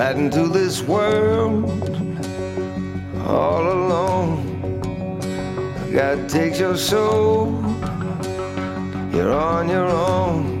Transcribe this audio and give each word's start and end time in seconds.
riding 0.00 0.30
through 0.30 0.48
this 0.48 0.80
world 0.82 1.68
all 3.26 3.60
alone. 3.60 4.40
God 5.92 6.26
takes 6.26 6.58
your 6.58 6.74
soul, 6.74 7.52
you're 9.12 9.30
on 9.30 9.68
your 9.68 9.86
own. 9.86 10.58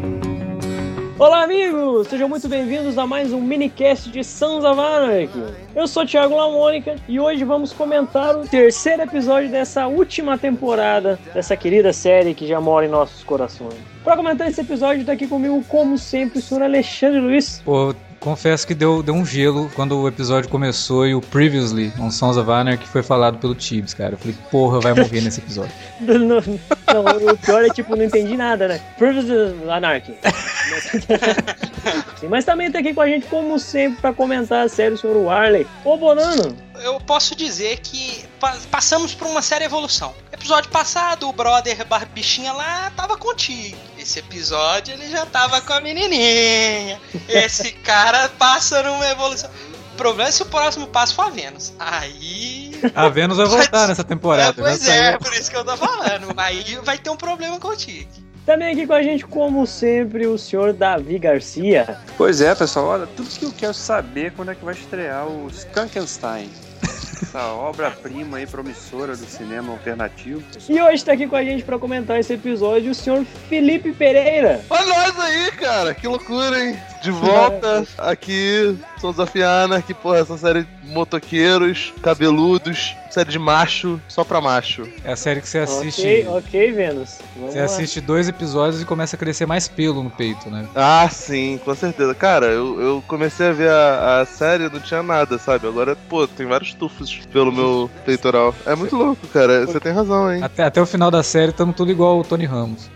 Olá, 1.18 1.44
amigos! 1.44 2.08
Sejam 2.08 2.28
muito 2.28 2.48
bem-vindos 2.50 2.98
a 2.98 3.06
mais 3.06 3.32
um 3.32 3.40
minicast 3.40 4.10
de 4.10 4.22
Sons 4.22 4.62
of 4.62 4.78
Anarchy. 4.78 5.54
Eu 5.74 5.86
sou 5.86 6.04
Thiago 6.04 6.36
Lamônica 6.36 6.96
e 7.08 7.18
hoje 7.18 7.42
vamos 7.42 7.72
comentar 7.72 8.36
o 8.36 8.46
terceiro 8.46 9.04
episódio 9.04 9.50
dessa 9.50 9.86
última 9.86 10.36
temporada 10.36 11.18
dessa 11.32 11.56
querida 11.56 11.94
série 11.94 12.34
que 12.34 12.46
já 12.46 12.60
mora 12.60 12.84
em 12.84 12.90
nossos 12.90 13.24
corações. 13.24 13.74
Para 14.04 14.16
comentar 14.16 14.48
esse 14.48 14.60
episódio, 14.60 15.00
está 15.00 15.12
aqui 15.12 15.26
comigo, 15.26 15.64
como 15.66 15.96
sempre, 15.96 16.38
o 16.38 16.42
senhor 16.42 16.62
Alexandre 16.62 17.20
Luiz. 17.20 17.62
Pô, 17.64 17.94
confesso 18.20 18.66
que 18.66 18.74
deu, 18.74 19.02
deu 19.02 19.14
um 19.14 19.24
gelo 19.24 19.70
quando 19.74 19.98
o 19.98 20.06
episódio 20.06 20.48
começou 20.48 21.06
e 21.06 21.14
o 21.14 21.20
Previously, 21.20 21.92
on 21.98 22.10
Sons 22.10 22.36
of 22.36 22.50
Anarchy, 22.50 22.86
foi 22.86 23.02
falado 23.02 23.38
pelo 23.38 23.54
Tibbs, 23.54 23.94
cara. 23.94 24.14
Eu 24.14 24.18
falei, 24.18 24.36
porra, 24.50 24.80
vai 24.80 24.94
morrer 24.94 25.22
nesse 25.22 25.40
episódio. 25.40 25.72
não, 26.00 26.18
não, 26.18 27.32
o 27.32 27.38
pior 27.38 27.64
é 27.64 27.70
tipo, 27.70 27.96
não 27.96 28.04
entendi 28.04 28.36
nada, 28.36 28.68
né? 28.68 28.80
Previously 28.98 29.68
Anarchy. 29.70 30.14
Sim, 32.18 32.28
mas 32.28 32.44
também 32.44 32.70
tá 32.70 32.78
aqui 32.78 32.92
com 32.92 33.00
a 33.00 33.08
gente, 33.08 33.26
como 33.26 33.58
sempre, 33.58 34.00
para 34.00 34.12
comentar 34.12 34.66
a 34.66 34.68
série 34.68 34.96
sobre 34.96 35.18
o 35.18 35.24
Warley. 35.24 35.66
Ô, 35.84 35.96
Bonano! 35.96 36.56
Eu 36.82 36.98
posso 37.00 37.34
dizer 37.34 37.78
que 37.80 38.24
passamos 38.70 39.14
por 39.14 39.26
uma 39.26 39.42
séria 39.42 39.66
evolução. 39.66 40.14
Episódio 40.32 40.70
passado, 40.70 41.28
o 41.28 41.32
brother 41.32 41.86
bichinha 42.14 42.52
lá 42.52 42.90
tava 42.96 43.16
contigo. 43.16 43.76
Esse 43.98 44.18
episódio 44.18 44.94
ele 44.94 45.10
já 45.10 45.26
tava 45.26 45.60
com 45.60 45.72
a 45.74 45.80
menininha. 45.80 46.98
Esse 47.28 47.72
cara 47.84 48.30
passa 48.30 48.82
numa 48.82 49.06
evolução. 49.08 49.50
O 49.92 49.96
problema 49.96 50.30
é 50.30 50.32
se 50.32 50.42
o 50.42 50.46
próximo 50.46 50.86
passo 50.86 51.14
for 51.14 51.26
a 51.26 51.30
Vênus. 51.30 51.74
Aí. 51.78 52.80
A 52.94 53.08
Vênus 53.10 53.36
vai 53.36 53.46
voltar 53.46 53.88
nessa 53.88 54.04
temporada. 54.04 54.54
É, 54.60 54.64
pois 54.64 54.88
é, 54.88 55.18
por 55.18 55.32
isso 55.34 55.50
que 55.50 55.56
eu 55.56 55.64
tô 55.64 55.76
falando. 55.76 56.32
Aí 56.38 56.78
vai 56.82 56.96
ter 56.96 57.10
um 57.10 57.16
problema 57.16 57.60
contigo. 57.60 58.10
Também 58.50 58.72
aqui 58.72 58.84
com 58.84 58.94
a 58.94 59.00
gente, 59.00 59.24
como 59.24 59.64
sempre, 59.64 60.26
o 60.26 60.36
senhor 60.36 60.72
Davi 60.72 61.20
Garcia. 61.20 61.96
Pois 62.16 62.40
é, 62.40 62.52
pessoal, 62.52 62.86
olha, 62.86 63.06
tudo 63.06 63.28
que 63.28 63.44
eu 63.44 63.52
quero 63.52 63.72
saber 63.72 64.26
é 64.26 64.30
quando 64.30 64.50
é 64.50 64.56
que 64.56 64.64
vai 64.64 64.74
estrear 64.74 65.24
o 65.24 65.46
Skankenstein 65.46 66.50
essa 67.22 67.46
obra-prima 67.52 68.38
aí 68.38 68.46
promissora 68.48 69.16
do 69.16 69.24
cinema 69.24 69.72
alternativo. 69.72 70.42
E 70.68 70.80
hoje 70.80 70.96
está 70.96 71.12
aqui 71.12 71.28
com 71.28 71.36
a 71.36 71.44
gente 71.44 71.62
para 71.62 71.78
comentar 71.78 72.18
esse 72.18 72.32
episódio 72.32 72.90
o 72.90 72.94
senhor 72.94 73.24
Felipe 73.48 73.92
Pereira. 73.92 74.64
Olha 74.68 74.86
nós 74.86 75.20
aí, 75.20 75.52
cara, 75.52 75.94
que 75.94 76.08
loucura, 76.08 76.58
hein? 76.58 76.76
De 77.02 77.10
volta 77.10 77.84
aqui, 77.96 78.76
sou 79.00 79.10
desafiando 79.10 79.80
que 79.82 79.94
porra, 79.94 80.18
essa 80.18 80.36
série 80.36 80.64
de 80.64 80.68
motoqueiros, 80.92 81.94
cabeludos, 82.02 82.94
série 83.10 83.30
de 83.30 83.38
macho, 83.38 83.98
só 84.06 84.22
pra 84.22 84.40
macho. 84.40 84.86
É 85.02 85.12
a 85.12 85.16
série 85.16 85.40
que 85.40 85.48
você 85.48 85.58
assiste. 85.58 86.00
Ok, 86.00 86.28
ok, 86.28 86.72
Vênus. 86.72 87.18
Vamos 87.36 87.52
você 87.52 87.58
lá. 87.58 87.64
assiste 87.64 88.00
dois 88.00 88.28
episódios 88.28 88.82
e 88.82 88.84
começa 88.84 89.16
a 89.16 89.18
crescer 89.18 89.46
mais 89.46 89.66
pelo 89.66 90.02
no 90.02 90.10
peito, 90.10 90.50
né? 90.50 90.66
Ah, 90.74 91.08
sim, 91.10 91.58
com 91.64 91.74
certeza. 91.74 92.14
Cara, 92.14 92.46
eu, 92.46 92.80
eu 92.80 93.04
comecei 93.08 93.48
a 93.48 93.52
ver 93.52 93.70
a, 93.70 94.20
a 94.20 94.26
série 94.26 94.68
não 94.68 94.80
tinha 94.80 95.02
nada, 95.02 95.38
sabe? 95.38 95.66
Agora, 95.66 95.96
pô, 96.08 96.26
tem 96.26 96.46
vários 96.46 96.74
tufos 96.74 97.20
pelo 97.32 97.50
meu 97.50 97.90
peitoral. 98.04 98.54
É 98.66 98.74
muito 98.74 98.96
louco, 98.96 99.26
cara. 99.28 99.64
Você 99.66 99.80
tem 99.80 99.92
razão, 99.92 100.32
hein? 100.32 100.42
Até, 100.42 100.64
até 100.64 100.80
o 100.82 100.86
final 100.86 101.10
da 101.10 101.22
série 101.22 101.50
estamos 101.50 101.74
tudo 101.74 101.90
igual 101.90 102.18
o 102.18 102.24
Tony 102.24 102.44
Ramos. 102.44 102.90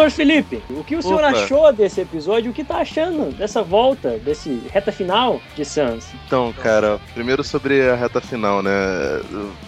Senhor 0.00 0.10
Felipe, 0.10 0.62
o 0.70 0.82
que 0.82 0.96
o 0.96 1.02
senhor 1.02 1.22
Opa. 1.22 1.30
achou 1.30 1.72
desse 1.72 2.00
episódio? 2.00 2.50
O 2.50 2.54
que 2.54 2.64
tá 2.64 2.78
achando 2.78 3.30
dessa 3.36 3.62
volta, 3.62 4.18
desse 4.18 4.62
reta 4.72 4.90
final 4.90 5.40
de 5.54 5.62
Sans? 5.62 6.06
Então, 6.26 6.54
cara, 6.62 6.98
primeiro 7.12 7.44
sobre 7.44 7.86
a 7.88 7.94
reta 7.94 8.18
final, 8.18 8.62
né? 8.62 8.70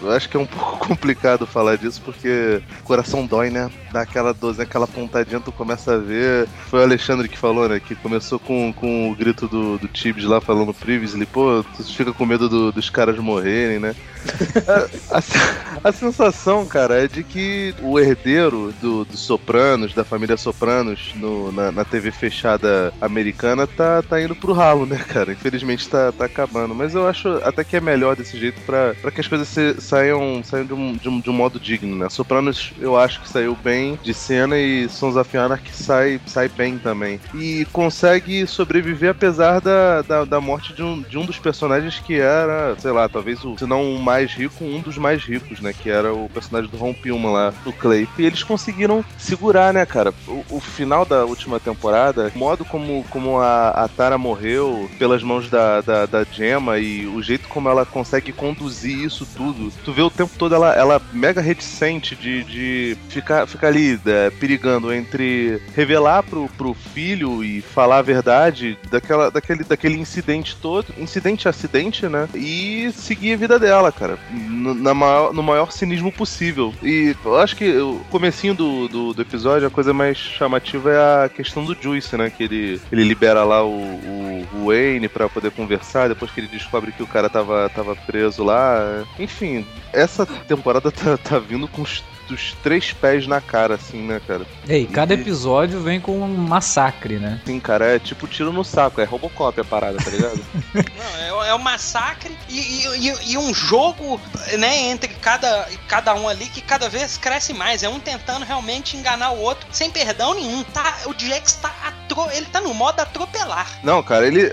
Eu 0.01 0.11
acho 0.11 0.27
que 0.27 0.35
é 0.35 0.39
um 0.39 0.45
pouco 0.47 0.87
complicado 0.87 1.45
falar 1.45 1.77
disso 1.77 2.01
porque 2.03 2.63
o 2.79 2.83
coração 2.83 3.27
dói, 3.27 3.51
né? 3.51 3.69
Dá 3.91 4.01
aquela 4.01 4.33
dozinha, 4.33 4.63
aquela 4.63 4.87
pontadinha, 4.87 5.39
tu 5.39 5.51
começa 5.51 5.93
a 5.93 5.97
ver. 5.97 6.47
Foi 6.67 6.79
o 6.79 6.83
Alexandre 6.83 7.29
que 7.29 7.37
falou, 7.37 7.69
né? 7.69 7.79
Que 7.79 7.93
começou 7.93 8.39
com, 8.39 8.73
com 8.73 9.11
o 9.11 9.15
grito 9.15 9.47
do, 9.47 9.77
do 9.77 9.87
Tibbs 9.87 10.25
lá 10.25 10.41
falando 10.41 10.73
previously, 10.73 11.27
pô, 11.27 11.63
tu 11.77 11.83
fica 11.83 12.11
com 12.11 12.25
medo 12.25 12.49
do, 12.49 12.71
dos 12.71 12.89
caras 12.89 13.17
morrerem, 13.19 13.79
né? 13.79 13.95
a, 15.11 15.89
a, 15.89 15.91
sensação, 15.91 16.65
cara, 16.65 17.03
é 17.03 17.07
de 17.07 17.23
que 17.23 17.73
o 17.81 17.99
herdeiro 17.99 18.73
do, 18.81 19.05
dos 19.05 19.19
Sopranos, 19.19 19.93
da 19.93 20.03
família 20.03 20.37
Sopranos, 20.37 21.13
no, 21.15 21.51
na, 21.51 21.71
na, 21.71 21.85
TV 21.85 22.11
fechada 22.11 22.93
americana, 23.01 23.67
tá, 23.67 24.01
tá 24.01 24.21
indo 24.21 24.35
pro 24.35 24.53
ralo, 24.53 24.85
né, 24.85 24.97
cara? 24.97 25.31
Infelizmente 25.31 25.87
tá, 25.89 26.11
tá 26.11 26.25
acabando. 26.25 26.73
Mas 26.73 26.95
eu 26.95 27.07
acho 27.07 27.29
até 27.43 27.63
que 27.63 27.75
é 27.75 27.81
melhor 27.81 28.15
desse 28.15 28.37
jeito 28.39 28.59
pra, 28.61 28.95
pra 29.01 29.11
que 29.11 29.21
as 29.21 29.27
coisas 29.27 29.47
se, 29.47 29.79
saiam, 29.79 30.41
saiam 30.43 30.65
de, 30.65 30.73
um, 30.73 30.93
de, 30.93 31.09
um, 31.09 31.19
de 31.19 31.29
um 31.29 31.33
modo 31.33 31.59
digno, 31.59 31.95
né? 31.95 32.09
Sopranos 32.09 32.73
eu 32.79 32.97
acho 32.97 33.21
que 33.21 33.29
saiu 33.29 33.55
bem 33.55 33.99
de 34.01 34.13
cena 34.13 34.57
e 34.57 34.87
Sons 34.89 35.15
of 35.15 35.37
Anarchy 35.37 35.73
sai, 35.73 36.21
sai 36.25 36.47
bem 36.47 36.77
também. 36.77 37.19
E 37.33 37.65
consegue 37.71 38.47
sobreviver 38.47 39.11
apesar 39.11 39.59
da, 39.59 40.01
da, 40.01 40.25
da 40.25 40.41
morte 40.41 40.73
de 40.73 40.83
um, 40.83 41.01
de 41.01 41.17
um 41.17 41.25
dos 41.25 41.39
personagens 41.39 41.99
que 41.99 42.15
era, 42.15 42.75
sei 42.79 42.91
lá, 42.91 43.07
talvez 43.07 43.43
o, 43.43 43.57
se 43.57 43.65
não 43.65 43.95
o 43.95 44.01
mais 44.13 44.31
rico, 44.31 44.63
um 44.63 44.79
dos 44.79 44.97
mais 44.97 45.23
ricos, 45.23 45.59
né? 45.59 45.73
Que 45.73 45.89
era 45.89 46.13
o 46.13 46.29
personagem 46.29 46.69
do 46.69 46.77
Ron 46.77 46.93
Pilman 46.93 47.31
lá, 47.31 47.53
do 47.63 47.73
Clay. 47.73 48.07
E 48.17 48.25
eles 48.25 48.43
conseguiram 48.43 49.03
segurar, 49.17 49.73
né, 49.73 49.85
cara? 49.85 50.13
O, 50.27 50.45
o 50.51 50.59
final 50.59 51.03
da 51.03 51.25
última 51.25 51.59
temporada, 51.59 52.31
o 52.35 52.37
modo 52.37 52.63
como, 52.63 53.03
como 53.09 53.39
a, 53.39 53.69
a 53.69 53.87
Tara 53.87 54.17
morreu 54.17 54.89
pelas 54.99 55.23
mãos 55.23 55.49
da, 55.49 55.81
da, 55.81 56.05
da 56.05 56.23
Gemma 56.23 56.77
e 56.77 57.07
o 57.07 57.21
jeito 57.23 57.47
como 57.47 57.69
ela 57.69 57.85
consegue 57.85 58.31
conduzir 58.31 58.99
isso 58.99 59.27
tudo. 59.35 59.71
Tu 59.83 59.91
vê 59.91 60.03
o 60.03 60.11
tempo 60.11 60.33
todo 60.37 60.53
ela, 60.53 60.73
ela 60.75 61.01
mega 61.11 61.41
reticente 61.41 62.15
de, 62.15 62.43
de 62.43 62.97
ficar, 63.09 63.47
ficar 63.47 63.69
ali 63.69 63.99
é, 64.05 64.29
perigando 64.29 64.93
entre 64.93 65.59
revelar 65.73 66.21
pro, 66.21 66.47
pro 66.49 66.73
filho 66.73 67.43
e 67.43 67.61
falar 67.61 67.97
a 67.97 68.03
verdade 68.03 68.77
daquela, 68.91 69.31
daquele, 69.31 69.63
daquele 69.63 69.97
incidente 69.97 70.55
todo, 70.55 70.93
incidente-acidente, 70.99 72.07
né? 72.07 72.29
E 72.35 72.91
seguir 72.93 73.33
a 73.33 73.37
vida 73.37 73.57
dela, 73.57 73.91
cara 73.91 74.02
cara. 74.03 74.19
No, 74.31 74.73
na 74.73 74.93
maior, 74.93 75.33
no 75.33 75.41
maior 75.41 75.71
cinismo 75.71 76.11
possível. 76.11 76.73
E 76.83 77.15
eu 77.23 77.37
acho 77.37 77.55
que 77.55 77.77
o 77.77 78.01
comecinho 78.09 78.53
do, 78.53 78.87
do, 78.89 79.13
do, 79.13 79.21
episódio, 79.21 79.67
a 79.67 79.71
coisa 79.71 79.93
mais 79.93 80.17
chamativa 80.17 80.91
é 80.91 81.25
a 81.25 81.29
questão 81.29 81.63
do 81.63 81.75
Juice, 81.79 82.17
né? 82.17 82.29
Que 82.29 82.43
ele, 82.43 82.81
ele 82.91 83.03
libera 83.03 83.43
lá 83.43 83.63
o, 83.63 83.69
o, 83.71 84.47
o 84.55 84.65
Wayne 84.67 85.07
pra 85.07 85.29
poder 85.29 85.51
conversar, 85.51 86.09
depois 86.09 86.31
que 86.31 86.41
ele 86.41 86.47
descobre 86.47 86.91
que 86.91 87.01
o 87.01 87.07
cara 87.07 87.29
tava, 87.29 87.69
tava 87.69 87.95
preso 87.95 88.43
lá. 88.43 89.05
Enfim, 89.17 89.65
essa 89.93 90.25
temporada 90.25 90.91
tá, 90.91 91.17
tá 91.17 91.39
vindo 91.39 91.67
com 91.67 91.85
dos 92.27 92.55
três 92.63 92.91
pés 92.91 93.27
na 93.27 93.41
cara, 93.41 93.75
assim, 93.75 94.01
né, 94.01 94.21
cara? 94.25 94.45
E 94.67 94.85
cada 94.85 95.13
episódio 95.13 95.81
vem 95.81 95.99
com 95.99 96.19
um 96.19 96.27
massacre, 96.35 97.15
né? 97.15 97.39
Sim, 97.45 97.59
cara, 97.59 97.85
é 97.95 97.99
tipo 97.99 98.27
tiro 98.27 98.51
no 98.51 98.63
saco, 98.63 99.01
é 99.01 99.03
Robocop 99.03 99.59
a 99.59 99.63
parada, 99.63 99.97
tá 99.97 100.09
ligado? 100.09 100.39
Não, 100.73 101.43
é, 101.43 101.49
é 101.49 101.55
um 101.55 101.59
massacre 101.59 102.35
e, 102.49 102.85
e, 102.87 103.31
e, 103.33 103.37
um 103.37 103.53
jogo, 103.53 104.19
né, 104.57 104.77
entre 104.89 105.09
cada, 105.15 105.67
cada 105.87 106.13
um 106.15 106.27
ali 106.27 106.45
que 106.45 106.61
cada 106.61 106.89
vez 106.89 107.17
cresce 107.17 107.53
mais. 107.53 107.83
É 107.83 107.89
um 107.89 107.99
tentando 107.99 108.45
realmente 108.45 108.97
enganar 108.97 109.31
o 109.31 109.39
outro 109.39 109.67
sem 109.71 109.91
perdão 109.91 110.33
nenhum. 110.33 110.63
Tá, 110.63 110.97
o 111.05 111.13
Jax 111.17 111.53
tá 111.53 111.73
atro, 111.85 112.29
ele 112.31 112.45
tá 112.45 112.61
no 112.61 112.73
modo 112.73 112.99
atropelar. 112.99 113.67
Não, 113.83 114.01
cara, 114.01 114.27
ele. 114.27 114.49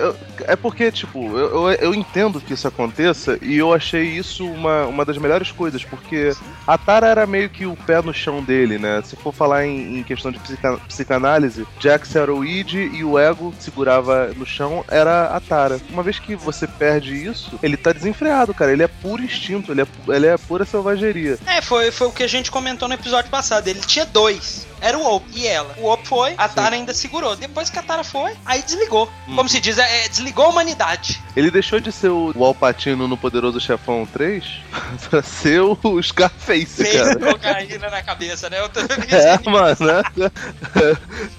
É 0.47 0.57
porque, 0.57 0.91
tipo, 0.91 1.39
eu, 1.39 1.69
eu, 1.69 1.73
eu 1.73 1.95
entendo 1.95 2.41
que 2.41 2.55
isso 2.55 2.67
aconteça 2.67 3.39
e 3.43 3.57
eu 3.57 3.73
achei 3.73 4.05
isso 4.05 4.45
uma, 4.47 4.87
uma 4.87 5.05
das 5.05 5.19
melhores 5.19 5.51
coisas, 5.53 5.85
porque 5.85 6.35
a 6.67 6.79
Tara 6.79 7.07
era 7.07 7.27
meio 7.27 7.49
que 7.49 7.60
o 7.67 7.77
pé 7.77 8.01
no 8.03 8.13
chão 8.13 8.43
dele, 8.43 8.79
né? 8.79 9.03
Se 9.05 9.17
for 9.17 9.33
falar 9.33 9.67
em, 9.67 9.99
em 9.99 10.03
questão 10.03 10.31
de 10.31 10.39
psica, 10.39 10.79
psicanálise, 10.89 11.67
Jax 11.79 12.15
era 12.15 12.33
o 12.33 12.45
id 12.45 12.75
e 12.75 13.05
o 13.05 13.19
ego 13.19 13.53
que 13.53 13.65
segurava 13.65 14.29
no 14.37 14.47
chão 14.47 14.85
era 14.89 15.27
a 15.27 15.41
Tara. 15.41 15.81
Uma 15.91 16.03
vez 16.03 16.19
que 16.19 16.35
você 16.35 16.67
perde 16.67 17.15
isso, 17.15 17.59
ele 17.63 17.77
tá 17.77 17.93
desenfreado, 17.93 18.55
cara. 18.55 18.73
Ele 18.73 18.83
é 18.83 18.89
puro 18.89 19.23
instinto, 19.23 19.73
ele 19.73 19.83
é, 19.83 19.87
ele 20.09 20.27
é 20.27 20.37
pura 20.37 20.65
selvageria. 20.65 21.39
É, 21.47 21.61
foi, 21.61 21.91
foi 21.91 22.07
o 22.09 22.13
que 22.13 22.23
a 22.23 22.29
gente 22.29 22.51
comentou 22.51 22.89
no 22.89 22.95
episódio 22.95 23.31
passado. 23.31 23.69
Ele 23.69 23.81
tinha 23.81 24.07
dois. 24.07 24.67
Era 24.81 24.99
o 24.99 25.15
Op 25.17 25.25
e 25.35 25.47
ela. 25.47 25.75
O 25.79 25.91
Op 25.91 26.07
foi, 26.07 26.35
a 26.37 26.49
Tara 26.49 26.75
ainda 26.77 26.95
segurou. 26.95 27.37
Depois 27.37 27.71
que 27.71 27.79
a 27.79 27.83
Tara 27.83 28.05
foi, 28.05 28.33
aí 28.45 28.63
desligou. 28.63 29.11
Como 29.35 29.49
se 29.49 29.61
diz, 29.61 29.79
é, 29.79 30.09
desligou 30.09 30.47
a 30.47 30.49
humanidade. 30.49 31.23
Ele 31.37 31.51
deixou 31.51 31.81
de 31.81 31.93
ser 31.93 32.11
o 32.11 32.33
Alpatino 32.45 33.07
no 33.07 33.17
Poderoso 33.17 33.61
Chefão 33.61 34.07
3 34.13 34.45
pra 35.09 35.23
ser 35.23 35.61
o 35.61 36.03
Scarface, 36.03 36.83
Veio 36.83 37.05
cara. 37.19 37.33
cocaína 37.33 37.91
na 37.91 38.03
cabeça, 38.03 38.49
né? 38.51 38.61
Eu 38.61 38.69
tô 38.69 38.81
É, 39.11 39.39
mano, 39.51 39.77
né? 39.81 40.03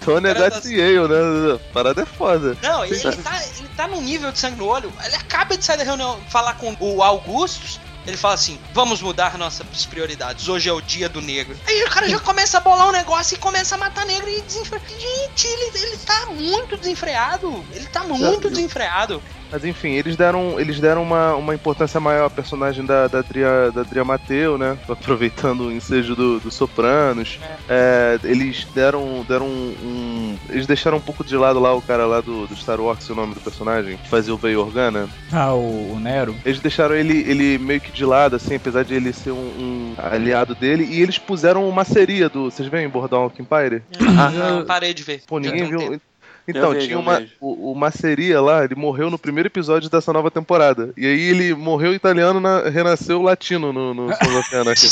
Tony 0.03 0.33
Cara, 0.33 0.49
Gatsiel, 0.49 1.07
né? 1.07 1.59
Parada 1.73 2.01
é 2.01 2.05
foda. 2.05 2.57
Não, 2.61 2.85
ele, 2.85 2.95
ele 2.95 3.15
tá, 3.17 3.41
ele 3.57 3.67
tá 3.75 3.87
num 3.87 4.01
nível 4.01 4.31
de 4.31 4.39
sangue 4.39 4.57
no 4.57 4.67
olho. 4.67 4.91
Ele 5.05 5.15
acaba 5.15 5.57
de 5.57 5.63
sair 5.63 5.77
da 5.77 5.83
reunião, 5.83 6.19
falar 6.29 6.53
com 6.55 6.75
o 6.79 7.01
Augustus. 7.03 7.79
Ele 8.05 8.17
fala 8.17 8.33
assim: 8.33 8.59
vamos 8.73 9.01
mudar 9.01 9.37
nossas 9.37 9.85
prioridades. 9.85 10.47
Hoje 10.47 10.69
é 10.69 10.73
o 10.73 10.81
dia 10.81 11.07
do 11.07 11.21
negro. 11.21 11.57
Aí 11.67 11.83
o 11.83 11.89
cara 11.89 12.09
já 12.09 12.19
começa 12.19 12.57
a 12.57 12.61
bolar 12.61 12.87
um 12.87 12.91
negócio 12.91 13.35
e 13.35 13.37
começa 13.37 13.75
a 13.75 13.77
matar 13.77 14.05
negro 14.05 14.29
e 14.29 14.41
desenfrear. 14.41 14.81
Gente, 14.87 15.47
ele, 15.47 15.71
ele 15.75 15.97
tá 15.97 16.25
muito 16.27 16.77
desenfreado. 16.77 17.65
Ele 17.71 17.85
tá 17.87 18.03
muito 18.03 18.49
desenfreado. 18.49 19.21
Mas 19.51 19.65
enfim, 19.65 19.89
eles 19.91 20.15
deram, 20.15 20.59
eles 20.59 20.79
deram 20.79 21.03
uma, 21.03 21.35
uma 21.35 21.53
importância 21.53 21.99
maior 21.99 22.25
à 22.27 22.29
personagem 22.29 22.85
da, 22.85 23.07
da, 23.07 23.19
Adria, 23.19 23.71
da 23.73 23.81
Adria 23.81 24.03
Mateu, 24.05 24.57
né? 24.57 24.77
Aproveitando 24.87 25.65
o 25.65 25.71
ensejo 25.71 26.15
do, 26.15 26.39
do 26.39 26.49
Sopranos. 26.49 27.39
É, 27.69 28.17
eles 28.23 28.65
deram, 28.73 29.25
deram 29.27 29.45
um, 29.47 29.75
um- 29.83 30.37
Eles 30.49 30.65
deixaram 30.65 30.97
um 30.97 31.01
pouco 31.01 31.23
de 31.23 31.35
lado 31.35 31.59
lá 31.59 31.73
o 31.73 31.81
cara 31.81 32.05
lá 32.05 32.21
do, 32.21 32.47
do 32.47 32.55
Star 32.55 32.79
Wars, 32.79 33.09
o 33.09 33.15
nome 33.15 33.33
do 33.33 33.41
personagem, 33.41 33.97
que 33.97 34.07
fazia 34.07 34.33
o 34.33 34.37
Veio 34.37 34.61
Organa. 34.61 35.09
Ah, 35.31 35.53
o, 35.53 35.93
o 35.93 35.99
Nero. 35.99 36.35
Eles 36.45 36.59
deixaram 36.59 36.95
ele, 36.95 37.17
ele 37.29 37.57
meio 37.57 37.81
que 37.81 37.91
de 37.91 38.05
lado, 38.05 38.35
assim, 38.35 38.55
apesar 38.55 38.83
de 38.83 38.93
ele 38.93 39.11
ser 39.11 39.31
um, 39.31 39.35
um 39.35 39.93
aliado 39.97 40.55
dele, 40.55 40.85
e 40.89 41.01
eles 41.01 41.17
puseram 41.17 41.67
uma 41.67 41.83
seria 41.83 42.29
do. 42.29 42.45
Vocês 42.49 42.67
veem 42.69 42.87
Boardwalk 42.89 43.41
Empire? 43.41 43.81
Ah, 44.17 44.29
não, 44.31 44.65
parei 44.65 44.93
de 44.93 45.03
ver. 45.03 45.21
Pô, 45.27 45.39
ninguém 45.39 45.65
viu. 45.69 46.01
Então, 46.47 46.71
vejo, 46.71 46.87
tinha 46.87 46.99
uma. 46.99 47.23
O, 47.39 47.71
o 47.71 47.75
Maceria 47.75 48.41
lá, 48.41 48.63
ele 48.63 48.75
morreu 48.75 49.09
no 49.09 49.17
primeiro 49.17 49.47
episódio 49.47 49.89
dessa 49.89 50.11
nova 50.11 50.29
temporada. 50.31 50.91
E 50.97 51.05
aí 51.05 51.21
ele 51.29 51.53
morreu 51.53 51.93
italiano, 51.93 52.39
na, 52.39 52.69
renasceu 52.69 53.21
latino 53.21 53.71
no, 53.71 53.93
no 53.93 54.07
Sons 54.15 54.35
of 54.35 54.55
Anarchy. 54.55 54.87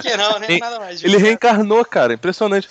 Que 0.00 0.16
não, 0.16 0.38
né? 0.38 0.46
Ele- 0.48 0.58
Nada 0.60 0.78
mais. 0.78 1.02
Ele 1.02 1.12
justo. 1.14 1.24
reencarnou, 1.26 1.84
cara, 1.84 2.14
impressionante. 2.14 2.68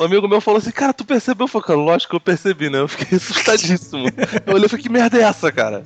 Um 0.00 0.04
amigo 0.04 0.28
meu 0.28 0.40
falou 0.40 0.58
assim: 0.58 0.70
Cara, 0.70 0.92
tu 0.92 1.04
percebeu? 1.04 1.44
Eu 1.44 1.48
falei, 1.48 1.66
cara, 1.66 1.78
lógico 1.78 2.10
que 2.10 2.16
eu 2.16 2.20
percebi, 2.20 2.70
né? 2.70 2.78
Eu 2.80 2.88
fiquei 2.88 3.16
assustadíssimo. 3.18 4.06
Eu 4.46 4.54
olhei 4.54 4.66
e 4.66 4.68
falei: 4.68 4.82
Que 4.82 4.88
merda 4.90 5.18
é 5.18 5.22
essa, 5.22 5.50
cara? 5.52 5.82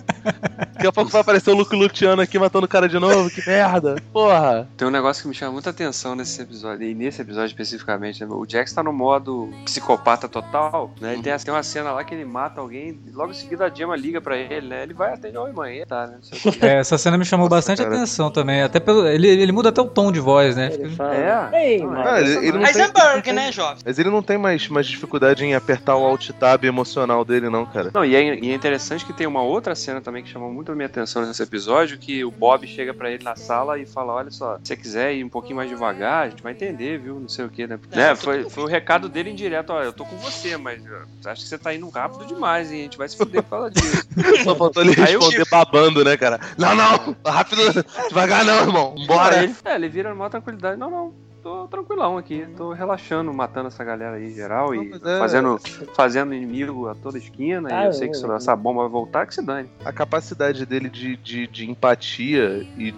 Daqui 0.74 0.86
a 0.86 0.92
pouco 0.92 1.10
vai 1.10 1.20
aparecer 1.22 1.50
o 1.50 1.54
Luke 1.54 1.74
Luciano 1.74 2.20
aqui 2.22 2.38
matando 2.38 2.66
o 2.66 2.68
cara 2.68 2.88
de 2.88 2.98
novo, 2.98 3.30
que 3.30 3.44
merda. 3.46 3.96
Porra. 4.12 4.68
Tem 4.76 4.86
um 4.86 4.90
negócio 4.90 5.22
que 5.22 5.28
me 5.28 5.34
chama 5.34 5.52
muita 5.52 5.70
atenção 5.70 6.14
nesse 6.14 6.40
episódio, 6.42 6.86
e 6.86 6.94
nesse 6.94 7.22
episódio 7.22 7.46
especificamente, 7.48 8.20
né? 8.24 8.26
o 8.30 8.44
Jax 8.48 8.72
tá 8.72 8.82
no 8.82 8.92
modo 8.92 9.50
psicopata 9.64 10.28
total, 10.28 10.92
né? 11.00 11.14
Ele 11.14 11.22
tem, 11.22 11.32
a- 11.32 11.38
tem 11.46 11.54
uma 11.54 11.62
cena 11.62 11.92
lá 11.92 12.02
que 12.02 12.12
ele 12.12 12.24
mata 12.24 12.60
alguém, 12.60 12.98
e 13.06 13.10
logo 13.12 13.30
em 13.30 13.34
seguida 13.34 13.66
a 13.66 13.70
Gemma 13.70 13.94
liga 13.94 14.20
pra 14.20 14.36
ele, 14.36 14.66
né? 14.66 14.82
Ele 14.82 14.92
vai 14.92 15.14
atender, 15.14 15.38
oi 15.38 15.52
mãe, 15.52 15.86
tá, 15.86 16.08
né? 16.08 16.18
É, 16.60 16.80
essa 16.80 16.98
cena 16.98 17.16
me 17.16 17.24
chamou 17.24 17.48
Nossa, 17.48 17.56
bastante 17.58 17.84
cara. 17.84 17.94
atenção 17.94 18.32
também. 18.32 18.62
Até 18.62 18.80
pelo. 18.80 19.06
Ele, 19.06 19.28
ele 19.28 19.52
muda 19.52 19.68
até 19.68 19.80
o 19.80 19.84
tom 19.84 20.10
de 20.10 20.18
voz, 20.18 20.56
né? 20.56 20.70
Ele 20.72 20.96
fala, 20.96 21.14
É? 21.14 21.70
Ei, 21.70 21.78
Não, 21.78 21.90
mano. 21.90 22.02
Ah, 22.04 22.20
ele, 22.20 22.36
ele 22.38 22.52
não 22.58 22.64
tem, 22.64 22.82
Heisenberg, 22.82 23.32
né, 23.32 23.52
jovem? 23.52 23.78
mas 23.84 23.96
ele 23.96 24.10
não 24.10 24.22
tem 24.22 24.36
mais, 24.36 24.66
mais 24.68 24.88
dificuldade 24.88 25.44
em 25.44 25.54
apertar 25.54 25.94
o 25.94 26.04
alt 26.04 26.30
tab 26.30 26.64
emocional 26.64 27.24
dele, 27.24 27.48
não, 27.48 27.64
cara. 27.64 27.92
Não, 27.94 28.04
e 28.04 28.16
é, 28.16 28.40
e 28.40 28.50
é 28.50 28.54
interessante 28.54 29.04
que 29.04 29.12
tem 29.12 29.28
uma 29.28 29.42
outra 29.42 29.76
cena 29.76 30.00
também 30.00 30.24
que 30.24 30.28
chamou 30.28 30.52
muito 30.52 30.72
a 30.72 30.74
minha 30.74 30.86
atenção 30.86 31.24
nesse 31.24 31.44
episódio, 31.44 31.96
que 31.96 32.24
o 32.24 32.30
Bob 32.32 32.66
chega 32.66 32.92
pra 32.92 33.08
ele 33.08 33.22
na 33.22 33.36
sala 33.36 33.78
e 33.78 33.86
fala, 33.86 34.12
olha 34.14 34.32
só, 34.32 34.56
se 34.56 34.66
você 34.66 34.76
quiser 34.76 35.14
ir 35.14 35.22
um 35.22 35.28
pouquinho 35.28 35.54
mais 35.54 35.68
devagar, 35.68 36.26
a 36.26 36.28
gente 36.28 36.42
vai 36.42 36.50
entender, 36.50 36.98
viu? 36.98 37.20
Não 37.20 37.28
sei 37.28 37.44
o 37.44 37.48
que, 37.48 37.68
né? 37.68 37.78
É, 37.92 37.96
né? 37.96 38.16
Foi, 38.16 38.50
foi 38.50 38.64
o 38.64 38.66
recado 38.66 39.08
dele 39.08 39.30
indireto, 39.30 39.70
ó, 39.70 39.80
eu 39.80 39.92
tô 39.92 40.04
com 40.04 40.16
você, 40.16 40.56
mas 40.56 40.82
ó, 40.82 41.35
acho 41.36 41.42
que 41.44 41.48
você 41.48 41.58
tá 41.58 41.74
indo 41.74 41.88
rápido 41.88 42.26
demais, 42.26 42.72
hein? 42.72 42.80
A 42.80 42.82
gente 42.84 42.98
vai 42.98 43.08
se 43.08 43.16
fuder 43.16 43.42
por 43.42 43.50
causa 43.50 43.70
disso. 43.70 44.08
Só 44.42 44.54
faltou 44.56 44.82
ele 44.82 45.00
Aí 45.00 45.12
eu- 45.12 45.20
responder 45.20 45.46
babando, 45.50 46.04
né, 46.04 46.16
cara? 46.16 46.40
Não, 46.58 46.74
não, 46.74 47.16
rápido, 47.24 47.62
devagar 48.08 48.44
não, 48.44 48.60
irmão. 48.62 48.94
Bora. 49.06 49.44
ele, 49.44 49.54
é, 49.64 49.74
ele 49.74 49.88
vira 49.88 50.10
numa 50.10 50.28
tranquilidade, 50.30 50.78
não, 50.78 50.90
não. 50.90 51.26
Tô 51.42 51.68
tranquilão 51.68 52.18
aqui, 52.18 52.44
tô 52.56 52.72
relaxando, 52.72 53.32
matando 53.32 53.68
essa 53.68 53.84
galera 53.84 54.16
aí 54.16 54.32
em 54.32 54.34
geral 54.34 54.74
e 54.74 54.90
é- 54.92 55.18
fazendo, 55.18 55.60
fazendo 55.94 56.34
inimigo 56.34 56.88
a 56.88 56.94
toda 56.96 57.18
esquina. 57.18 57.68
Ah, 57.70 57.84
e 57.84 57.86
eu 57.86 57.92
sei 57.92 58.08
é, 58.08 58.10
que 58.10 58.16
se 58.16 58.28
é. 58.28 58.34
essa 58.34 58.56
bomba 58.56 58.80
vai 58.82 58.90
voltar, 58.90 59.26
que 59.28 59.34
se 59.34 59.42
dane. 59.42 59.70
a 59.84 59.92
capacidade 59.92 60.66
dele 60.66 60.90
de, 60.90 61.16
de, 61.16 61.46
de 61.46 61.70
empatia 61.70 62.66
e 62.76 62.92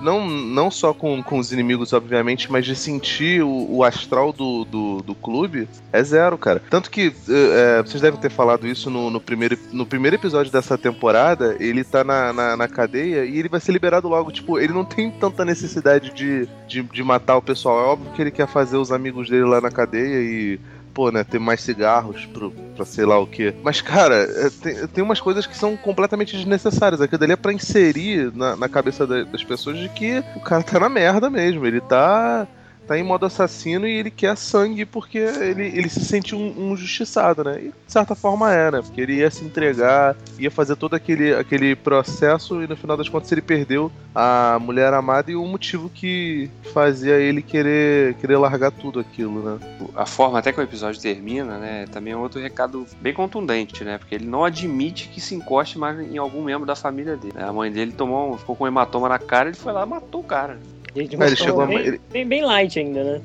não, 0.00 0.28
não 0.28 0.70
só 0.70 0.92
com, 0.92 1.22
com 1.22 1.38
os 1.38 1.52
inimigos, 1.52 1.92
obviamente, 1.92 2.50
mas 2.50 2.64
de 2.64 2.74
sentir 2.74 3.42
o, 3.42 3.76
o 3.76 3.84
astral 3.84 4.32
do, 4.32 4.64
do, 4.64 5.02
do 5.02 5.14
clube 5.14 5.68
é 5.92 6.02
zero, 6.02 6.36
cara. 6.36 6.62
Tanto 6.70 6.90
que 6.90 7.12
eh, 7.28 7.82
vocês 7.82 8.00
devem 8.00 8.20
ter 8.20 8.30
falado 8.30 8.66
isso 8.66 8.90
no, 8.90 9.10
no, 9.10 9.20
primeiro, 9.20 9.58
no 9.72 9.86
primeiro 9.86 10.16
episódio 10.16 10.52
dessa 10.52 10.76
temporada. 10.76 11.56
Ele 11.58 11.84
tá 11.84 12.04
na, 12.04 12.32
na, 12.32 12.56
na 12.56 12.68
cadeia 12.68 13.24
e 13.24 13.38
ele 13.38 13.48
vai 13.48 13.60
ser 13.60 13.72
liberado 13.72 14.08
logo. 14.08 14.30
Tipo, 14.30 14.58
ele 14.58 14.72
não 14.72 14.84
tem 14.84 15.10
tanta 15.10 15.44
necessidade 15.44 16.12
de, 16.12 16.48
de, 16.66 16.82
de 16.82 17.02
matar 17.02 17.36
o 17.36 17.42
pessoal. 17.42 17.78
É 17.78 17.86
óbvio 17.88 18.12
que 18.12 18.22
ele 18.22 18.30
quer 18.30 18.46
fazer 18.46 18.76
os 18.76 18.92
amigos 18.92 19.28
dele 19.28 19.44
lá 19.44 19.60
na 19.60 19.70
cadeia 19.70 20.22
e 20.22 20.60
pô, 20.96 21.10
né, 21.10 21.22
ter 21.22 21.38
mais 21.38 21.60
cigarros 21.60 22.24
pro, 22.24 22.50
pra 22.74 22.86
sei 22.86 23.04
lá 23.04 23.18
o 23.18 23.26
que. 23.26 23.54
Mas, 23.62 23.82
cara, 23.82 24.14
é, 24.16 24.48
tem, 24.48 24.86
tem 24.86 25.04
umas 25.04 25.20
coisas 25.20 25.46
que 25.46 25.54
são 25.54 25.76
completamente 25.76 26.34
desnecessárias. 26.34 27.02
Aquilo 27.02 27.18
dali 27.18 27.32
é 27.32 27.36
pra 27.36 27.52
inserir 27.52 28.32
na, 28.34 28.56
na 28.56 28.66
cabeça 28.66 29.06
da- 29.06 29.22
das 29.24 29.44
pessoas 29.44 29.76
de 29.78 29.90
que 29.90 30.24
o 30.34 30.40
cara 30.40 30.62
tá 30.62 30.80
na 30.80 30.88
merda 30.88 31.28
mesmo. 31.28 31.66
Ele 31.66 31.82
tá. 31.82 32.48
Tá 32.86 32.96
em 32.96 33.02
modo 33.02 33.26
assassino 33.26 33.86
e 33.86 33.98
ele 33.98 34.10
quer 34.10 34.36
sangue 34.36 34.84
porque 34.84 35.18
ele, 35.18 35.66
ele 35.66 35.88
se 35.88 36.04
sente 36.04 36.34
um, 36.34 36.70
um 36.70 36.76
justiçado, 36.76 37.42
né? 37.42 37.58
E 37.60 37.68
de 37.68 37.92
certa 37.92 38.14
forma 38.14 38.52
é, 38.52 38.70
né? 38.70 38.82
Porque 38.82 39.00
ele 39.00 39.16
ia 39.16 39.30
se 39.30 39.44
entregar, 39.44 40.16
ia 40.38 40.50
fazer 40.50 40.76
todo 40.76 40.94
aquele, 40.94 41.34
aquele 41.34 41.74
processo 41.74 42.62
e 42.62 42.66
no 42.66 42.76
final 42.76 42.96
das 42.96 43.08
contas 43.08 43.30
ele 43.32 43.42
perdeu 43.42 43.90
a 44.14 44.58
mulher 44.60 44.94
amada 44.94 45.30
e 45.30 45.36
o 45.36 45.44
motivo 45.44 45.90
que 45.90 46.48
fazia 46.72 47.16
ele 47.16 47.42
querer, 47.42 48.14
querer 48.14 48.36
largar 48.38 48.70
tudo 48.70 49.00
aquilo, 49.00 49.42
né? 49.42 49.58
A 49.94 50.06
forma 50.06 50.38
até 50.38 50.52
que 50.52 50.60
o 50.60 50.62
episódio 50.62 51.00
termina, 51.00 51.58
né, 51.58 51.86
também 51.92 52.12
é 52.12 52.16
outro 52.16 52.40
recado 52.40 52.86
bem 53.00 53.12
contundente, 53.12 53.84
né? 53.84 53.98
Porque 53.98 54.14
ele 54.14 54.26
não 54.26 54.44
admite 54.44 55.08
que 55.08 55.20
se 55.20 55.34
encoste 55.34 55.78
mais 55.78 55.98
em 56.00 56.18
algum 56.18 56.42
membro 56.42 56.66
da 56.66 56.76
família 56.76 57.16
dele. 57.16 57.34
A 57.36 57.52
mãe 57.52 57.70
dele 57.70 57.92
tomou, 57.92 58.38
ficou 58.38 58.56
com 58.56 58.64
um 58.64 58.68
hematoma 58.68 59.08
na 59.08 59.18
cara, 59.18 59.48
ele 59.48 59.56
foi 59.58 59.72
lá 59.72 59.84
e 59.84 59.88
matou 59.88 60.20
o 60.20 60.24
cara. 60.24 60.58
Gente, 60.96 61.14
Ah, 61.14 61.18
ele 61.20 61.30
mostrou 61.30 61.46
chegou 61.48 61.62
a- 61.62 61.66
bem, 61.66 61.78
ele- 61.78 62.00
bem, 62.10 62.26
bem 62.26 62.44
light 62.44 62.78
ainda, 62.78 63.04
né? 63.04 63.20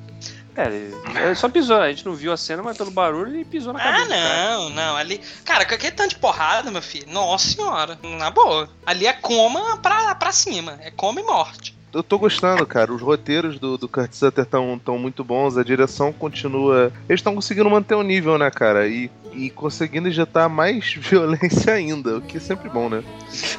É, 0.57 0.65
ele, 0.65 0.93
ele 1.23 1.35
só 1.35 1.47
pisou, 1.47 1.77
a 1.77 1.89
gente 1.89 2.05
não 2.05 2.13
viu 2.13 2.33
a 2.33 2.35
cena, 2.37 2.61
mas 2.61 2.77
pelo 2.77 2.91
barulho 2.91 3.33
ele 3.33 3.45
pisou 3.45 3.71
na 3.71 3.79
Ah, 3.79 3.83
cabeça. 3.83 4.09
cara. 4.09 4.49
não, 4.57 4.69
não. 4.69 4.97
Ali. 4.97 5.21
Cara, 5.45 5.65
com 5.65 5.73
aquele 5.73 5.93
tanto 5.95 6.09
de 6.09 6.15
porrada, 6.17 6.69
meu 6.69 6.81
filho. 6.81 7.05
Nossa 7.09 7.47
senhora. 7.47 7.97
Na 8.03 8.29
boa. 8.29 8.67
Ali 8.85 9.07
é 9.07 9.13
coma 9.13 9.77
pra, 9.77 10.13
pra 10.15 10.31
cima. 10.33 10.77
É 10.81 10.91
coma 10.91 11.21
e 11.21 11.23
morte. 11.23 11.73
Eu 11.93 12.03
tô 12.03 12.17
gostando, 12.17 12.65
cara. 12.65 12.91
Os 12.93 13.01
roteiros 13.01 13.59
do, 13.59 13.77
do 13.77 13.87
Kurt 13.87 14.11
Sutter 14.13 14.43
estão 14.43 14.77
tão 14.79 14.97
muito 14.97 15.23
bons, 15.23 15.57
a 15.57 15.63
direção 15.63 16.11
continua. 16.13 16.91
Eles 17.07 17.19
estão 17.19 17.33
conseguindo 17.35 17.69
manter 17.69 17.95
o 17.95 18.03
nível, 18.03 18.37
né, 18.37 18.49
cara? 18.51 18.87
E, 18.87 19.09
e 19.33 19.49
conseguindo 19.49 20.07
injetar 20.07 20.49
mais 20.49 20.93
violência 20.99 21.73
ainda, 21.73 22.17
o 22.17 22.21
que 22.21 22.37
é 22.37 22.39
sempre 22.39 22.69
bom, 22.69 22.89
né? 22.89 23.03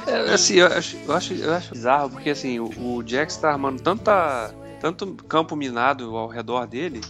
É, 0.06 0.32
assim, 0.32 0.56
eu 0.56 0.66
acho, 0.66 0.96
eu, 1.06 1.14
acho, 1.14 1.34
eu 1.34 1.54
acho 1.54 1.72
bizarro, 1.72 2.10
porque 2.10 2.30
assim, 2.30 2.58
o, 2.58 2.70
o 2.78 3.02
Jax 3.06 3.36
tá 3.36 3.50
armando 3.50 3.80
tanta, 3.80 4.54
tanto 4.80 5.06
campo 5.28 5.56
minado 5.56 6.16
ao 6.16 6.28
redor 6.28 6.66
dele, 6.66 7.00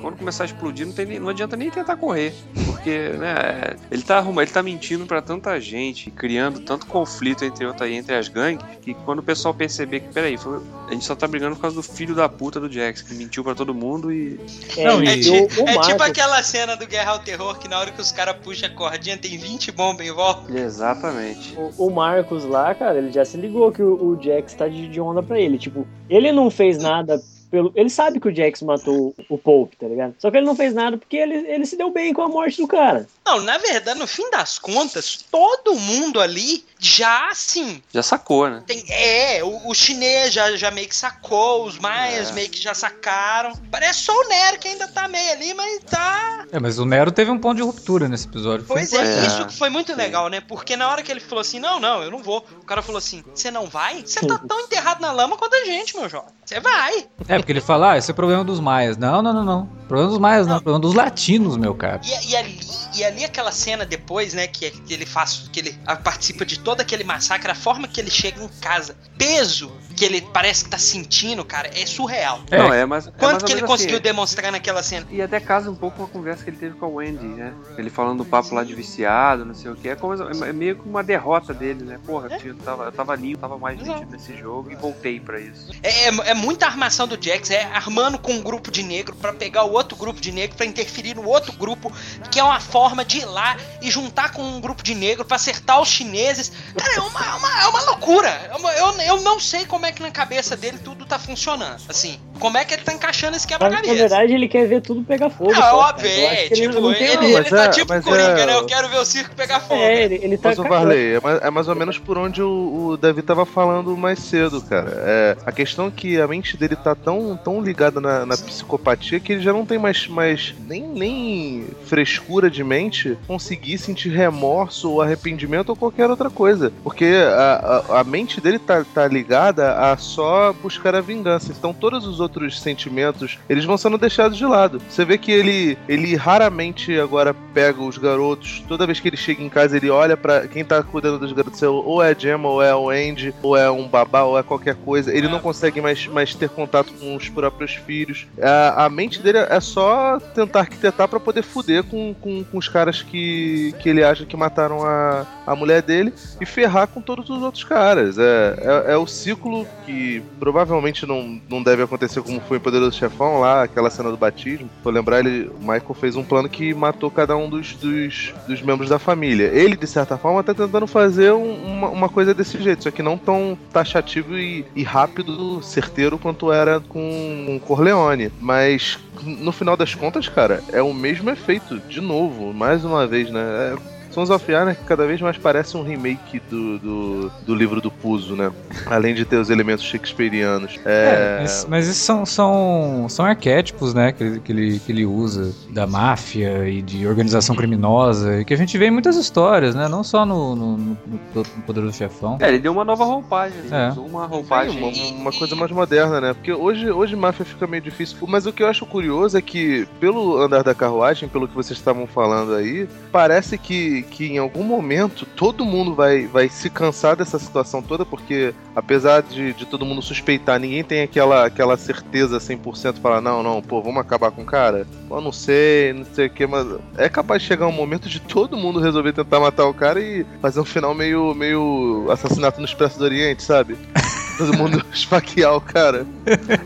quando 0.00 0.16
começar 0.16 0.44
a 0.44 0.46
explodir 0.46 0.86
não, 0.86 0.92
tem, 0.92 1.18
não 1.18 1.28
adianta 1.28 1.56
nem 1.56 1.70
tentar 1.70 1.96
correr. 1.96 2.32
Porque, 2.66 3.10
né, 3.18 3.76
ele 3.90 4.02
tá 4.02 4.18
arrumando, 4.18 4.42
ele 4.44 4.50
tá 4.52 4.62
mentindo 4.62 5.04
pra 5.06 5.20
tanta 5.20 5.60
gente, 5.60 6.10
criando 6.10 6.60
tanto 6.60 6.86
conflito 6.86 7.44
entre, 7.44 7.66
outra, 7.66 7.88
entre 7.90 8.14
as 8.14 8.28
gangues, 8.28 8.64
que 8.82 8.94
quando 8.94 9.18
o 9.18 9.22
pessoal 9.22 9.52
perceber 9.52 10.00
que, 10.00 10.12
peraí, 10.12 10.36
foi- 10.36 10.60
a 10.88 10.92
gente 10.92 11.04
só 11.04 11.14
tá 11.14 11.26
brigando 11.26 11.56
por 11.56 11.62
causa 11.62 11.76
do 11.76 11.82
filho 11.82 12.14
da 12.14 12.28
puta 12.28 12.58
do 12.60 12.70
Jax, 12.70 13.02
que 13.02 13.14
mentiu 13.14 13.42
pra 13.44 13.54
todo 13.54 13.74
mundo 13.74 14.12
e. 14.12 14.38
É, 14.76 14.84
Não, 14.84 15.02
e 15.02 15.06
e- 15.06 15.08
É, 15.08 15.42
o, 15.42 15.48
ti- 15.48 15.60
o 15.60 15.68
é 15.68 15.78
tipo 15.80 16.02
aquela 16.02 16.42
cena 16.42 16.76
do 16.76 16.86
Guerra 16.86 17.12
ao 17.12 17.18
Terror 17.18 17.58
que 17.58 17.68
na 17.68 17.78
hora 17.78 17.90
que 17.90 18.00
os 18.00 18.12
caras 18.12 18.36
puxam 18.42 18.68
a 18.68 18.72
cordinha 18.72 19.18
tem 19.18 19.36
20 19.36 19.72
bombas 19.72 20.06
em 20.06 20.12
volta. 20.12 20.50
Exatamente. 20.56 21.54
O, 21.56 21.86
o 21.86 21.90
Marcos 21.90 22.44
lá, 22.44 22.74
cara, 22.74 22.98
ele 22.98 23.10
já 23.12 23.24
se 23.24 23.36
ligou 23.36 23.70
que 23.72 23.82
o, 23.82 23.94
o 24.16 24.22
Jax 24.22 24.54
tá 24.54 24.68
de, 24.68 24.88
de 24.88 25.00
onda 25.00 25.22
pra 25.22 25.38
ele. 25.40 25.58
Tipo, 25.58 25.86
ele 26.08 26.30
não 26.32 26.50
fez 26.50 26.78
nada 26.78 27.20
pelo. 27.50 27.72
Ele 27.74 27.90
sabe 27.90 28.20
que 28.20 28.28
o 28.28 28.34
Jax 28.34 28.62
matou 28.62 29.14
o 29.28 29.38
Pope, 29.38 29.76
tá 29.76 29.86
ligado? 29.86 30.14
Só 30.18 30.30
que 30.30 30.36
ele 30.36 30.46
não 30.46 30.56
fez 30.56 30.74
nada 30.74 30.96
porque 30.96 31.16
ele, 31.16 31.34
ele 31.50 31.66
se 31.66 31.76
deu 31.76 31.90
bem 31.90 32.12
com 32.12 32.22
a 32.22 32.28
morte 32.28 32.60
do 32.60 32.68
cara. 32.68 33.06
Não, 33.26 33.40
na 33.40 33.58
verdade, 33.58 33.98
no 33.98 34.06
fim 34.06 34.30
das 34.30 34.58
contas, 34.58 35.24
todo 35.30 35.74
mundo 35.74 36.20
ali 36.20 36.64
já 36.78 37.28
assim. 37.30 37.82
Já 37.92 38.02
sacou, 38.02 38.48
né? 38.48 38.62
Tem, 38.66 38.84
é, 38.88 39.42
o, 39.42 39.68
o 39.68 39.74
chinês 39.74 40.32
já, 40.32 40.56
já 40.56 40.70
meio 40.70 40.88
que 40.88 40.96
sacou, 40.96 41.64
os 41.66 41.78
maias 41.78 42.30
É. 42.30 42.32
meio 42.32 42.48
que 42.48 42.60
já 42.60 42.74
sacaram. 42.74 43.52
Parece 43.70 44.00
só 44.00 44.12
o 44.12 44.28
Nero 44.28 44.58
que 44.58 44.68
ainda 44.68 44.86
tá 44.88 45.08
meio 45.08 45.32
ali, 45.32 45.54
mas 45.54 45.80
tá. 45.84 46.46
É, 46.52 46.58
mas 46.58 46.78
o 46.78 46.84
Nero 46.84 47.10
teve 47.10 47.30
um 47.30 47.38
ponto 47.38 47.56
de 47.56 47.62
ruptura 47.62 48.08
nesse 48.08 48.26
episódio. 48.26 48.64
Foi 48.66 48.76
Pois 48.78 48.92
é, 48.92 49.24
É. 49.24 49.26
isso 49.26 49.46
que 49.46 49.54
foi 49.56 49.68
muito 49.70 49.94
legal, 49.94 50.28
né? 50.28 50.40
Porque 50.40 50.76
na 50.76 50.88
hora 50.88 51.02
que 51.02 51.10
ele 51.10 51.20
falou 51.20 51.40
assim: 51.40 51.58
não, 51.58 51.80
não, 51.80 52.02
eu 52.02 52.10
não 52.10 52.18
vou. 52.22 52.44
O 52.60 52.64
cara 52.64 52.80
falou 52.82 52.98
assim: 52.98 53.22
você 53.34 53.50
não 53.50 53.66
vai? 53.66 54.02
Você 54.06 54.20
tá 54.26 54.38
tão 54.38 54.60
enterrado 54.60 55.00
na 55.00 55.10
lama 55.12 55.36
quanto 55.36 55.54
a 55.54 55.64
gente, 55.64 55.96
meu 55.96 56.08
jovem. 56.08 56.30
Você 56.44 56.60
vai. 56.60 56.98
É, 57.28 57.34
É, 57.34 57.38
porque 57.38 57.52
ele 57.52 57.60
fala, 57.60 57.92
ah, 57.92 57.98
esse 57.98 58.10
é 58.10 58.14
problema 58.14 58.42
dos 58.44 58.58
maias. 58.60 58.96
Não, 58.96 59.20
não, 59.20 59.32
não, 59.32 59.44
não. 59.44 59.66
Problema 59.86 60.10
dos 60.10 60.18
maias, 60.18 60.46
não. 60.46 60.56
Problema 60.60 60.80
dos 60.80 60.94
latinos, 60.94 61.56
meu 61.56 61.74
cara. 61.74 62.00
E, 62.04 62.30
e 62.30 62.36
ali, 62.36 62.60
e 62.94 63.04
ali 63.04 63.24
aquela 63.24 63.52
cena 63.52 63.84
depois, 63.84 64.32
né, 64.34 64.46
que, 64.46 64.70
que 64.70 64.92
ele 64.94 65.04
faz, 65.04 65.48
que 65.52 65.60
ele 65.60 65.78
participa 66.02 66.44
de 66.46 66.58
todo 66.68 66.82
aquele 66.82 67.02
massacre, 67.02 67.50
a 67.50 67.54
forma 67.54 67.88
que 67.88 67.98
ele 67.98 68.10
chega 68.10 68.44
em 68.44 68.48
casa, 68.60 68.94
peso 69.16 69.72
que 69.98 70.04
ele 70.04 70.20
parece 70.22 70.64
que 70.64 70.70
tá 70.70 70.78
sentindo, 70.78 71.44
cara, 71.44 71.68
é 71.74 71.84
surreal. 71.86 72.40
É. 72.50 72.58
Não, 72.58 72.72
é, 72.72 72.86
mas. 72.86 73.06
é 73.06 73.10
mais 73.10 73.20
Quanto 73.20 73.40
ou 73.42 73.46
que 73.46 73.52
ele 73.52 73.60
menos 73.62 73.70
conseguiu 73.70 73.96
assim, 73.96 74.02
demonstrar 74.02 74.52
naquela 74.52 74.82
cena? 74.82 75.06
E 75.10 75.20
até 75.20 75.40
casa 75.40 75.70
um 75.70 75.74
pouco 75.74 75.96
com 75.98 76.04
a 76.04 76.08
conversa 76.08 76.44
que 76.44 76.50
ele 76.50 76.56
teve 76.56 76.74
com 76.76 76.86
a 76.86 76.88
Wendy, 76.88 77.26
né? 77.26 77.52
Ele 77.76 77.90
falando 77.90 78.18
do 78.18 78.24
papo 78.24 78.54
lá 78.54 78.62
de 78.64 78.74
viciado, 78.74 79.44
não 79.44 79.54
sei 79.54 79.70
o 79.70 79.76
que. 79.76 79.88
É, 79.88 79.96
como- 79.96 80.14
é 80.14 80.52
meio 80.52 80.76
que 80.76 80.88
uma 80.88 81.02
derrota 81.02 81.52
dele, 81.52 81.82
né? 81.84 81.98
Porra, 82.06 82.28
tio, 82.38 82.50
eu 82.50 82.54
tava, 82.56 82.84
eu 82.84 82.92
tava 82.92 83.18
eu 83.18 83.36
tava 83.38 83.58
mais 83.58 83.78
nítido 83.78 84.10
nesse 84.12 84.36
jogo 84.36 84.70
e 84.70 84.76
voltei 84.76 85.18
pra 85.18 85.40
isso. 85.40 85.70
É, 85.82 86.08
é, 86.08 86.30
é 86.30 86.34
muita 86.34 86.66
armação 86.66 87.08
do 87.08 87.18
Jax, 87.20 87.50
é 87.50 87.64
armando 87.64 88.18
com 88.18 88.32
um 88.32 88.42
grupo 88.42 88.70
de 88.70 88.82
negro 88.82 89.16
pra 89.16 89.32
pegar 89.32 89.64
o 89.64 89.72
outro 89.72 89.96
grupo 89.96 90.20
de 90.20 90.30
negro 90.30 90.56
pra 90.56 90.64
interferir 90.66 91.14
no 91.16 91.26
outro 91.26 91.52
grupo, 91.52 91.92
que 92.30 92.38
é 92.38 92.44
uma 92.44 92.60
forma 92.60 93.04
de 93.04 93.18
ir 93.18 93.24
lá 93.24 93.56
e 93.82 93.90
juntar 93.90 94.32
com 94.32 94.42
um 94.42 94.60
grupo 94.60 94.82
de 94.82 94.94
negro 94.94 95.24
pra 95.24 95.36
acertar 95.36 95.80
os 95.80 95.88
chineses. 95.88 96.52
Cara, 96.76 96.94
é 96.94 97.00
uma, 97.00 97.24
é 97.24 97.34
uma, 97.34 97.62
é 97.62 97.66
uma 97.68 97.82
loucura. 97.82 98.28
É 98.28 98.54
uma- 98.54 98.72
eu, 98.74 98.92
eu 99.00 99.20
não 99.22 99.40
sei 99.40 99.64
como 99.66 99.86
é 99.86 99.87
que 99.92 100.02
na 100.02 100.10
cabeça 100.10 100.56
dele 100.56 100.78
tudo 100.78 100.97
tá 101.08 101.18
funcionando. 101.18 101.78
Assim, 101.88 102.18
como 102.38 102.56
é 102.58 102.64
que 102.64 102.74
ele 102.74 102.82
tá 102.82 102.92
encaixando 102.92 103.36
esse 103.36 103.46
Mas, 103.46 103.58
na 103.60 103.66
quebra-cabeça. 103.68 103.94
verdade, 103.94 104.32
ele 104.32 104.48
quer 104.48 104.66
ver 104.68 104.80
tudo 104.82 105.02
pegar 105.02 105.30
fogo. 105.30 105.52
Não, 105.52 105.62
é 105.62 105.72
óbvio, 105.72 106.08
é, 106.08 106.46
ele 106.46 106.54
tipo, 106.54 106.80
não 106.80 106.90
ele, 106.90 106.98
tem 106.98 107.08
ele, 107.08 107.32
mas 107.32 107.50
tá 107.50 107.64
é- 107.64 107.68
tipo 107.68 108.02
Coringa, 108.02 108.40
é- 108.40 108.46
né? 108.46 108.54
Eu 108.54 108.66
quero 108.66 108.88
ver 108.88 108.98
o 108.98 109.04
circo 109.04 109.34
pegar 109.34 109.60
fogo. 109.60 109.80
É, 109.80 110.04
ele, 110.04 110.20
ele 110.22 110.38
tá 110.38 110.50
Mas. 110.50 110.58
Varley, 110.58 111.14
é 111.14 111.20
mais, 111.20 111.42
é 111.42 111.50
mais 111.50 111.68
ou 111.68 111.74
menos 111.74 111.98
por 111.98 112.18
onde 112.18 112.42
o, 112.42 112.88
o 112.90 112.96
Davi 112.96 113.22
tava 113.22 113.46
falando 113.46 113.96
mais 113.96 114.18
cedo, 114.18 114.60
cara. 114.62 114.92
É, 114.96 115.36
a 115.46 115.52
questão 115.52 115.86
é 115.86 115.90
que 115.90 116.20
a 116.20 116.28
mente 116.28 116.56
dele 116.56 116.76
tá 116.76 116.94
tão, 116.94 117.36
tão 117.42 117.60
ligada 117.60 118.00
na, 118.00 118.26
na 118.26 118.36
psicopatia 118.36 119.18
que 119.20 119.32
ele 119.32 119.42
já 119.42 119.52
não 119.52 119.64
tem 119.64 119.78
mais, 119.78 120.06
mais 120.06 120.54
nem, 120.66 120.82
nem 120.86 121.66
frescura 121.86 122.50
de 122.50 122.62
mente 122.62 123.16
conseguir 123.26 123.78
sentir 123.78 124.10
remorso 124.10 124.90
ou 124.90 125.00
arrependimento 125.02 125.70
ou 125.70 125.76
qualquer 125.76 126.08
outra 126.10 126.28
coisa. 126.30 126.72
Porque 126.82 127.06
a, 127.06 127.82
a, 127.90 128.00
a 128.00 128.04
mente 128.04 128.40
dele 128.40 128.58
tá, 128.58 128.84
tá 128.84 129.06
ligada 129.08 129.74
a 129.74 129.96
só 129.96 130.52
buscar 130.52 130.94
a 130.98 131.02
vingança. 131.02 131.52
Então 131.56 131.72
todos 131.72 132.06
os 132.06 132.20
outros 132.20 132.60
sentimentos, 132.60 133.38
eles 133.48 133.64
vão 133.64 133.76
sendo 133.76 133.98
deixados 133.98 134.36
de 134.36 134.44
lado. 134.44 134.80
Você 134.88 135.04
vê 135.04 135.18
que 135.18 135.32
ele, 135.32 135.78
ele 135.88 136.16
raramente 136.16 136.98
agora 136.98 137.34
pega 137.54 137.82
os 137.82 137.98
garotos. 137.98 138.62
Toda 138.68 138.86
vez 138.86 139.00
que 139.00 139.08
ele 139.08 139.16
chega 139.16 139.42
em 139.42 139.48
casa, 139.48 139.76
ele 139.76 139.90
olha 139.90 140.16
pra 140.16 140.46
quem 140.46 140.64
tá 140.64 140.82
cuidando 140.82 141.18
dos 141.18 141.32
garotos. 141.32 141.62
Ou 141.62 142.02
é 142.02 142.10
a 142.10 142.14
Gemma, 142.14 142.48
ou 142.48 142.62
é 142.62 142.74
o 142.74 142.90
Andy, 142.90 143.34
ou 143.42 143.56
é 143.56 143.70
um 143.70 143.88
babá, 143.88 144.22
ou 144.22 144.38
é 144.38 144.42
qualquer 144.42 144.74
coisa. 144.76 145.14
Ele 145.14 145.28
não 145.28 145.40
consegue 145.40 145.80
mais, 145.80 146.06
mais 146.06 146.34
ter 146.34 146.48
contato 146.48 146.92
com 146.94 147.16
os 147.16 147.28
próprios 147.28 147.74
filhos. 147.74 148.26
A, 148.40 148.84
a 148.84 148.88
mente 148.88 149.20
dele 149.20 149.38
é 149.38 149.60
só 149.60 150.18
tentar 150.34 150.60
arquitetar 150.60 151.08
pra 151.08 151.20
poder 151.20 151.42
fuder 151.42 151.84
com, 151.84 152.14
com, 152.14 152.44
com 152.44 152.58
os 152.58 152.68
caras 152.68 153.02
que, 153.02 153.74
que 153.80 153.88
ele 153.88 154.04
acha 154.04 154.24
que 154.24 154.36
mataram 154.36 154.84
a, 154.84 155.26
a 155.46 155.54
mulher 155.54 155.82
dele 155.82 156.12
e 156.40 156.46
ferrar 156.46 156.88
com 156.88 157.00
todos 157.00 157.28
os 157.28 157.42
outros 157.42 157.64
caras. 157.64 158.18
É, 158.18 158.84
é, 158.88 158.92
é 158.92 158.96
o 158.96 159.06
ciclo 159.06 159.66
que 159.84 160.22
provavelmente 160.38 160.87
não, 161.06 161.40
não 161.48 161.62
deve 161.62 161.82
acontecer 161.82 162.22
como 162.22 162.40
foi 162.40 162.56
em 162.58 162.60
Poderoso 162.60 162.96
Chefão, 162.96 163.40
lá, 163.40 163.62
aquela 163.64 163.90
cena 163.90 164.10
do 164.10 164.16
batismo. 164.16 164.68
Vou 164.82 164.92
lembrar, 164.92 165.20
ele, 165.20 165.50
o 165.54 165.58
Michael 165.60 165.94
fez 165.94 166.16
um 166.16 166.24
plano 166.24 166.48
que 166.48 166.72
matou 166.74 167.10
cada 167.10 167.36
um 167.36 167.48
dos, 167.48 167.74
dos, 167.74 168.32
dos 168.46 168.62
membros 168.62 168.88
da 168.88 168.98
família. 168.98 169.46
Ele, 169.52 169.76
de 169.76 169.86
certa 169.86 170.16
forma, 170.16 170.42
tá 170.42 170.54
tentando 170.54 170.86
fazer 170.86 171.32
um- 171.32 171.54
uma, 171.64 171.88
uma 171.88 172.08
coisa 172.08 172.32
desse 172.34 172.60
jeito, 172.62 172.84
só 172.84 172.90
que 172.90 173.02
não 173.02 173.16
tão 173.18 173.56
taxativo 173.72 174.36
e, 174.36 174.64
e 174.74 174.82
rápido, 174.82 175.62
certeiro 175.62 176.18
quanto 176.18 176.52
era 176.52 176.80
com 176.80 177.56
o 177.56 177.60
Corleone. 177.60 178.30
Mas 178.40 178.98
no 179.22 179.52
final 179.52 179.76
das 179.76 179.94
contas, 179.94 180.28
cara, 180.28 180.62
é 180.72 180.80
o 180.82 180.94
mesmo 180.94 181.28
efeito, 181.30 181.78
de 181.88 182.00
novo, 182.00 182.52
mais 182.52 182.84
uma 182.84 183.06
vez, 183.06 183.30
né? 183.30 183.40
É, 183.40 183.97
Sons 184.18 184.30
of 184.30 184.54
Anarchy 184.54 184.82
cada 184.84 185.06
vez 185.06 185.20
mais 185.20 185.36
parece 185.38 185.76
um 185.76 185.82
remake 185.82 186.40
do, 186.50 186.78
do, 186.78 187.32
do 187.46 187.54
livro 187.54 187.80
do 187.80 187.90
Puzo, 187.90 188.34
né? 188.34 188.50
Além 188.86 189.14
de 189.14 189.24
ter 189.24 189.36
os 189.36 189.48
elementos 189.50 189.84
shakespearianos. 189.84 190.78
É, 190.84 191.44
É, 191.44 191.66
mas, 191.68 191.88
esses 191.88 192.02
são, 192.02 192.26
são, 192.26 193.06
são 193.08 193.24
arquétipos, 193.24 193.94
né, 193.94 194.12
que, 194.12 194.22
ele- 194.24 194.40
que, 194.40 194.52
ele, 194.52 194.80
que 194.80 194.92
ele 194.92 195.06
usa, 195.06 195.54
da 195.70 195.86
máfia 195.86 196.68
e 196.68 196.82
de 196.82 197.06
organização 197.06 197.54
criminosa, 197.54 198.40
e 198.40 198.44
que 198.44 198.52
a 198.52 198.56
gente 198.56 198.76
vê 198.76 198.86
em 198.86 198.90
muitas 198.90 199.16
histórias, 199.16 199.74
né, 199.74 199.88
não 199.88 200.02
só 200.02 200.24
no, 200.26 200.54
no, 200.56 200.76
no, 200.76 200.96
no 201.34 201.44
Poderoso 201.66 201.96
Chefão. 201.96 202.38
É, 202.40 202.48
ele 202.48 202.58
deu 202.58 202.72
uma 202.72 202.84
nova 202.84 203.04
roupagem. 203.04 203.58
Ele 203.64 203.74
É. 203.74 203.88
usou 203.90 204.06
uma 204.06 204.24
Sim, 204.24 204.30
roupagem. 204.34 204.82
uma, 204.82 205.20
uma 205.22 205.32
coisa 205.32 205.54
mais 205.54 205.70
moderna, 205.70 206.20
né? 206.20 206.34
Porque 206.34 206.52
hoje, 206.52 206.90
hoje 206.90 207.14
máfia 207.16 207.44
fica 207.44 207.66
meio 207.66 207.82
difícil. 207.82 208.16
Mas 208.26 208.46
o 208.46 208.52
que 208.52 208.62
eu 208.62 208.66
acho 208.68 208.84
curioso 208.86 209.36
é 209.38 209.42
que, 209.42 209.86
pelo 210.00 210.38
andar 210.38 210.62
da 210.62 210.74
carruagem, 210.74 211.28
pelo 211.28 211.46
que 211.46 211.54
vocês 211.54 211.78
estavam 211.78 212.06
falando 212.06 212.54
aí, 212.54 212.88
parece 213.12 213.56
que, 213.58 214.02
que 214.10 214.26
em 214.26 214.38
algum 214.38 214.62
momento 214.62 215.26
todo 215.36 215.64
mundo 215.64 215.94
vai, 215.94 216.26
vai 216.26 216.48
se 216.48 216.68
cansar 216.68 217.16
dessa 217.16 217.38
situação 217.38 217.82
toda, 217.82 218.04
porque 218.04 218.54
apesar 218.74 219.22
de, 219.22 219.52
de 219.52 219.66
todo 219.66 219.84
mundo 219.84 220.02
suspeitar, 220.02 220.58
ninguém 220.58 220.82
tem 220.82 221.02
aquela, 221.02 221.46
aquela 221.46 221.76
certeza 221.76 222.38
100% 222.38 223.00
falar, 223.00 223.20
não, 223.20 223.42
não, 223.42 223.62
pô, 223.62 223.82
vamos 223.82 224.00
acabar 224.00 224.30
com 224.30 224.42
o 224.42 224.46
cara? 224.46 224.86
Não 225.08 225.32
sei, 225.32 225.92
não 225.92 226.04
sei 226.04 226.26
o 226.26 226.30
que, 226.30 226.46
mas 226.46 226.66
é 226.96 227.08
capaz 227.08 227.42
de 227.42 227.48
chegar 227.48 227.66
um 227.66 227.72
momento 227.72 228.08
de 228.08 228.20
todo 228.20 228.56
mundo 228.56 228.80
resolver 228.80 229.12
tentar 229.12 229.40
matar 229.40 229.66
o 229.66 229.74
cara 229.74 230.00
e 230.00 230.24
fazer 230.40 230.60
um 230.60 230.64
final 230.64 230.94
meio, 230.94 231.34
meio 231.34 232.06
assassinato 232.10 232.60
no 232.60 232.66
Expresso 232.66 232.98
do 232.98 233.04
Oriente, 233.04 233.42
sabe? 233.42 233.76
Todo 234.38 234.56
mundo 234.56 234.84
esfaquear 234.94 235.56
o 235.56 235.60
cara. 235.60 236.06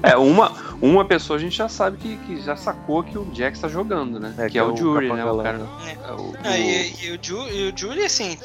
É, 0.02 0.14
uma, 0.16 0.52
uma 0.82 1.04
pessoa 1.04 1.38
a 1.38 1.40
gente 1.40 1.56
já 1.56 1.68
sabe 1.68 1.96
que, 1.96 2.16
que 2.18 2.40
já 2.42 2.56
sacou 2.56 3.02
que 3.04 3.16
o 3.16 3.26
Jax 3.32 3.60
tá 3.60 3.68
jogando, 3.68 4.18
né? 4.18 4.34
É, 4.36 4.48
que, 4.48 4.58
é 4.58 4.62
o 4.62 4.76
Jury, 4.76 5.12
né? 5.12 5.24
O 5.24 5.42
cara. 5.42 5.58
Capanga 5.60 5.90
é 6.08 6.12
o- 6.12 6.34
Ah, 6.44 6.58
e, 6.58 6.92
e 7.04 7.10
o 7.12 7.18
Ju, 7.22 7.48
e 7.48 7.70
o 7.70 7.78
Julie, 7.78 8.04
assim, 8.04 8.36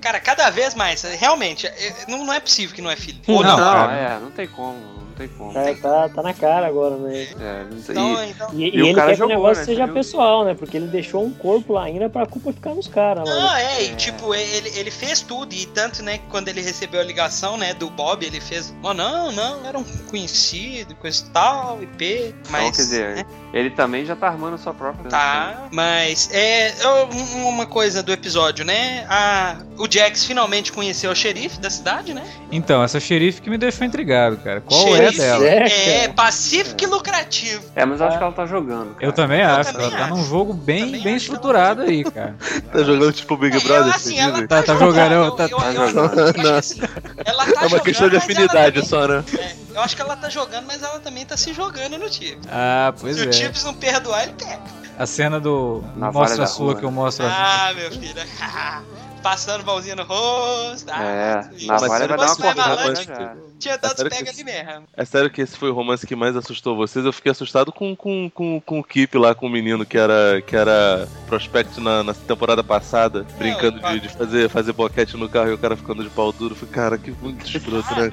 cara, 0.00 0.18
cada 0.20 0.50
vez 0.50 0.74
mais, 0.74 1.02
realmente, 1.02 1.66
é- 1.66 1.94
não, 2.08 2.26
não 2.26 2.32
é 2.32 2.40
possível 2.40 2.74
que 2.74 2.82
não 2.82 2.90
é 2.90 2.96
filho. 2.96 3.20
Não, 3.28 3.42
não. 3.42 3.56
Não, 3.56 3.56
cara. 3.56 3.92
é, 3.92 4.18
não 4.18 4.30
tem 4.32 4.48
como, 4.48 4.78
não 4.78 5.05
tem 5.16 5.28
como. 5.28 5.52
Tá, 5.52 5.62
tá, 5.80 6.08
tá 6.08 6.22
na 6.22 6.34
cara 6.34 6.66
agora, 6.66 6.96
né? 6.96 7.26
É, 7.40 7.64
não 7.70 7.80
sei. 7.80 7.94
Então, 7.94 8.24
então, 8.24 8.48
E, 8.52 8.64
E 8.64 8.76
e 8.76 8.82
o 8.82 8.86
ele 8.86 8.94
cara 8.94 9.10
quer 9.10 9.16
que 9.16 9.22
o 9.24 9.28
negócio 9.28 9.60
né? 9.60 9.64
seja 9.64 9.84
viu? 9.86 9.94
pessoal, 9.94 10.44
né? 10.44 10.54
Porque 10.54 10.76
ele 10.76 10.86
deixou 10.86 11.24
um 11.24 11.30
corpo 11.32 11.72
lá 11.72 11.84
ainda 11.84 12.08
pra 12.08 12.26
culpa 12.26 12.52
ficar 12.52 12.74
nos 12.74 12.86
caras. 12.88 13.28
Não, 13.28 13.56
é, 13.56 13.84
e 13.84 13.88
É. 13.92 13.94
tipo, 13.94 14.34
ele, 14.34 14.68
ele 14.76 14.90
fez 14.90 15.20
tudo, 15.20 15.52
e 15.54 15.66
tanto, 15.66 16.02
né, 16.02 16.18
que 16.18 16.26
quando 16.26 16.48
ele 16.48 16.60
recebeu 16.60 17.00
a 17.00 17.04
ligação, 17.04 17.56
né, 17.56 17.74
do 17.74 17.88
Bob, 17.90 18.24
ele 18.24 18.40
fez, 18.40 18.74
oh, 18.82 18.92
não, 18.94 19.32
não, 19.32 19.64
era 19.66 19.78
um 19.78 19.84
conhecido, 20.10 20.94
coisa 20.96 21.24
e 21.24 21.30
tal, 21.30 21.82
IP, 21.82 22.34
mas... 22.50 22.62
Então, 22.62 22.70
quer 22.72 22.82
dizer, 22.82 23.16
né, 23.16 23.26
ele 23.52 23.70
também 23.70 24.04
já 24.04 24.14
tá 24.16 24.26
armando 24.28 24.54
a 24.54 24.58
sua 24.58 24.74
própria. 24.74 25.08
Tá, 25.10 25.68
mas 25.72 26.28
é 26.32 26.74
um- 26.86 27.48
uma 27.48 27.66
coisa 27.66 28.02
do 28.02 28.12
episódio, 28.12 28.64
né? 28.64 29.06
A, 29.08 29.56
o 29.78 29.86
Jax 29.90 30.24
finalmente 30.24 30.72
conheceu 30.72 31.10
o 31.10 31.14
xerife 31.14 31.58
da 31.60 31.70
cidade, 31.70 32.12
né? 32.12 32.22
Então, 32.50 32.82
essa 32.82 33.00
xerife 33.00 33.40
que 33.40 33.48
me 33.50 33.56
deixou 33.58 33.86
intrigado, 33.86 34.36
cara. 34.38 34.60
Qual 34.60 34.80
Xerife. 34.82 35.05
É 35.08 35.12
dela? 35.12 35.44
É, 35.46 36.04
É, 36.04 36.08
pacífico 36.08 36.82
e 36.82 36.86
lucrativo. 36.86 37.62
É, 37.74 37.84
mas 37.84 38.00
eu 38.00 38.06
acho 38.06 38.18
que 38.18 38.22
ela 38.24 38.32
tá 38.32 38.46
jogando. 38.46 38.94
Cara. 38.94 39.04
Eu 39.06 39.12
também 39.12 39.40
Eu 39.40 39.48
acho, 39.50 39.72
também 39.72 39.86
ela 39.88 39.96
tá 39.98 40.04
acho. 40.06 40.14
num 40.14 40.24
jogo 40.24 40.52
bem, 40.52 40.90
bem 40.92 41.06
ela 41.06 41.16
estruturado 41.16 41.82
aí, 41.82 42.04
cara. 42.04 42.34
Tá 42.72 42.82
jogando 42.82 43.12
tipo 43.12 43.36
Big 43.36 43.58
Brother, 43.64 43.94
assim, 43.94 44.18
ela 44.18 44.46
tá, 44.46 44.62
Tá- 44.62 44.62
tá 44.62 44.74
jogando. 44.76 45.12
eu, 45.12 45.30
tá- 45.32 45.44
eu, 45.44 45.56
tá 45.58 45.72
jogando. 45.72 46.48
assim, 46.56 46.80
ela 47.24 47.44
tá 47.46 47.62
É 47.62 47.66
uma 47.66 47.80
questão 47.80 48.08
de 48.08 48.16
afinidade 48.16 48.82
também- 48.82 48.88
só, 48.88 49.06
né? 49.08 49.24
é, 49.38 49.54
eu 49.74 49.80
acho 49.82 49.94
que 49.96 50.02
ela 50.02 50.16
tá 50.16 50.28
jogando, 50.28 50.66
mas 50.66 50.82
ela 50.82 50.98
também 51.00 51.24
tá 51.24 51.36
se 51.36 51.52
jogando 51.52 51.98
no 51.98 52.08
time. 52.10 52.38
Ah, 52.50 52.92
pois 53.00 53.16
Se 53.16 53.22
o 53.22 53.28
é. 53.28 53.30
Tibbs 53.30 53.64
não 53.64 53.74
perdoar, 53.74 54.24
ele 54.24 54.32
pega. 54.34 54.60
A 54.98 55.04
cena 55.06 55.38
do 55.38 55.84
Na 55.94 56.10
Mostra 56.10 56.36
Vale 56.38 56.48
Sua 56.48 56.64
Rua, 56.66 56.74
que 56.76 56.84
eu 56.84 56.90
né? 56.90 56.94
mostro 56.94 57.26
a 57.26 57.28
Ah, 57.68 57.74
meu 57.74 57.90
filho. 57.90 58.14
Passando 59.26 59.64
mãozinha 59.64 59.96
no 59.96 60.04
rosto. 60.04 60.86
Ah, 60.88 61.02
É, 61.04 61.56
isso. 61.56 61.66
na 61.66 61.78
você 61.78 61.88
vai 61.88 62.06
dar 62.06 62.16
uma 62.16 62.36
cortada 62.36 62.74
lanche, 62.86 63.04
já. 63.04 63.34
Tinha 63.58 63.76
dado 63.78 63.96
sério 63.96 64.10
pega 64.10 64.30
ali 64.30 64.44
mesmo. 64.44 64.84
É 64.96 65.04
sério 65.04 65.30
que 65.30 65.40
esse 65.40 65.56
foi 65.56 65.70
o 65.70 65.74
romance 65.74 66.06
que 66.06 66.14
mais 66.14 66.36
assustou 66.36 66.76
vocês? 66.76 67.04
Eu 67.04 67.12
fiquei 67.12 67.32
assustado 67.32 67.72
com, 67.72 67.96
com, 67.96 68.30
com, 68.30 68.60
com 68.60 68.78
o 68.78 68.84
Kip 68.84 69.16
lá, 69.18 69.34
com 69.34 69.46
o 69.46 69.50
menino 69.50 69.84
que 69.84 69.96
era, 69.98 70.40
que 70.46 70.54
era 70.54 71.08
prospect 71.26 71.80
na, 71.80 72.04
na 72.04 72.14
temporada 72.14 72.62
passada, 72.62 73.26
brincando 73.36 73.80
de, 73.80 74.00
de 74.00 74.08
fazer, 74.10 74.48
fazer 74.48 74.72
boquete 74.72 75.16
no 75.16 75.28
carro 75.28 75.48
e 75.50 75.54
o 75.54 75.58
cara 75.58 75.74
ficando 75.76 76.04
de 76.04 76.10
pau 76.10 76.32
duro. 76.32 76.52
Eu 76.54 76.56
Falei, 76.58 76.74
cara, 76.74 76.98
que 76.98 77.10
muito 77.10 77.44
escroto, 77.46 77.84
Ah, 77.90 78.00
né? 78.02 78.10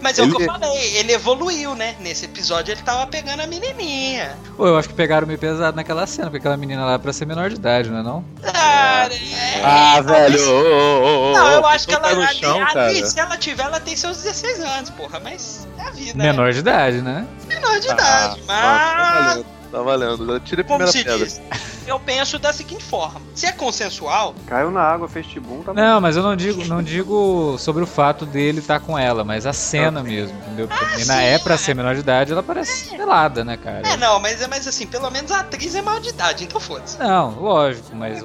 Mas 0.00 0.18
é 0.18 0.22
o 0.22 0.28
que 0.28 0.34
eu 0.34 0.38
Ele- 0.40 0.46
falei, 0.46 0.96
ele 0.98 1.12
evoluiu, 1.12 1.74
né? 1.74 1.96
Nesse 1.98 2.26
episódio 2.26 2.70
ele 2.72 2.82
tava 2.82 3.06
pegando 3.08 3.40
a 3.40 3.46
menininha. 3.48 4.36
Pô, 4.56 4.66
eu 4.68 4.76
acho 4.76 4.88
que 4.90 4.94
pegaram 4.94 5.26
meio 5.26 5.38
pesado 5.40 5.74
naquela 5.76 6.06
cena, 6.06 6.26
porque 6.28 6.38
aquela 6.38 6.56
menina 6.56 6.84
lá 6.84 6.92
é 6.94 6.98
pra 6.98 7.12
ser 7.12 7.24
menor 7.26 7.48
de 7.48 7.56
idade, 7.56 7.88
não 7.90 7.98
é 7.98 8.02
não? 8.02 8.24
Ah, 8.44 9.08
é, 9.10 9.62
Ah, 9.64 9.94
talvez- 9.96 10.19
velho! 10.28 10.50
ô, 10.50 10.54
ô, 10.54 11.02
ô, 11.02 11.30
ô, 11.30 11.32
Não, 11.34 11.50
eu 11.52 11.66
acho 11.66 11.86
que 11.88 11.94
ela, 11.94 12.08
tá 12.08 12.14
no 12.14 12.26
chão, 12.28 12.66
ali, 12.66 13.06
se 13.06 13.18
ela 13.20 13.36
tiver, 13.36 13.62
ela 13.64 13.80
tem 13.80 13.96
seus 13.96 14.18
16 14.22 14.60
anos, 14.60 14.90
porra. 14.90 15.20
Mas 15.20 15.66
é 15.78 15.82
a 15.82 15.90
vida. 15.90 16.18
Menor 16.22 16.52
de 16.52 16.58
idade, 16.60 17.00
né? 17.02 17.26
né? 17.48 17.54
Menor 17.54 17.80
de 17.80 17.88
Ah, 17.88 17.92
idade. 17.94 18.40
ah, 18.48 18.82
tá 18.90 19.12
Mas, 19.12 19.24
valendo, 19.26 19.46
tá 19.72 19.82
valendo. 19.82 20.40
Tira 20.40 20.62
a 20.62 20.64
como 20.64 20.78
primeira 20.90 20.92
se 20.92 21.04
pedra. 21.04 21.69
Eu 21.90 21.98
penso 22.00 22.38
da 22.38 22.52
seguinte 22.52 22.84
forma: 22.84 23.20
se 23.34 23.46
é 23.46 23.52
consensual, 23.52 24.34
Caiu 24.46 24.70
na 24.70 24.80
água, 24.82 25.08
fez 25.08 25.26
tibum, 25.26 25.62
tá 25.62 25.72
bom. 25.72 25.80
Não, 25.80 26.00
mas 26.00 26.16
eu 26.16 26.22
não 26.22 26.34
digo, 26.36 26.64
não 26.66 26.82
digo 26.82 27.56
sobre 27.58 27.82
o 27.82 27.86
fato 27.86 28.24
dele 28.24 28.60
estar 28.60 28.80
com 28.80 28.98
ela, 28.98 29.24
mas 29.24 29.46
a 29.46 29.52
cena 29.52 30.02
mesmo, 30.02 30.36
entendeu? 30.38 30.68
Porque 30.68 30.84
a 30.84 30.88
menina 30.88 31.14
sim, 31.14 31.24
é 31.24 31.38
pra 31.38 31.54
é. 31.54 31.58
ser 31.58 31.74
menor 31.74 31.94
de 31.94 32.00
idade, 32.00 32.32
ela 32.32 32.42
parece 32.42 32.96
pelada, 32.96 33.44
né, 33.44 33.56
cara? 33.56 33.86
é 33.86 33.96
não, 33.96 34.18
mas, 34.20 34.46
mas 34.48 34.66
assim, 34.66 34.86
pelo 34.86 35.10
menos 35.10 35.30
a 35.30 35.40
atriz 35.40 35.74
é 35.74 35.82
maior 35.82 36.00
de 36.00 36.10
idade, 36.10 36.44
então 36.44 36.60
foda-se. 36.60 36.98
Não, 36.98 37.38
lógico, 37.40 37.94
mas. 37.94 38.22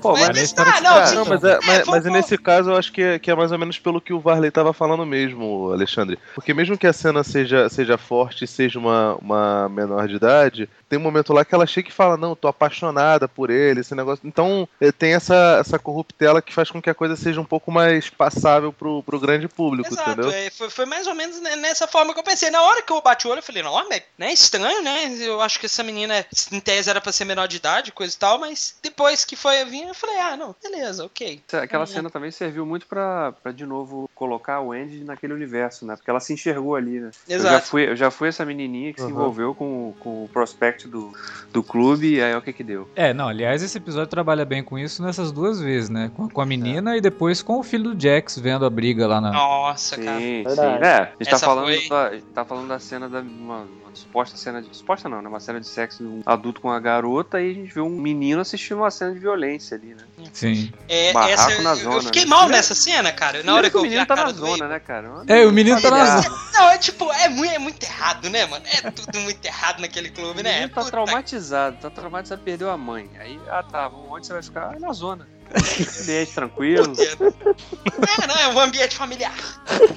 Pô, 0.00 0.12
mas, 0.12 0.28
mas 0.36 0.54
ah, 0.58 0.80
não, 0.80 0.94
tá- 0.94 1.06
sim, 1.06 1.14
Não, 1.16 1.24
mas, 1.24 1.44
é, 1.44 1.58
mas, 1.64 1.84
vou- 1.84 1.94
mas 1.94 2.04
vou- 2.04 2.12
nesse 2.12 2.38
caso 2.38 2.70
eu 2.70 2.76
acho 2.76 2.92
que 2.92 3.02
é, 3.02 3.18
que 3.18 3.30
é 3.30 3.34
mais 3.34 3.52
ou 3.52 3.58
menos 3.58 3.78
pelo 3.78 4.00
que 4.00 4.12
o 4.12 4.20
Varley 4.20 4.50
tava 4.50 4.72
falando 4.72 5.04
mesmo, 5.04 5.70
Alexandre. 5.72 6.18
Porque 6.34 6.54
mesmo 6.54 6.78
que 6.78 6.86
a 6.86 6.92
cena 6.92 7.22
seja, 7.24 7.68
seja 7.68 7.98
forte 7.98 8.44
e 8.44 8.48
seja 8.48 8.78
uma, 8.78 9.16
uma 9.16 9.68
menor 9.68 10.06
de 10.08 10.16
idade, 10.16 10.68
tem 10.88 10.98
um 10.98 11.02
momento 11.02 11.32
lá 11.32 11.44
que 11.44 11.54
ela 11.54 11.66
chega 11.66 11.88
e 11.88 11.92
fala, 11.92 12.16
não, 12.16 12.34
tô 12.34 12.48
apaixonada 12.48 13.28
por 13.28 13.50
ele, 13.50 13.80
esse 13.80 13.94
negócio. 13.94 14.26
Então 14.26 14.68
eh, 14.80 14.90
tem 14.92 15.14
essa, 15.14 15.58
essa 15.60 15.78
corruptela 15.78 16.40
que 16.40 16.52
faz 16.52 16.70
com 16.70 16.80
que 16.80 16.90
a 16.90 16.94
coisa 16.94 17.16
seja 17.16 17.40
um 17.40 17.44
pouco 17.44 17.70
mais 17.70 18.08
passável 18.10 18.72
pro, 18.72 19.02
pro 19.02 19.20
grande 19.20 19.48
público, 19.48 19.92
Exato, 19.92 20.10
entendeu? 20.10 20.30
é, 20.30 20.50
foi, 20.50 20.70
foi 20.70 20.86
mais 20.86 21.06
ou 21.06 21.14
menos 21.14 21.40
ne- 21.40 21.56
nessa 21.56 21.86
forma 21.86 22.12
que 22.14 22.20
eu 22.20 22.24
pensei. 22.24 22.50
Na 22.50 22.62
hora 22.62 22.82
que 22.82 22.92
eu 22.92 23.00
bati 23.02 23.26
o 23.26 23.30
olho, 23.30 23.38
eu 23.40 23.42
falei, 23.42 23.62
não, 23.62 23.74
mas 23.88 24.02
né, 24.16 24.32
estranho, 24.32 24.82
né? 24.82 25.14
Eu 25.20 25.40
acho 25.40 25.58
que 25.60 25.66
essa 25.66 25.82
menina, 25.82 26.24
em 26.52 26.60
tese, 26.60 26.88
era 26.90 27.00
pra 27.00 27.12
ser 27.12 27.24
menor 27.24 27.46
de 27.48 27.56
idade, 27.56 27.92
coisa 27.92 28.14
e 28.14 28.18
tal, 28.18 28.38
mas 28.38 28.76
depois 28.82 29.24
que 29.24 29.36
foi 29.36 29.64
vir, 29.64 29.86
eu 29.88 29.94
falei, 29.94 30.18
ah, 30.18 30.36
não, 30.36 30.54
beleza, 30.62 31.04
ok. 31.04 31.42
Aquela 31.52 31.80
Uhum. 31.84 31.86
cena 31.86 32.10
também 32.10 32.30
serviu 32.30 32.64
muito 32.64 32.86
pra, 32.86 33.32
pra 33.32 33.52
de 33.52 33.66
novo 33.66 34.08
colocar 34.14 34.60
o 34.60 34.72
Andy 34.72 35.04
naquele 35.04 35.32
universo, 35.34 35.84
né? 35.86 35.96
Porque 35.96 36.10
ela 36.10 36.20
se 36.20 36.32
enxergou 36.32 36.74
ali, 36.74 37.00
né? 37.00 37.10
Eu 37.28 37.40
já 37.40 37.48
Exato. 37.50 37.66
fui, 37.66 37.88
eu 37.90 37.96
já 37.96 38.10
fui 38.10 38.28
essa 38.28 38.44
menininha 38.44 38.92
que 38.92 39.00
se 39.00 39.06
Uhum. 39.06 39.12
envolveu 39.12 39.54
com, 39.54 39.94
com 39.98 40.24
o 40.24 40.28
prospect 40.28 40.77
do, 40.86 41.12
do 41.52 41.62
clube 41.62 42.14
e 42.16 42.22
aí 42.22 42.34
o 42.36 42.42
que 42.42 42.52
que 42.52 42.62
deu. 42.62 42.88
É, 42.94 43.12
não, 43.12 43.26
aliás, 43.26 43.62
esse 43.62 43.78
episódio 43.78 44.08
trabalha 44.08 44.44
bem 44.44 44.62
com 44.62 44.78
isso 44.78 45.02
nessas 45.02 45.32
duas 45.32 45.58
vezes, 45.60 45.88
né? 45.88 46.10
Com, 46.14 46.28
com 46.28 46.40
a 46.40 46.46
menina 46.46 46.96
e 46.96 47.00
depois 47.00 47.42
com 47.42 47.58
o 47.58 47.62
filho 47.62 47.94
do 47.94 48.00
Jax 48.00 48.38
vendo 48.38 48.64
a 48.64 48.70
briga 48.70 49.06
lá 49.06 49.20
na. 49.20 49.32
Nossa, 49.32 49.96
cara. 49.96 50.18
Sim, 50.20 50.24
sim. 50.36 50.42
Verdade. 50.44 50.84
É, 50.84 50.96
a 50.96 51.12
gente 51.24 51.30
tá 51.30 51.38
falando, 51.38 51.74
foi- 51.74 51.88
da, 51.88 52.12
tá 52.34 52.44
falando 52.44 52.68
da 52.68 52.78
cena 52.78 53.08
da. 53.08 53.20
Uma, 53.20 53.56
uma 53.82 53.87
suposta 53.94 54.36
cena 54.36 54.60
de. 54.62 54.74
Suposta 54.76 55.08
não, 55.08 55.22
né? 55.22 55.28
Uma 55.28 55.40
cena 55.40 55.60
de 55.60 55.66
sexo 55.66 56.02
de 56.02 56.08
um 56.08 56.22
adulto 56.26 56.60
com 56.60 56.68
uma 56.68 56.80
garota 56.80 57.40
e 57.40 57.50
a 57.50 57.54
gente 57.54 57.72
vê 57.72 57.80
um 57.80 57.88
menino 57.90 58.40
assistindo 58.40 58.78
uma 58.78 58.90
cena 58.90 59.12
de 59.12 59.18
violência 59.18 59.76
ali, 59.76 59.94
né? 59.94 60.04
Sim. 60.32 60.72
É, 60.88 61.12
Barraco 61.12 61.32
essa, 61.52 61.62
na 61.62 61.70
eu- 61.70 61.76
zona, 61.76 61.96
eu 61.96 62.02
fiquei 62.02 62.24
né? 62.24 62.28
mal 62.30 62.48
nessa 62.48 62.74
cena, 62.74 63.12
cara. 63.12 63.42
Na 63.42 63.54
hora 63.54 63.68
Primeiro 63.68 63.70
que 63.70 63.76
eu 63.76 63.80
o 63.80 63.82
vi 63.82 63.88
menino 63.90 64.02
a 64.02 64.06
tá 64.06 64.16
na 64.16 64.32
zona, 64.32 64.68
né, 64.68 64.80
cara? 64.80 65.22
É, 65.26 65.46
o 65.46 65.52
menino 65.52 65.80
tá 65.80 65.90
na 65.90 66.20
zona. 66.22 66.36
Não, 66.52 66.70
é 66.70 66.78
tipo, 66.78 67.12
é 67.12 67.28
muito, 67.28 67.52
é 67.52 67.58
muito 67.58 67.82
errado, 67.84 68.28
né, 68.30 68.46
mano? 68.46 68.64
É 68.66 68.90
tudo 68.90 69.18
muito 69.20 69.44
errado 69.44 69.80
naquele 69.80 70.08
O 70.08 70.12
clube, 70.12 70.42
né? 70.42 70.52
menino 70.54 70.68
tá 70.74 70.80
Puta 70.80 70.90
traumatizado, 70.90 71.76
tá 71.80 71.90
traumatizado, 71.90 72.42
perdeu 72.42 72.70
a 72.70 72.76
mãe. 72.76 73.10
Aí, 73.18 73.38
ah 73.48 73.62
tá, 73.62 73.88
onde 73.88 74.26
você 74.26 74.32
vai 74.32 74.42
ficar? 74.42 74.74
Ah, 74.74 74.78
na 74.78 74.92
zona. 74.92 75.28
Ambiente 76.02 76.32
tranquilo. 76.32 76.92
É, 76.98 78.26
não, 78.26 78.34
é 78.36 78.48
um 78.48 78.60
ambiente 78.60 78.96
familiar. 78.96 79.34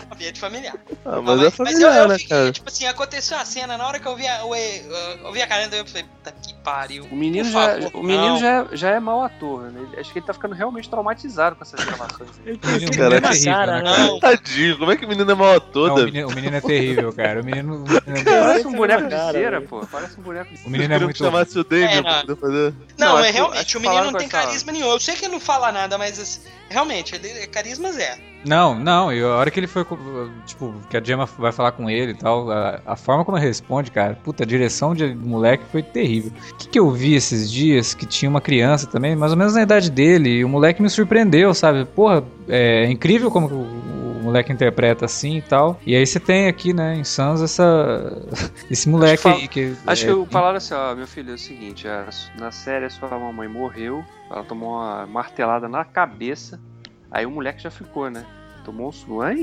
Um 0.09 0.13
ambiente 0.13 0.39
familiar. 0.39 0.75
Ah, 1.05 1.11
Não, 1.15 1.23
mas 1.23 1.41
é 1.41 1.45
eu, 1.47 1.51
familiar, 1.51 1.97
eu 1.97 2.07
né, 2.07 2.17
fiquei, 2.17 2.37
cara? 2.37 2.51
tipo 2.51 2.69
assim, 2.69 2.85
aconteceu 2.87 3.37
a 3.37 3.45
cena, 3.45 3.77
na 3.77 3.87
hora 3.87 3.99
que 3.99 4.07
eu 4.07 4.15
vi 4.15 4.27
a, 4.27 4.45
o, 4.45 4.55
eu 4.55 5.31
vi 5.33 5.41
a 5.41 5.47
cara 5.47 5.67
dele, 5.67 5.81
eu 5.81 5.85
falei, 5.87 6.03
puta 6.03 6.31
que 6.31 6.53
pariu. 6.63 7.05
O 7.11 7.15
menino, 7.15 7.49
já, 7.51 7.73
favor, 7.81 7.91
o 7.95 8.03
menino 8.03 8.37
já, 8.39 8.47
é- 8.49 8.67
já 8.77 8.89
é 8.91 8.99
mau 8.99 9.23
ator, 9.23 9.63
né? 9.71 9.81
Acho 9.97 10.11
que 10.13 10.19
ele 10.19 10.25
tá 10.25 10.33
ficando 10.33 10.53
realmente 10.55 10.89
traumatizado 10.89 11.55
com 11.55 11.63
essas 11.63 11.83
gravações. 11.83 12.29
Ele 12.45 12.55
O 12.55 12.59
tem 12.59 12.71
menino 12.71 12.93
filho 12.93 13.13
é 13.13 13.21
terrível, 13.21 13.53
cara, 13.53 13.81
né, 13.81 13.91
né? 13.91 13.97
Não, 14.07 14.19
Tadinho, 14.19 14.77
como 14.77 14.91
é 14.91 14.95
que 14.95 15.05
o 15.05 15.07
menino 15.09 15.31
é 15.31 15.35
mal 15.35 15.55
ator, 15.55 15.87
Não, 15.89 15.95
o, 15.95 16.05
menino, 16.05 16.27
o 16.29 16.33
menino 16.35 16.55
é 16.55 16.61
terrível, 16.61 17.13
cara. 17.13 17.41
O 17.41 17.43
menino. 17.45 17.75
o 17.75 18.09
menino- 18.09 18.25
Parece 18.25 18.67
um 18.67 18.73
boneco 18.73 19.03
de 19.03 19.09
cara, 19.09 19.31
cera, 19.31 19.61
pô. 19.61 19.85
Parece 19.91 20.19
um 20.19 20.23
boneco 20.23 20.49
de 20.49 20.55
O 20.55 20.57
cera. 20.57 20.69
menino 20.69 20.93
é 20.93 20.99
muito. 20.99 21.17
chamasse 21.17 21.57
o 21.59 21.63
Damien 21.63 21.87
É, 21.97 22.01
pra 22.01 22.11
não. 22.13 22.21
poder 22.21 22.35
fazer. 22.39 22.73
não, 22.97 23.07
Não, 23.17 23.19
é 23.19 23.31
realmente, 23.31 23.77
o 23.77 23.81
menino 23.81 24.03
não 24.05 24.13
tem 24.13 24.27
carisma 24.29 24.71
nenhum. 24.71 24.89
Eu 24.91 24.99
sei 24.99 25.15
que 25.15 25.25
ele 25.25 25.33
não 25.33 25.39
fala 25.41 25.71
nada, 25.71 25.97
mas 25.97 26.19
assim, 26.19 26.41
realmente, 26.69 27.15
é 27.15 27.47
carisma 27.47 27.91
zero. 27.91 28.21
Não, 28.43 28.73
não, 28.73 29.13
e 29.13 29.21
a 29.21 29.27
hora 29.27 29.51
que 29.51 29.59
ele 29.59 29.67
foi, 29.67 29.85
tipo, 30.47 30.73
que 30.89 30.97
a 30.97 31.03
Gemma 31.03 31.25
vai 31.37 31.51
falar 31.51 31.73
com 31.73 31.89
ele 31.89 32.13
e 32.13 32.15
tal, 32.15 32.49
a, 32.49 32.81
a 32.85 32.95
forma 32.95 33.23
como 33.23 33.37
ele 33.37 33.45
responde, 33.45 33.91
cara, 33.91 34.17
puta, 34.23 34.43
a 34.43 34.47
direção 34.47 34.95
de 34.95 35.13
moleque 35.13 35.63
foi 35.71 35.83
terrível. 35.83 36.31
O 36.51 36.55
que, 36.55 36.67
que 36.69 36.79
eu 36.79 36.89
vi 36.89 37.13
esses 37.13 37.51
dias 37.51 37.93
que 37.93 38.05
tinha 38.05 38.29
uma 38.29 38.41
criança 38.41 38.87
também, 38.87 39.15
mais 39.15 39.31
ou 39.31 39.37
menos 39.37 39.53
na 39.53 39.61
idade 39.61 39.91
dele, 39.91 40.29
e 40.29 40.45
o 40.45 40.49
moleque 40.49 40.81
me 40.81 40.89
surpreendeu, 40.89 41.53
sabe? 41.53 41.85
Porra, 41.85 42.23
é 42.47 42.89
incrível 42.89 43.29
como 43.29 43.47
moleque 44.31 44.51
interpreta 44.51 45.05
assim 45.05 45.37
e 45.37 45.41
tal. 45.41 45.79
E 45.85 45.95
aí 45.95 46.05
você 46.05 46.19
tem 46.19 46.47
aqui, 46.47 46.73
né, 46.73 46.95
em 46.95 47.03
Sans, 47.03 47.41
essa, 47.41 47.63
esse 48.71 48.89
moleque 48.89 49.17
fala- 49.17 49.35
aí 49.35 49.47
que. 49.47 49.75
Acho 49.85 50.09
é, 50.09 50.25
que 50.25 50.31
falaram 50.31 50.57
assim, 50.57 50.73
ó, 50.73 50.95
meu 50.95 51.07
filho, 51.07 51.31
é 51.31 51.35
o 51.35 51.37
seguinte, 51.37 51.87
a- 51.87 52.07
na 52.39 52.51
série 52.51 52.85
a 52.85 52.89
sua 52.89 53.09
mamãe 53.09 53.47
morreu, 53.47 54.03
ela 54.29 54.43
tomou 54.43 54.71
uma 54.75 55.05
martelada 55.05 55.67
na 55.67 55.83
cabeça, 55.83 56.59
aí 57.11 57.25
o 57.25 57.31
moleque 57.31 57.61
já 57.61 57.69
ficou, 57.69 58.09
né? 58.09 58.25
Tomou 58.63 58.89
um 58.89 58.91
suan. 58.91 59.35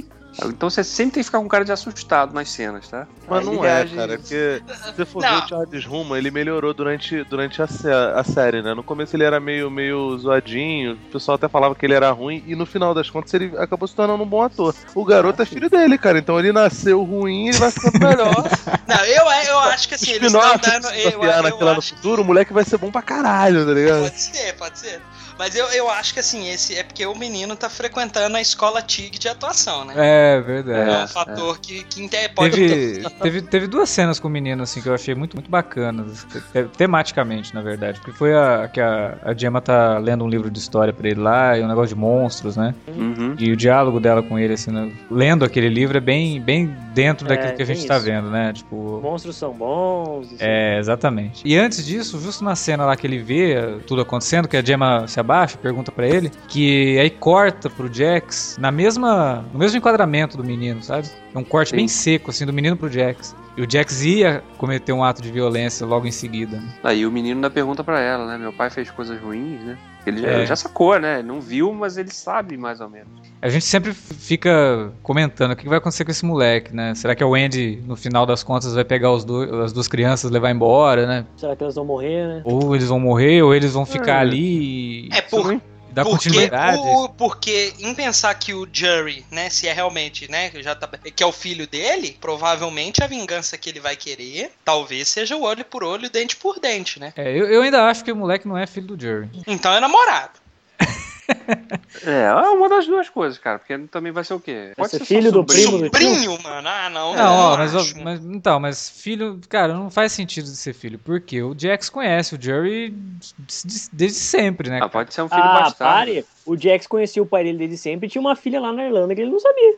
Então 0.45 0.71
você 0.71 0.85
sempre 0.85 1.15
tem 1.15 1.21
que 1.23 1.25
ficar 1.27 1.39
com 1.41 1.49
cara 1.49 1.65
de 1.65 1.73
assustado 1.73 2.33
nas 2.33 2.49
cenas, 2.49 2.87
tá? 2.89 3.09
Mas 3.27 3.41
Aí 3.41 3.55
não 3.57 3.65
é, 3.65 3.85
cara, 3.85 4.19
porque 4.19 4.63
se 4.77 4.93
você 4.95 5.05
for 5.05 5.23
Não. 5.23 5.31
ver 5.31 5.45
o 5.45 5.49
Charles 5.49 5.85
Rumo, 5.85 6.15
ele 6.17 6.31
melhorou 6.31 6.73
durante, 6.73 7.25
durante 7.25 7.61
a, 7.61 7.67
sé- 7.67 7.93
a 7.93 8.23
série, 8.23 8.63
né? 8.63 8.73
No 8.73 8.85
começo 8.85 9.17
ele 9.17 9.25
era 9.25 9.41
meio, 9.41 9.69
meio 9.71 10.17
zoadinho, 10.17 10.93
o 10.93 11.13
pessoal 11.13 11.35
até 11.35 11.49
falava 11.49 11.75
que 11.75 11.85
ele 11.85 11.95
era 11.95 12.11
ruim, 12.13 12.43
e 12.47 12.55
no 12.55 12.65
final 12.67 12.95
das 12.95 13.11
contas 13.11 13.35
ele 13.35 13.53
acabou 13.59 13.89
se 13.89 13.97
tornando 13.97 14.23
um 14.23 14.27
bom 14.27 14.43
ator. 14.43 14.73
O 14.95 15.05
garoto 15.05 15.43
é 15.43 15.45
filho 15.45 15.69
dele, 15.69 15.99
cara, 15.99 16.19
então 16.19 16.39
ele 16.39 16.53
nasceu 16.53 17.03
ruim 17.03 17.47
e 17.47 17.49
ele 17.49 17.59
vai 17.59 17.71
ficando 17.73 17.99
melhor. 18.07 18.45
Não, 18.87 19.05
eu, 19.05 19.25
eu 19.49 19.59
acho 19.61 19.89
que 19.89 19.95
assim, 19.97 20.13
eles 20.13 20.33
estão 20.33 20.57
dando. 20.57 20.87
se 20.87 20.93
Eu, 21.01 21.11
desafiar 21.11 21.37
eu 21.39 21.43
naquela 21.43 21.75
no 21.75 21.83
futuro, 21.83 22.23
o 22.23 22.25
moleque 22.25 22.53
vai 22.53 22.65
ser 22.65 22.79
bom 22.79 22.93
pra 22.93 23.03
caralho, 23.03 23.67
tá 23.67 23.73
ligado? 23.73 24.03
Pode 24.03 24.21
ser, 24.21 24.53
pode 24.57 24.79
ser. 24.79 25.03
Mas 25.39 25.55
eu, 25.55 25.67
eu 25.69 25.89
acho 25.91 26.13
que 26.13 26.21
assim, 26.21 26.49
esse 26.51 26.77
é 26.77 26.83
porque 26.83 27.05
o 27.07 27.15
menino 27.15 27.55
tá 27.57 27.69
frequentando 27.71 28.37
a 28.37 28.41
escola 28.41 28.83
TIG 28.83 29.19
de 29.19 29.29
atuação, 29.29 29.85
né? 29.85 29.95
É, 29.97 30.41
verdade. 30.41 30.91
É, 30.91 31.05
um 31.05 31.09
fator 31.09 31.59
que, 31.61 31.85
que 31.85 32.03
inter- 32.03 32.33
pode 32.35 32.57
Teve, 32.57 33.11
teve, 33.23 33.43
teve 33.43 33.67
duas 33.67 33.89
cenas 33.89 34.19
com 34.19 34.29
o 34.29 34.31
menino, 34.31 34.63
assim, 34.63 34.81
que 34.83 34.89
eu 34.89 34.95
achei 34.95 35.15
muito, 35.15 35.35
muito 35.37 35.51
bacanas, 35.51 36.27
te- 36.53 36.65
tematicamente, 36.77 37.55
na 37.55 37.63
verdade. 37.63 38.01
Que 38.01 38.13
foi 38.13 38.35
a 38.35 38.69
que 38.73 38.81
a, 38.81 39.17
a 39.23 39.35
Gemma 39.35 39.61
tá 39.61 39.99
lendo 39.99 40.25
um 40.25 40.29
livro 40.29 40.51
de 40.51 40.59
história 40.59 40.93
pra 40.93 41.09
ele 41.09 41.21
lá, 41.21 41.57
e 41.57 41.63
um 41.63 41.69
negócio 41.69 41.95
de 41.95 42.01
monstros, 42.01 42.57
né? 42.57 42.75
Uhum. 42.89 43.35
E 43.39 43.53
o 43.53 43.57
diálogo 43.57 44.01
dela 44.01 44.23
com 44.23 44.39
ele, 44.39 44.55
assim, 44.55 44.71
né? 44.71 44.91
lendo 45.11 45.45
aquele 45.45 45.69
livro 45.69 45.99
é 45.99 46.01
bem, 46.01 46.41
bem 46.41 46.67
dentro 46.95 47.27
É, 47.27 47.29
daquilo 47.37 47.55
que 47.57 47.63
a 47.63 47.67
gente 47.67 47.87
tá 47.87 47.97
isso. 47.97 48.05
vendo, 48.07 48.31
né? 48.31 48.53
Tipo. 48.53 49.01
Monstros 49.03 49.37
são 49.37 49.53
bons. 49.53 50.27
assim. 50.27 50.37
É, 50.41 50.79
exatamente. 50.79 51.43
E 51.47 51.57
antes 51.57 51.85
disso, 51.87 52.19
justo 52.21 52.43
na 52.45 52.57
cena 52.57 52.85
lá 52.85 52.97
que 52.97 53.07
ele 53.07 53.19
vê 53.19 53.79
tudo 53.87 54.03
acontecendo, 54.03 54.49
que 54.49 54.57
a 54.57 54.63
Gemma 54.65 55.07
se 55.07 55.21
abaixa, 55.29 55.59
pergunta 55.59 55.93
pra 55.93 56.07
ele, 56.07 56.31
que 56.49 56.99
aí 56.99 57.11
corta 57.11 57.69
pro 57.69 57.93
Jax 57.93 58.57
na 58.59 58.73
mesma, 58.73 59.45
no 59.53 59.59
mesmo 59.59 59.77
enquadramento 59.77 60.37
do 60.39 60.45
menino, 60.45 60.83
sabe? 60.83 61.09
É 61.35 61.39
um 61.39 61.45
corte 61.45 61.71
Sim. 61.71 61.77
bem 61.77 61.89
seco, 61.89 62.31
assim, 62.31 62.47
do 62.47 62.53
menino 62.53 62.77
pro 62.77 62.91
Jax. 62.91 63.37
E 63.57 63.63
o 63.63 63.71
Jax 63.71 64.03
ia 64.05 64.43
cometer 64.57 64.93
um 64.93 65.05
ato 65.05 65.21
de 65.21 65.31
violência 65.31 65.85
logo 65.87 66.07
em 66.07 66.11
seguida. 66.13 66.57
né? 66.59 66.69
Aí 66.83 67.05
o 67.05 67.11
menino 67.11 67.37
ainda 67.37 67.51
pergunta 67.51 67.85
pra 67.85 68.01
ela, 68.01 68.27
né? 68.27 68.39
Meu 68.39 68.53
pai 68.53 68.71
fez 68.71 68.91
coisas 68.91 69.21
ruins, 69.21 69.61
né? 69.63 69.77
Ele 70.09 70.21
já, 70.23 70.29
É. 70.29 70.47
já 70.47 70.57
sacou, 70.57 70.99
né? 70.99 71.23
Não 71.23 71.41
viu, 71.41 71.73
mas 71.73 71.97
ele 71.97 72.11
sabe 72.11 72.57
mais 72.57 72.81
ou 72.81 72.89
menos. 72.89 73.09
A 73.41 73.49
gente 73.49 73.65
sempre 73.65 73.93
fica 73.95 74.91
comentando 75.03 75.53
o 75.53 75.57
que 75.57 75.69
vai 75.69 75.79
acontecer 75.79 76.05
com 76.05 76.11
esse 76.11 76.25
moleque, 76.25 76.75
né? 76.75 76.95
Será 76.95 77.15
que 77.15 77.23
o 77.23 77.35
Andy, 77.35 77.83
no 77.87 77.95
final 77.97 78.27
das 78.27 78.43
contas, 78.43 78.75
vai 78.75 78.85
pegar 78.85 79.13
os 79.13 79.25
dois, 79.25 79.53
as 79.53 79.73
duas 79.73 79.87
crianças 79.87 80.31
e 80.31 80.33
levar 80.33 80.51
embora, 80.51 81.07
né? 81.07 81.25
Será 81.37 81.55
que 81.55 81.63
elas 81.63 81.75
vão 81.77 81.85
morrer, 81.85 82.27
né? 82.27 82.43
Ou 82.45 82.75
eles 82.75 82.89
vão 82.89 82.99
morrer, 82.99 83.43
ou 83.43 83.55
eles 83.55 83.73
vão 83.73 83.87
ficar 83.87 84.17
É. 84.17 84.21
ali 84.21 85.07
e 85.07 85.09
É 85.13 85.21
por, 85.23 85.61
dar 85.91 86.05
porque, 86.05 86.29
continuidade. 86.29 86.79
o, 86.79 87.09
porque 87.09 87.75
em 87.79 87.95
pensar 87.95 88.35
que 88.35 88.55
o 88.55 88.67
Jerry, 88.71 89.25
né, 89.31 89.51
se 89.51 89.67
é 89.67 89.73
realmente, 89.73 90.31
né, 90.31 90.51
que 90.51 90.63
já 90.63 90.75
tá, 90.75 90.89
que 90.89 91.23
é 91.23 91.27
o 91.27 91.33
filho 91.33 91.67
dele, 91.67 92.17
provavelmente 92.21 93.03
a 93.03 93.07
vingança 93.07 93.57
que 93.57 93.69
ele 93.69 93.81
vai 93.81 93.97
querer, 93.97 94.53
talvez 94.65 95.09
seja 95.09 95.37
o 95.37 95.43
olho 95.43 95.65
por 95.65 95.83
olho, 95.83 96.11
dente 96.11 96.37
por 96.37 96.59
dente, 96.61 97.01
né? 97.01 97.13
É, 97.17 97.31
eu, 97.31 97.47
eu 97.47 97.63
ainda 97.63 97.85
acho 97.87 98.05
que 98.05 98.13
o 98.13 98.17
moleque 98.17 98.47
não 98.47 98.57
é 98.57 98.67
filho 98.67 98.87
do 98.89 99.01
Jerry. 99.01 99.29
Então 99.47 99.73
é 99.73 99.81
namorado. 99.81 100.39
É, 102.05 102.23
é 102.27 102.33
uma 102.51 102.69
das 102.69 102.87
duas 102.87 103.09
coisas, 103.09 103.39
cara. 103.39 103.59
Porque 103.59 103.77
também 103.91 104.13
vai 104.13 104.23
ser 104.23 104.35
o 104.35 104.41
quê? 104.41 104.73
Vai 104.77 104.89
ser 104.89 104.99
só 104.99 105.05
filho 105.05 105.33
do 105.33 105.39
sobrinho. 105.39 105.67
primo 105.67 105.79
do? 105.79 105.85
Sobrinho, 105.87 106.43
mano. 106.43 106.69
Ah, 106.69 106.89
não. 106.91 107.15
Não, 107.15 107.35
ó, 107.35 107.51
não 107.51 107.57
mas, 107.59 107.75
ó, 107.75 107.83
mas- 108.03 108.25
então, 108.25 108.61
mas 108.61 108.89
filho, 108.91 109.41
cara, 109.49 109.73
não 109.75 109.91
faz 109.91 110.13
sentido 110.13 110.45
de 110.45 110.57
ser 110.57 110.75
filho, 110.75 110.99
porque 111.03 111.43
o 111.43 111.55
Jax 111.59 111.89
conhece 111.91 112.35
o 112.35 112.41
Jerry 112.41 112.91
desde, 113.39 113.89
desde 113.93 114.19
sempre, 114.19 114.69
né? 114.71 114.81
Ah, 114.83 114.89
pode 114.89 115.13
ser 115.13 115.23
um 115.23 115.29
filho 115.29 115.41
Ah, 115.43 115.61
bastardo. 115.65 115.77
pare! 115.97 116.25
O 116.47 116.57
Jax 116.57 116.87
conhecia 116.87 117.23
o 117.23 117.27
pai 117.27 117.43
dele 117.45 117.59
desde 117.59 117.79
sempre 117.79 118.07
e 118.07 118.11
tinha 118.11 118.21
uma 118.21 118.37
filha 118.37 118.61
lá 118.61 118.73
na 118.73 118.85
Irlanda 118.85 119.15
que 119.15 119.21
ele 119.23 119.31
não 119.31 119.41
sabia. 119.41 119.75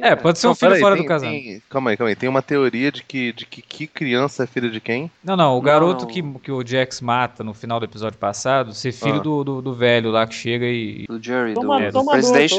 É, 0.00 0.16
pode 0.16 0.38
ser 0.38 0.46
um 0.46 0.50
Não, 0.50 0.54
filho 0.54 0.70
peraí, 0.70 0.80
fora 0.80 0.94
tem- 0.96 1.04
do 1.04 1.08
casamento. 1.08 1.42
tem- 1.44 1.62
Calma 1.68 1.90
aí, 1.90 1.96
calma 1.96 2.08
aí. 2.08 2.16
Tem 2.16 2.28
uma 2.28 2.40
teoria 2.42 2.90
de 2.90 3.02
que, 3.02 3.32
de 3.32 3.44
que, 3.44 3.60
que 3.60 3.86
criança 3.86 4.44
é 4.44 4.46
filha 4.46 4.70
de 4.70 4.80
quem? 4.80 5.10
Não, 5.22 5.36
não, 5.36 5.52
o 5.52 5.56
Não, 5.56 5.60
garoto 5.62 6.06
não. 6.06 6.10
Que, 6.10 6.22
que 6.40 6.50
o 6.52 6.66
Jax 6.66 7.00
mata 7.02 7.44
no 7.44 7.52
final 7.52 7.78
do 7.78 7.84
episódio 7.84 8.18
passado, 8.18 8.72
ser 8.72 8.92
filho 8.92 9.16
Ah. 9.16 9.22
do, 9.22 9.44
do, 9.44 9.62
do 9.62 9.74
velho 9.74 10.10
lá 10.10 10.26
que 10.26 10.34
chega 10.34 10.64
e. 10.66 11.04
Do 11.06 11.22
Jerry, 11.22 11.52
do, 11.54 11.60
Toma, 11.60 11.82
é, 11.82 11.90
do 11.90 12.04
presidente, 12.06 12.54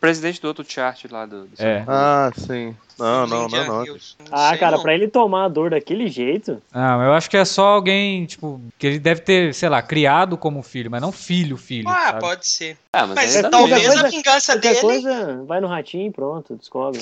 presidente 0.00 0.40
do 0.42 0.48
outro 0.48 0.64
chart 0.68 1.04
lá 1.10 1.24
do. 1.24 1.44
do 1.44 1.50
É. 1.58 1.84
Ah, 1.86 2.32
sim. 2.36 2.74
Não, 2.98 3.26
não, 3.26 3.38
não, 3.38 3.44
Indian 3.46 3.64
não. 3.66 3.84
Não 3.84 3.96
Ah, 4.30 4.56
cara, 4.56 4.76
não. 4.76 4.82
pra 4.82 4.94
ele 4.94 5.08
tomar 5.08 5.44
a 5.44 5.48
dor 5.48 5.70
daquele 5.70 6.06
jeito. 6.08 6.62
Ah, 6.72 6.96
mas 6.96 7.06
eu 7.06 7.12
acho 7.12 7.28
que 7.30 7.36
é 7.36 7.44
só 7.44 7.66
alguém, 7.74 8.24
tipo, 8.26 8.60
que 8.78 8.86
ele 8.86 8.98
deve 8.98 9.20
ter, 9.22 9.52
sei 9.54 9.68
lá, 9.68 9.82
criado 9.82 10.36
como 10.36 10.62
filho, 10.62 10.90
mas 10.90 11.00
não 11.02 11.10
filho, 11.12 11.56
filho. 11.56 11.88
Ah, 11.88 12.06
sabe? 12.06 12.20
pode 12.20 12.46
ser. 12.46 12.78
Ah, 12.92 13.06
mas, 13.06 13.34
Mas 13.36 13.50
talvez 13.50 13.86
coisa- 13.86 14.06
a 14.06 14.10
vingança 14.10 14.56
dele 14.56 14.80
coisa, 14.80 15.42
vai 15.44 15.60
no 15.60 15.66
ratinho 15.68 16.06
e 16.08 16.12
pronto, 16.12 16.54
descobre. 16.56 17.00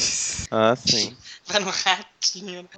Ah, 0.50 0.74
sim. 0.76 1.14
vai 1.46 1.60
no 1.60 1.70
ratinho. 1.70 2.68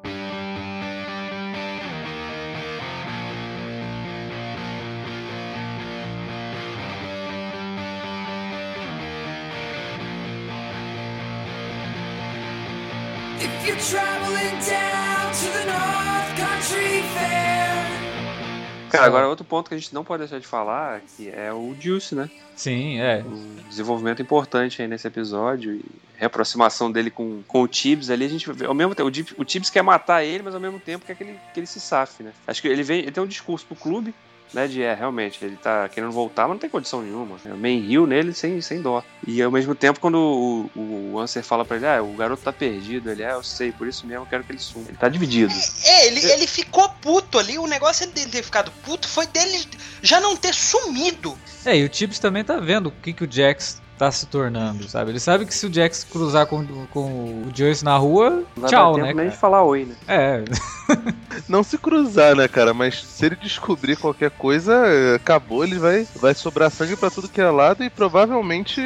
Cara, 18.90 19.06
agora 19.06 19.28
outro 19.28 19.44
ponto 19.44 19.68
que 19.68 19.74
a 19.74 19.78
gente 19.78 19.92
não 19.92 20.04
pode 20.04 20.20
deixar 20.20 20.38
de 20.38 20.46
falar 20.46 21.00
que 21.16 21.28
é 21.28 21.52
o 21.52 21.74
Juice, 21.80 22.14
né? 22.14 22.30
Sim, 22.54 23.00
é. 23.00 23.24
Um 23.26 23.56
desenvolvimento 23.68 24.22
importante 24.22 24.80
aí 24.80 24.86
nesse 24.86 25.06
episódio 25.08 25.74
e 25.74 25.84
reaproximação 26.16 26.92
dele 26.92 27.10
com, 27.10 27.42
com 27.48 27.62
o 27.62 27.66
Tibbs 27.68 28.08
ali, 28.08 28.24
a 28.24 28.28
gente 28.28 28.50
vê, 28.52 28.66
ao 28.66 28.72
mesmo 28.74 28.94
tempo, 28.94 29.08
o, 29.08 29.10
Tibbs- 29.10 29.34
o 29.36 29.44
Tibbs 29.44 29.68
quer 29.68 29.82
matar 29.82 30.22
ele, 30.22 30.44
mas 30.44 30.54
ao 30.54 30.60
mesmo 30.60 30.78
tempo 30.78 31.04
quer 31.04 31.16
que 31.16 31.24
ele, 31.24 31.36
que 31.52 31.58
ele 31.58 31.66
se 31.66 31.80
safe, 31.80 32.22
né? 32.22 32.30
Acho 32.46 32.62
que 32.62 32.68
ele 32.68 32.84
vem, 32.84 33.00
ele 33.00 33.10
tem 33.10 33.20
um 33.22 33.26
discurso 33.26 33.66
pro 33.66 33.74
clube, 33.74 34.14
né, 34.54 34.68
de 34.68 34.82
é, 34.82 34.94
realmente, 34.94 35.44
ele 35.44 35.56
tá 35.56 35.88
querendo 35.88 36.12
voltar, 36.12 36.42
mas 36.42 36.52
não 36.52 36.58
tem 36.58 36.70
condição 36.70 37.02
nenhuma. 37.02 37.36
É 37.44 37.48
meio 37.50 37.82
rio 37.84 38.06
nele 38.06 38.32
sem, 38.32 38.60
sem 38.60 38.80
dó. 38.80 39.02
E 39.26 39.42
ao 39.42 39.50
mesmo 39.50 39.74
tempo, 39.74 40.00
quando 40.00 40.16
o, 40.16 40.70
o, 40.78 41.12
o 41.14 41.20
Answer 41.20 41.42
fala 41.42 41.64
pra 41.64 41.76
ele, 41.76 41.86
ah, 41.86 42.02
o 42.02 42.14
garoto 42.14 42.42
tá 42.42 42.52
perdido, 42.52 43.10
ele, 43.10 43.24
ah, 43.24 43.32
eu 43.32 43.42
sei, 43.42 43.72
por 43.72 43.86
isso 43.86 44.06
mesmo 44.06 44.22
eu 44.22 44.28
quero 44.28 44.44
que 44.44 44.52
ele 44.52 44.58
suma. 44.60 44.86
Ele 44.88 44.96
tá 44.96 45.08
dividido. 45.08 45.52
É, 45.84 46.06
ele, 46.06 46.24
ele 46.24 46.46
ficou 46.46 46.88
puto 47.00 47.38
ali. 47.38 47.58
O 47.58 47.66
negócio 47.66 48.06
dele 48.06 48.30
ter 48.30 48.42
ficado 48.42 48.70
puto 48.84 49.08
foi 49.08 49.26
dele 49.26 49.66
já 50.02 50.20
não 50.20 50.36
ter 50.36 50.54
sumido. 50.54 51.36
É, 51.64 51.76
e 51.76 51.84
o 51.84 51.88
Tips 51.88 52.18
também 52.18 52.44
tá 52.44 52.58
vendo 52.58 52.86
o 52.86 52.92
que, 52.92 53.12
que 53.12 53.24
o 53.24 53.30
Jax 53.30 53.82
tá 53.98 54.10
se 54.10 54.26
tornando, 54.26 54.88
sabe? 54.88 55.12
Ele 55.12 55.20
sabe 55.20 55.46
que 55.46 55.54
se 55.54 55.66
o 55.66 55.72
Jax 55.72 56.04
cruzar 56.04 56.46
com, 56.46 56.66
com 56.86 57.44
o 57.46 57.50
Joyce 57.54 57.84
na 57.84 57.96
rua, 57.96 58.30
Não 58.30 58.62
vai 58.62 58.70
tchau, 58.70 58.92
dar 58.92 59.02
né? 59.02 59.08
tempo 59.08 59.16
nem 59.16 59.26
cara? 59.26 59.30
de 59.30 59.40
falar 59.40 59.62
oi, 59.62 59.84
né? 59.84 59.96
É, 60.08 60.44
Não 61.48 61.62
se 61.62 61.78
cruzar, 61.78 62.34
né, 62.36 62.48
cara? 62.48 62.72
Mas 62.74 63.02
se 63.02 63.26
ele 63.26 63.36
descobrir 63.36 63.96
qualquer 63.96 64.30
coisa, 64.30 64.74
acabou, 65.14 65.64
ele 65.64 65.78
vai, 65.78 66.06
vai 66.16 66.34
sobrar 66.34 66.70
sangue 66.70 66.96
pra 66.96 67.10
tudo 67.10 67.28
que 67.28 67.40
é 67.40 67.48
lado 67.50 67.82
e 67.84 67.90
provavelmente 67.90 68.80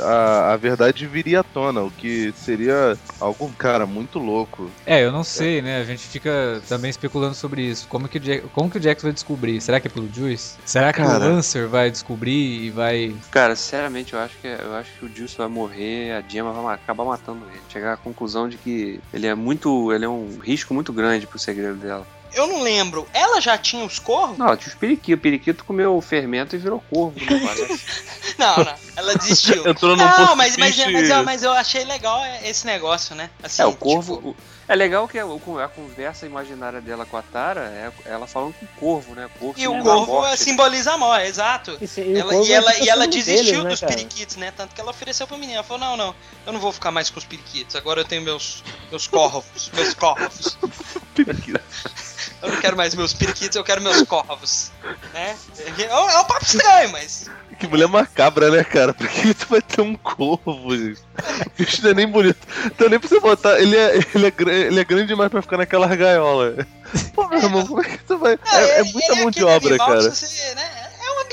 a, 0.00 0.52
a 0.52 0.56
verdade 0.56 1.06
viria 1.06 1.40
à 1.40 1.42
tona, 1.42 1.82
o 1.82 1.90
que 1.90 2.32
seria 2.36 2.96
algo, 3.20 3.50
cara, 3.58 3.86
muito 3.86 4.18
louco. 4.18 4.70
é, 4.86 5.04
eu 5.04 5.12
não 5.12 5.24
sei, 5.24 5.60
né? 5.62 5.80
A 5.80 5.84
gente 5.84 6.06
fica 6.08 6.62
também 6.68 6.90
especulando 6.90 7.34
sobre 7.34 7.62
isso. 7.62 7.86
Como 7.88 8.08
que 8.08 8.18
o 8.18 8.22
Jax, 8.22 8.44
como 8.52 8.70
que 8.70 8.78
o 8.78 8.82
Jax 8.82 9.02
vai 9.02 9.12
descobrir? 9.12 9.60
Será 9.60 9.80
que 9.80 9.88
é 9.88 9.90
pelo 9.90 10.08
Juice? 10.12 10.56
Será 10.64 10.92
que 10.92 11.02
Cara. 11.02 11.24
o 11.24 11.28
Lancer 11.34 11.68
vai 11.68 11.90
descobrir 11.90 12.64
e 12.64 12.70
vai. 12.70 13.14
Cara, 13.30 13.54
sinceramente, 13.56 14.12
eu 14.14 14.18
acho 14.18 14.36
que 14.40 14.46
eu 14.46 14.74
acho 14.74 14.90
que 14.98 15.04
o 15.04 15.14
Juice 15.14 15.36
vai 15.36 15.48
morrer, 15.48 16.12
a 16.12 16.22
Gemma 16.26 16.52
vai 16.52 16.74
acabar 16.74 17.04
matando 17.04 17.44
ele. 17.50 17.60
Chegar 17.68 17.92
à 17.94 17.96
conclusão 17.96 18.48
de 18.48 18.56
que 18.56 19.00
ele 19.12 19.26
é 19.26 19.34
muito. 19.34 19.92
ele 19.92 20.04
é 20.04 20.08
um 20.08 20.38
risco 20.42 20.74
muito 20.74 20.92
grande 20.92 21.26
pro 21.26 21.38
segredo 21.38 21.76
dela. 21.76 21.93
Eu 22.34 22.46
não 22.46 22.62
lembro. 22.62 23.06
Ela 23.12 23.40
já 23.40 23.56
tinha 23.56 23.84
os 23.84 23.98
corvos? 23.98 24.36
Não, 24.38 24.56
tinha 24.56 24.68
os 24.68 24.74
periquitos. 24.74 25.18
O 25.18 25.22
periquito 25.22 25.64
comeu 25.64 25.96
o 25.96 26.00
fermento 26.00 26.54
e 26.56 26.58
virou 26.58 26.82
corvo, 26.90 27.18
né, 27.20 27.40
parece. 27.44 27.84
Não, 28.36 28.56
não. 28.64 28.74
Ela 28.96 29.14
desistiu. 29.14 29.62
Entrou 29.68 29.96
num 29.96 30.04
não, 30.04 30.34
mas, 30.34 30.56
mas, 30.56 30.76
mas, 30.76 30.78
e- 31.08 31.10
eu, 31.12 31.22
mas 31.24 31.42
eu 31.44 31.52
achei 31.52 31.84
legal 31.84 32.20
esse 32.42 32.66
negócio, 32.66 33.14
né? 33.14 33.30
Assim, 33.40 33.62
é, 33.62 33.66
o 33.66 33.76
corvo. 33.76 34.16
tipo, 34.16 34.28
o- 34.30 34.36
é 34.66 34.74
legal 34.74 35.06
que 35.06 35.16
a, 35.18 35.24
a 35.24 35.68
conversa 35.68 36.26
imaginária 36.26 36.80
dela 36.80 37.06
com 37.06 37.16
a 37.16 37.22
Tara 37.22 37.60
é 37.60 37.92
ela 38.10 38.26
falando 38.26 38.54
com 38.54 38.64
o 38.64 38.68
corvo, 38.80 39.14
né? 39.14 39.28
Corvo 39.38 39.54
e 39.60 39.68
o 39.68 39.76
a 39.76 39.82
corvo 39.82 40.06
morte. 40.12 40.40
simboliza 40.42 40.92
a 40.94 40.98
morte, 40.98 41.26
exato. 41.28 41.78
E, 41.80 41.84
e 42.00 42.18
Ela- 42.18 42.34
e 42.34 42.52
ela, 42.52 42.70
é 42.70 42.72
tipo 42.74 42.84
e 42.86 42.88
ela 42.88 43.00
filho 43.04 43.12
desistiu 43.14 43.44
deles, 43.44 43.62
né, 43.64 43.70
dos 43.70 43.80
cara? 43.80 43.92
periquitos, 43.94 44.36
né? 44.36 44.52
Tanto 44.56 44.74
que 44.74 44.80
ela 44.80 44.90
ofereceu 44.90 45.26
pra 45.28 45.36
menina. 45.36 45.58
Ela 45.58 45.64
falou: 45.64 45.80
não, 45.86 45.96
não, 45.96 46.14
eu 46.46 46.52
não 46.52 46.58
vou 46.60 46.72
ficar 46.72 46.90
mais 46.90 47.08
com 47.10 47.18
os 47.20 47.24
periquitos. 47.24 47.76
Agora 47.76 48.00
eu 48.00 48.04
tenho 48.04 48.22
meus, 48.22 48.64
meus 48.90 49.06
corvos. 49.06 49.70
Meus 49.74 49.94
corvos. 49.94 50.58
Eu 52.42 52.50
não 52.50 52.60
quero 52.60 52.76
mais 52.76 52.94
meus 52.94 53.14
periquitos, 53.14 53.56
eu 53.56 53.64
quero 53.64 53.80
meus 53.80 54.02
corvos. 54.02 54.70
Né? 55.14 55.34
É, 55.78 55.94
um- 55.96 56.10
é 56.10 56.24
papo 56.24 56.44
estranho, 56.44 56.92
mas. 56.92 57.30
Que 57.58 57.66
mulher 57.66 57.86
macabra, 57.88 58.50
né, 58.50 58.62
cara? 58.62 58.92
Por 58.92 59.08
que 59.08 59.32
tu 59.32 59.46
vai 59.48 59.62
ter 59.62 59.80
um 59.80 59.94
corvo, 59.96 60.76
gente? 60.76 61.00
O 61.46 61.50
bicho 61.56 61.82
não 61.82 61.90
é 61.90 61.94
nem 61.94 62.06
bonito. 62.06 62.36
Então 62.66 62.88
nem 62.88 62.98
pra 62.98 63.08
você 63.08 63.18
botar. 63.20 63.58
Ele 63.60 63.74
é, 63.76 63.96
ele 64.14 64.26
é, 64.26 64.32
ele 64.66 64.80
é 64.80 64.84
grande 64.84 65.06
demais 65.06 65.30
pra 65.30 65.40
ficar 65.40 65.56
naquela 65.56 65.86
gaiola. 65.94 66.66
Pô, 67.14 67.26
meu 67.28 67.38
irmão, 67.38 67.66
como 67.66 67.80
é 67.80 67.84
que 67.84 68.04
tu 68.04 68.18
vai. 68.18 68.38
É, 68.52 68.80
é 68.80 68.82
muita 68.82 69.12
ele 69.12 69.20
mão 69.22 69.30
de 69.30 69.44
obra, 69.44 69.78
cara. 69.78 70.02
você, 70.02 70.54
né, 70.54 70.70
é 70.73 70.73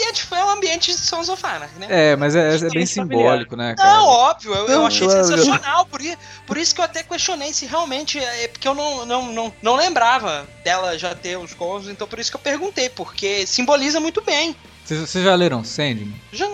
ambiente, 0.02 0.28
é 0.32 0.46
um 0.46 0.50
ambiente 0.50 0.92
de 0.92 0.98
Sons 0.98 1.30
of 1.30 1.46
Anarchy, 1.46 1.80
né? 1.80 1.88
É, 1.90 2.16
mas 2.16 2.36
é, 2.36 2.56
é 2.56 2.70
bem 2.70 2.86
simbólico, 2.86 3.56
né, 3.56 3.76
cara? 3.76 3.90
Não, 3.98 4.08
óbvio, 4.08 4.54
eu, 4.54 4.68
eu 4.68 4.86
achei 4.86 5.08
claro. 5.08 5.24
sensacional, 5.26 5.86
por, 5.86 6.02
por 6.46 6.58
isso 6.58 6.74
que 6.74 6.82
eu 6.82 6.86
até 6.86 7.04
questionei 7.04 7.54
se 7.54 7.66
realmente 7.66 8.18
é 8.20 8.48
porque 8.48 8.68
eu 8.68 8.76
não, 8.76 9.06
não, 9.06 9.32
não, 9.32 9.54
não 9.62 9.76
lembrava 9.76 10.48
dela 10.64 10.98
já 10.98 11.14
ter 11.16 11.38
os 11.38 11.54
corvos, 11.54 11.90
então 11.90 12.08
por 12.08 12.20
isso 12.20 12.32
que 12.32 12.38
eu 12.38 12.42
perguntei, 12.42 12.90
porque 12.90 13.46
simboliza 13.46 14.00
muito 14.00 14.22
bem. 14.24 14.56
Vocês 14.84 15.24
já 15.24 15.36
leram 15.36 15.64
Sandman? 15.64 16.14
Já, 16.34 16.50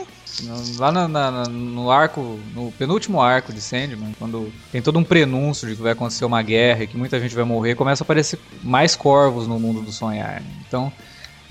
Lá 0.78 0.92
na- 0.92 1.08
na- 1.08 1.46
no 1.46 1.90
arco, 1.90 2.40
no 2.54 2.72
penúltimo 2.74 3.20
arco 3.20 3.52
de 3.52 3.60
Sandman, 3.60 4.12
quando 4.20 4.54
tem 4.72 4.82
todo 4.82 5.00
um 5.00 5.04
prenúncio 5.04 5.68
de 5.68 5.76
que 5.76 5.82
vai 5.82 5.94
acontecer 5.94 6.26
uma 6.26 6.44
guerra 6.44 6.84
e 6.84 6.88
que 6.88 6.96
muita 6.98 7.20
gente 7.20 7.34
vai 7.34 7.44
morrer, 7.44 7.74
começa 7.74 8.04
a 8.04 8.06
aparecer 8.06 8.40
mais 8.62 8.96
corvos 8.96 9.48
no 9.48 9.60
mundo 9.60 9.82
do 9.82 9.92
sonhar. 9.92 10.42
né? 10.42 10.48
Então, 10.68 10.92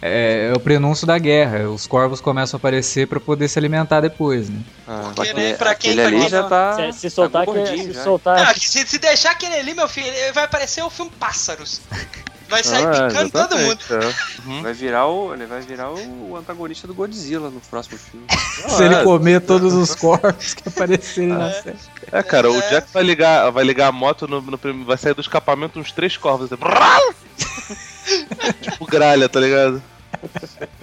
é, 0.07 0.51
é 0.51 0.53
o 0.57 0.61
prenúncio 0.61 1.07
da 1.07 1.19
guerra. 1.19 1.69
Os 1.69 1.87
corvos 1.87 2.21
começam 2.21 2.57
a 2.57 2.59
aparecer 2.59 3.07
para 3.07 3.21
poder 3.21 3.49
se 3.49 3.59
alimentar 3.59 4.01
depois, 4.01 4.49
né? 4.49 4.61
Ah, 4.87 5.13
Porque, 5.15 5.33
né, 5.35 5.55
pra 5.55 5.75
quem- 5.75 5.95
pra 5.95 6.07
ali 6.07 6.21
quem 6.21 6.29
já 6.29 6.43
não- 6.43 6.49
tá. 6.49 6.93
Se, 6.93 7.01
se 7.01 7.11
soltar, 7.11 7.45
tá 7.47 7.53
que, 7.53 7.59
gordinho 7.59 7.85
se 7.89 7.93
já. 7.93 8.05
soltar, 8.05 8.39
Ah, 8.49 8.55
que 8.55 8.69
se, 8.69 8.87
se 8.87 8.99
deixar 8.99 9.33
aquele 9.33 9.55
ali, 9.57 9.75
meu 9.75 9.89
filho, 9.89 10.07
ele 10.07 10.33
vai 10.33 10.45
aparecer 10.45 10.83
o 10.83 10.91
filme 10.91 11.11
Pássaros. 11.19 11.81
Vai 12.49 12.63
sair 12.63 12.87
ah, 12.87 13.09
picando 13.09 13.31
todo 13.33 13.59
mundo. 13.59 13.79
é. 13.91 14.49
Uhum. 14.49 14.63
Vai 14.63 14.73
virar 14.73 15.07
o. 15.09 15.35
Ele 15.35 15.47
vai 15.47 15.61
virar 15.63 15.91
o 15.91 16.37
antagonista 16.37 16.87
do 16.87 16.95
Godzilla 16.95 17.51
no 17.51 17.61
próximo 17.61 17.99
filme. 17.99 18.25
Se 18.71 18.85
ele 18.85 19.03
comer 19.03 19.41
todos 19.41 19.75
os 19.75 19.97
corvos 19.97 20.55
que 20.55 20.69
aparecerem 20.69 21.31
na 21.31 21.51
série. 21.51 21.77
É, 22.13 22.23
cara, 22.23 22.49
o 22.49 22.57
É. 22.57 22.71
Jack 22.71 22.93
vai 22.93 23.03
ligar, 23.03 23.51
vai 23.51 23.65
ligar 23.65 23.89
a 23.89 23.93
moto 23.93 24.29
no, 24.29 24.41
no 24.41 24.57
vai 24.85 24.97
sair 24.97 25.13
do 25.13 25.21
escapamento 25.21 25.81
uns 25.81 25.91
três 25.91 26.17
corvos. 26.17 26.49
Assim, 26.53 26.63
tipo 28.63 28.87
gralha, 28.87 29.29
tá 29.29 29.41
ligado? 29.41 29.83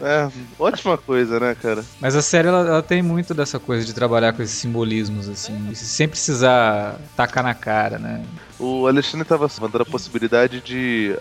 É, 0.01 0.29
ótima 0.59 0.97
coisa, 0.97 1.39
né, 1.39 1.55
cara? 1.55 1.83
Mas 1.99 2.15
a 2.15 2.21
série 2.21 2.47
ela, 2.47 2.59
ela 2.67 2.83
tem 2.83 3.01
muito 3.01 3.33
dessa 3.33 3.59
coisa 3.59 3.85
de 3.85 3.93
trabalhar 3.93 4.33
com 4.33 4.41
esses 4.41 4.57
simbolismos, 4.57 5.27
assim, 5.29 5.73
sem 5.75 6.07
precisar 6.07 6.99
tacar 7.15 7.43
na 7.43 7.53
cara, 7.53 7.97
né? 7.97 8.23
O 8.59 8.87
Alexandre 8.87 9.27
tava 9.27 9.47
mandando 9.59 9.83
a 9.83 9.85
possibilidade 9.85 10.61
de. 10.61 11.15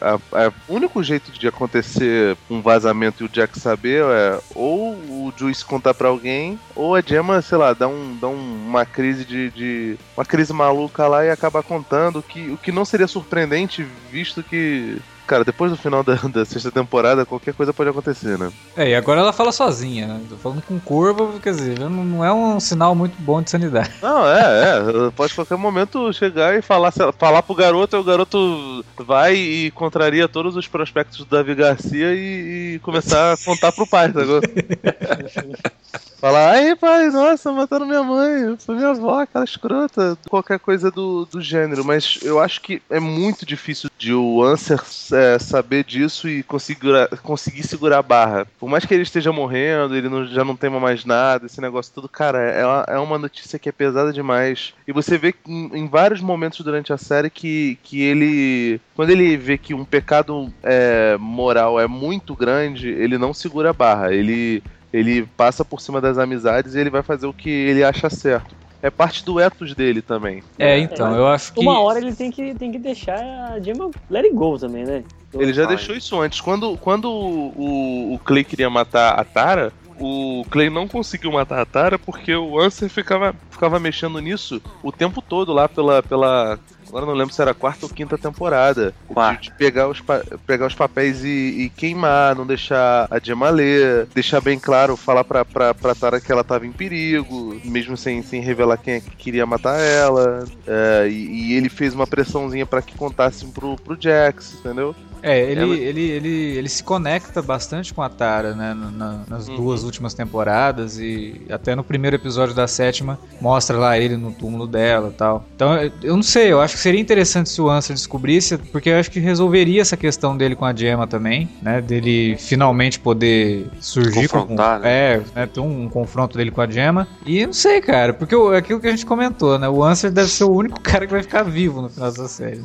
O 0.68 0.74
único 0.74 1.02
jeito 1.02 1.32
de 1.32 1.48
acontecer 1.48 2.36
um 2.48 2.60
vazamento 2.60 3.22
e 3.22 3.26
o 3.26 3.28
Jack 3.28 3.58
saber 3.58 4.04
é 4.04 4.38
ou 4.54 4.92
o 4.94 5.32
Juice 5.36 5.64
contar 5.64 5.94
pra 5.94 6.08
alguém, 6.08 6.58
ou 6.76 6.94
a 6.94 7.00
Gemma, 7.00 7.40
sei 7.42 7.58
lá, 7.58 7.72
dar, 7.72 7.88
um, 7.88 8.16
um- 8.22 8.66
uma 8.68 8.84
crise 8.86 9.24
de, 9.24 9.50
de- 9.50 9.96
uma 10.16 10.24
crise 10.24 10.52
maluca 10.52 11.06
lá 11.08 11.24
e 11.24 11.30
acabar 11.30 11.62
contando, 11.62 12.22
que, 12.22 12.50
o 12.50 12.56
que 12.58 12.70
não 12.70 12.84
seria 12.84 13.08
surpreendente, 13.08 13.86
visto 14.10 14.42
que. 14.42 14.98
Cara, 15.26 15.44
depois 15.44 15.70
do 15.70 15.76
final 15.76 16.02
da, 16.02 16.14
da 16.14 16.44
sexta 16.44 16.70
temporada, 16.70 17.24
qualquer 17.24 17.54
coisa 17.54 17.72
pode 17.72 17.90
acontecer, 17.90 18.38
né? 18.38 18.52
É, 18.76 18.90
e 18.90 18.94
agora 18.94 19.20
ela 19.20 19.32
fala 19.32 19.52
sozinha, 19.52 20.06
né? 20.06 20.20
Tô 20.28 20.36
falando 20.36 20.62
com 20.62 20.78
corvo, 20.80 21.38
quer 21.40 21.50
dizer, 21.54 21.78
não, 21.78 21.90
não 21.90 22.24
é 22.24 22.32
um 22.32 22.58
sinal 22.58 22.94
muito 22.94 23.14
bom 23.20 23.40
de 23.40 23.50
sanidade. 23.50 23.92
Não, 24.02 24.26
é, 24.26 24.78
é. 24.78 25.10
Pode 25.14 25.32
a 25.32 25.36
qualquer 25.36 25.56
momento 25.56 26.12
chegar 26.12 26.56
e 26.56 26.62
falar, 26.62 26.92
falar 26.92 27.42
pro 27.42 27.54
garoto, 27.54 27.96
e 27.96 28.00
o 28.00 28.04
garoto 28.04 28.84
vai 28.98 29.34
e 29.34 29.70
contraria 29.70 30.28
todos 30.28 30.56
os 30.56 30.66
prospectos 30.66 31.18
do 31.18 31.24
Davi 31.24 31.54
Garcia 31.54 32.14
e, 32.14 32.74
e 32.74 32.78
começar 32.80 33.32
a 33.32 33.36
contar 33.36 33.72
pro 33.72 33.86
pai, 33.86 34.12
tá 34.12 34.20
ligado? 34.20 34.42
Falar, 36.22 36.52
aí 36.52 36.76
pai, 36.76 37.08
nossa, 37.08 37.50
mataram 37.50 37.84
minha 37.84 38.04
mãe, 38.04 38.56
foi 38.56 38.76
minha 38.76 38.90
avó, 38.90 39.22
aquela 39.22 39.44
escrota, 39.44 40.16
qualquer 40.30 40.60
coisa 40.60 40.88
do, 40.88 41.24
do 41.24 41.40
gênero, 41.40 41.84
mas 41.84 42.20
eu 42.22 42.38
acho 42.38 42.60
que 42.60 42.80
é 42.88 43.00
muito 43.00 43.44
difícil 43.44 43.90
de 43.98 44.14
o 44.14 44.40
Answer 44.40 44.80
é, 45.14 45.36
saber 45.40 45.82
disso 45.82 46.28
e 46.28 46.44
conseguir, 46.44 47.08
conseguir 47.24 47.66
segurar 47.66 47.98
a 47.98 48.02
barra. 48.02 48.46
Por 48.60 48.68
mais 48.68 48.86
que 48.86 48.94
ele 48.94 49.02
esteja 49.02 49.32
morrendo, 49.32 49.96
ele 49.96 50.08
não- 50.08 50.24
já 50.24 50.44
não 50.44 50.54
tema 50.54 50.78
mais 50.78 51.04
nada, 51.04 51.46
esse 51.46 51.60
negócio 51.60 51.92
tudo, 51.92 52.08
cara, 52.08 52.38
é 52.38 52.64
uma, 52.64 52.84
é 52.86 52.98
uma 53.00 53.18
notícia 53.18 53.58
que 53.58 53.68
é 53.68 53.72
pesada 53.72 54.12
demais. 54.12 54.74
E 54.86 54.92
você 54.92 55.18
vê 55.18 55.34
em, 55.44 55.76
em 55.76 55.88
vários 55.88 56.20
momentos 56.20 56.60
durante 56.60 56.92
a 56.92 56.98
série 56.98 57.30
que, 57.30 57.76
que 57.82 58.00
ele. 58.00 58.80
Quando 58.94 59.10
ele 59.10 59.36
vê 59.36 59.58
que 59.58 59.74
um 59.74 59.84
pecado 59.84 60.54
é, 60.62 61.16
moral 61.18 61.80
é 61.80 61.88
muito 61.88 62.36
grande, 62.36 62.88
ele 62.90 63.18
não 63.18 63.34
segura 63.34 63.70
a 63.70 63.72
barra. 63.72 64.14
Ele 64.14 64.62
ele 64.92 65.26
passa 65.36 65.64
por 65.64 65.80
cima 65.80 66.00
das 66.00 66.18
amizades 66.18 66.74
e 66.74 66.78
ele 66.78 66.90
vai 66.90 67.02
fazer 67.02 67.26
o 67.26 67.32
que 67.32 67.48
ele 67.48 67.82
acha 67.82 68.10
certo. 68.10 68.54
é 68.82 68.90
parte 68.90 69.24
do 69.24 69.40
ethos 69.40 69.74
dele 69.74 70.02
também. 70.02 70.42
É, 70.58 70.78
então, 70.78 71.14
eu 71.14 71.26
acho 71.26 71.52
que. 71.52 71.60
Uma 71.60 71.80
hora 71.80 71.98
ele 71.98 72.14
tem 72.14 72.30
que, 72.30 72.54
tem 72.54 72.72
que 72.72 72.78
deixar 72.78 73.18
a 73.52 73.60
Gemma 73.60 73.90
let 74.10 74.24
it 74.24 74.34
go 74.34 74.58
também, 74.58 74.84
né? 74.84 75.04
Ele 75.32 75.52
já 75.52 75.64
Vai. 75.64 75.76
deixou 75.76 75.96
isso 75.96 76.20
antes. 76.20 76.40
Quando, 76.40 76.76
quando 76.76 77.10
o, 77.10 78.14
o 78.14 78.18
Clay 78.18 78.44
queria 78.44 78.68
matar 78.68 79.18
a 79.18 79.24
Tara, 79.24 79.72
o 79.98 80.44
Clay 80.50 80.70
não 80.70 80.88
conseguiu 80.88 81.32
matar 81.32 81.60
a 81.60 81.66
Tara 81.66 81.98
porque 81.98 82.34
o 82.34 82.60
Answer 82.60 82.88
ficava, 82.88 83.34
ficava 83.50 83.78
mexendo 83.78 84.18
nisso 84.20 84.60
o 84.82 84.92
tempo 84.92 85.20
todo 85.22 85.52
lá 85.52 85.68
pela. 85.68 86.02
pela 86.02 86.58
agora 86.88 87.06
não 87.06 87.14
lembro 87.14 87.32
se 87.32 87.40
era 87.40 87.52
a 87.52 87.54
quarta 87.54 87.86
ou 87.86 87.92
quinta 87.92 88.18
temporada. 88.18 88.94
Quarta. 89.08 89.42
de 89.42 89.52
pegar, 89.52 89.88
os 89.88 90.02
pegar 90.46 90.66
os 90.66 90.74
papéis 90.74 91.24
e, 91.24 91.28
e 91.28 91.70
queimar, 91.70 92.34
não 92.34 92.46
deixar 92.46 93.06
a 93.10 93.18
Gemma 93.18 93.48
ler, 93.50 94.06
deixar 94.14 94.40
bem 94.40 94.58
claro, 94.58 94.96
falar 94.96 95.24
pra, 95.24 95.44
pra, 95.44 95.74
pra 95.74 95.94
Tara 95.94 96.20
que 96.20 96.30
ela 96.30 96.44
tava 96.44 96.66
em 96.66 96.72
perigo, 96.72 97.60
mesmo 97.64 97.96
sem, 97.96 98.22
sem 98.22 98.40
revelar 98.40 98.76
quem 98.76 98.94
é 98.94 99.00
que 99.00 99.10
queria 99.16 99.46
matar 99.46 99.78
ela. 99.80 100.44
É, 100.66 101.08
e, 101.08 101.52
e 101.52 101.54
ele 101.54 101.68
fez 101.68 101.94
uma 101.94 102.06
pressãozinha 102.06 102.66
pra 102.66 102.82
que 102.82 102.96
contassem 102.96 103.50
pro, 103.50 103.76
pro 103.76 103.96
Jax, 103.98 104.54
entendeu? 104.54 104.94
É, 105.22 105.40
ele, 105.40 105.60
Ela- 105.60 105.74
ele, 105.76 106.00
ele, 106.10 106.28
ele 106.58 106.68
se 106.68 106.82
conecta 106.82 107.40
bastante 107.40 107.94
com 107.94 108.02
a 108.02 108.08
Tara, 108.08 108.54
né? 108.54 108.74
na- 108.74 108.90
na- 108.90 109.20
nas 109.28 109.48
Uhum. 109.48 109.56
duas 109.56 109.84
últimas 109.84 110.14
temporadas 110.14 110.98
e 110.98 111.40
até 111.50 111.74
no 111.76 111.84
primeiro 111.84 112.16
episódio 112.16 112.54
da 112.54 112.66
sétima 112.66 113.18
mostra 113.40 113.76
lá 113.76 113.98
ele 113.98 114.16
no 114.16 114.32
túmulo 114.32 114.66
dela 114.66 115.10
e 115.10 115.12
tal. 115.16 115.46
Então, 115.54 115.74
eu- 116.02 116.16
não 116.16 116.22
sei, 116.22 116.50
eu 116.52 116.60
acho 116.60 116.74
que 116.74 116.80
seria 116.80 117.00
interessante 117.00 117.50
se 117.50 117.60
o 117.60 117.70
Answer 117.70 117.94
descobrisse, 117.94 118.58
porque 118.58 118.90
eu 118.90 118.98
acho 118.98 119.10
que 119.10 119.20
resolveria 119.20 119.80
essa 119.82 119.96
questão 119.96 120.36
dele 120.36 120.56
com 120.56 120.64
a 120.64 120.74
Gemma 120.74 121.06
também, 121.06 121.48
né? 121.62 121.80
Dele 121.80 122.36
finalmente 122.38 122.98
poder 122.98 123.66
surgir 123.80 124.28
com. 124.28 124.40
Confrontar, 124.40 124.80
né? 124.80 124.90
É, 125.14 125.22
né, 125.34 125.46
ter 125.46 125.60
um, 125.60 125.88
confronto 125.88 126.36
dele 126.36 126.50
com 126.50 126.60
a 126.60 126.68
Gemma. 126.68 127.06
E 127.26 127.44
não 127.46 127.52
sei, 127.52 127.80
cara, 127.80 128.12
porque 128.12 128.34
o- 128.34 128.52
é 128.52 128.58
aquilo 128.58 128.80
que 128.80 128.86
a 128.88 128.90
gente 128.90 129.06
comentou, 129.06 129.58
né? 129.58 129.68
O 129.68 129.84
Answer 129.84 130.10
deve 130.10 130.28
ser 130.30 130.44
o 130.44 130.50
único 130.52 130.80
cara 130.82 131.06
que 131.06 131.12
vai 131.12 131.22
ficar 131.22 131.42
vivo 131.42 131.82
no 131.82 131.88
final 131.88 132.10
dessa 132.10 132.28
série. 132.28 132.60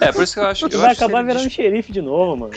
É, 0.00 0.10
por 0.12 0.22
isso 0.24 0.34
que 0.34 0.40
eu 0.40 0.46
acho, 0.46 0.66
eu 0.66 0.78
vai 0.80 0.90
acho 0.90 0.98
que 0.98 1.04
acabar 1.04 1.22
virando 1.24 1.48
xerife 1.70 1.92
de 1.92 2.00
novo, 2.02 2.36
mano. 2.36 2.54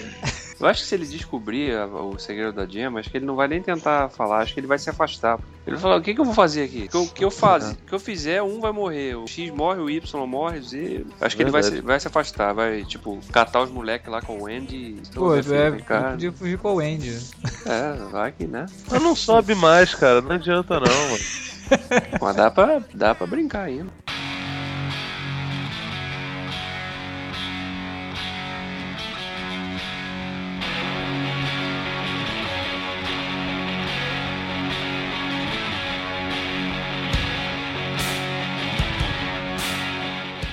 Eu 0.59 0.67
acho 0.67 0.81
que 0.83 0.87
se 0.89 0.93
ele 0.93 1.07
descobrir 1.07 1.73
o 1.75 2.19
segredo 2.19 2.53
da 2.53 2.67
Gemma, 2.67 2.99
acho 2.99 3.09
que 3.09 3.17
ele 3.17 3.25
não 3.25 3.35
vai 3.35 3.47
nem 3.47 3.63
tentar 3.63 4.09
falar, 4.09 4.41
acho 4.43 4.53
que 4.53 4.59
ele 4.59 4.67
vai 4.67 4.77
se 4.77 4.91
afastar. 4.91 5.39
Ele 5.65 5.75
vai 5.75 5.79
falar, 5.79 5.95
o 5.97 6.01
que, 6.03 6.13
que 6.13 6.21
eu 6.21 6.25
vou 6.25 6.35
fazer 6.35 6.63
aqui? 6.65 6.83
O 6.85 6.89
que 6.89 6.97
eu, 6.97 7.07
que 7.07 7.25
eu 7.25 7.31
faz, 7.31 7.71
o 7.71 7.75
que 7.87 7.93
eu 7.95 7.99
fizer, 7.99 8.43
um 8.43 8.59
vai 8.61 8.71
morrer. 8.71 9.15
O 9.15 9.25
X 9.27 9.49
morre, 9.51 9.79
o 9.79 9.89
Y 9.89 10.27
morre, 10.27 10.59
o 10.59 10.63
Z. 10.63 11.03
Acho 11.19 11.35
que 11.35 11.41
ele 11.41 11.49
vai 11.49 11.63
se, 11.63 11.81
vai 11.81 11.99
se 11.99 12.07
afastar, 12.07 12.53
vai, 12.53 12.83
tipo, 12.85 13.19
catar 13.31 13.61
os 13.63 13.71
moleques 13.71 14.07
lá 14.11 14.21
com 14.21 14.37
o 14.39 14.45
Andy. 14.45 14.75
e- 14.75 15.01
Pô, 15.15 15.35
é, 15.35 15.41
podia 16.11 16.31
fugir 16.31 16.57
com 16.59 16.75
o 16.75 16.79
Andy. 16.79 17.17
É, 17.65 17.93
vai 18.11 18.31
que, 18.31 18.45
né? 18.45 18.67
Mas 18.91 19.01
não 19.01 19.15
sobe 19.15 19.55
mais, 19.55 19.95
cara. 19.95 20.21
Não 20.21 20.31
adianta 20.35 20.75
não, 20.79 21.09
mano. 21.09 21.23
Mas 22.21 22.35
dá 22.35 22.51
pra, 22.51 22.83
dá 22.93 23.15
pra 23.15 23.25
brincar 23.25 23.63
ainda. 23.63 23.89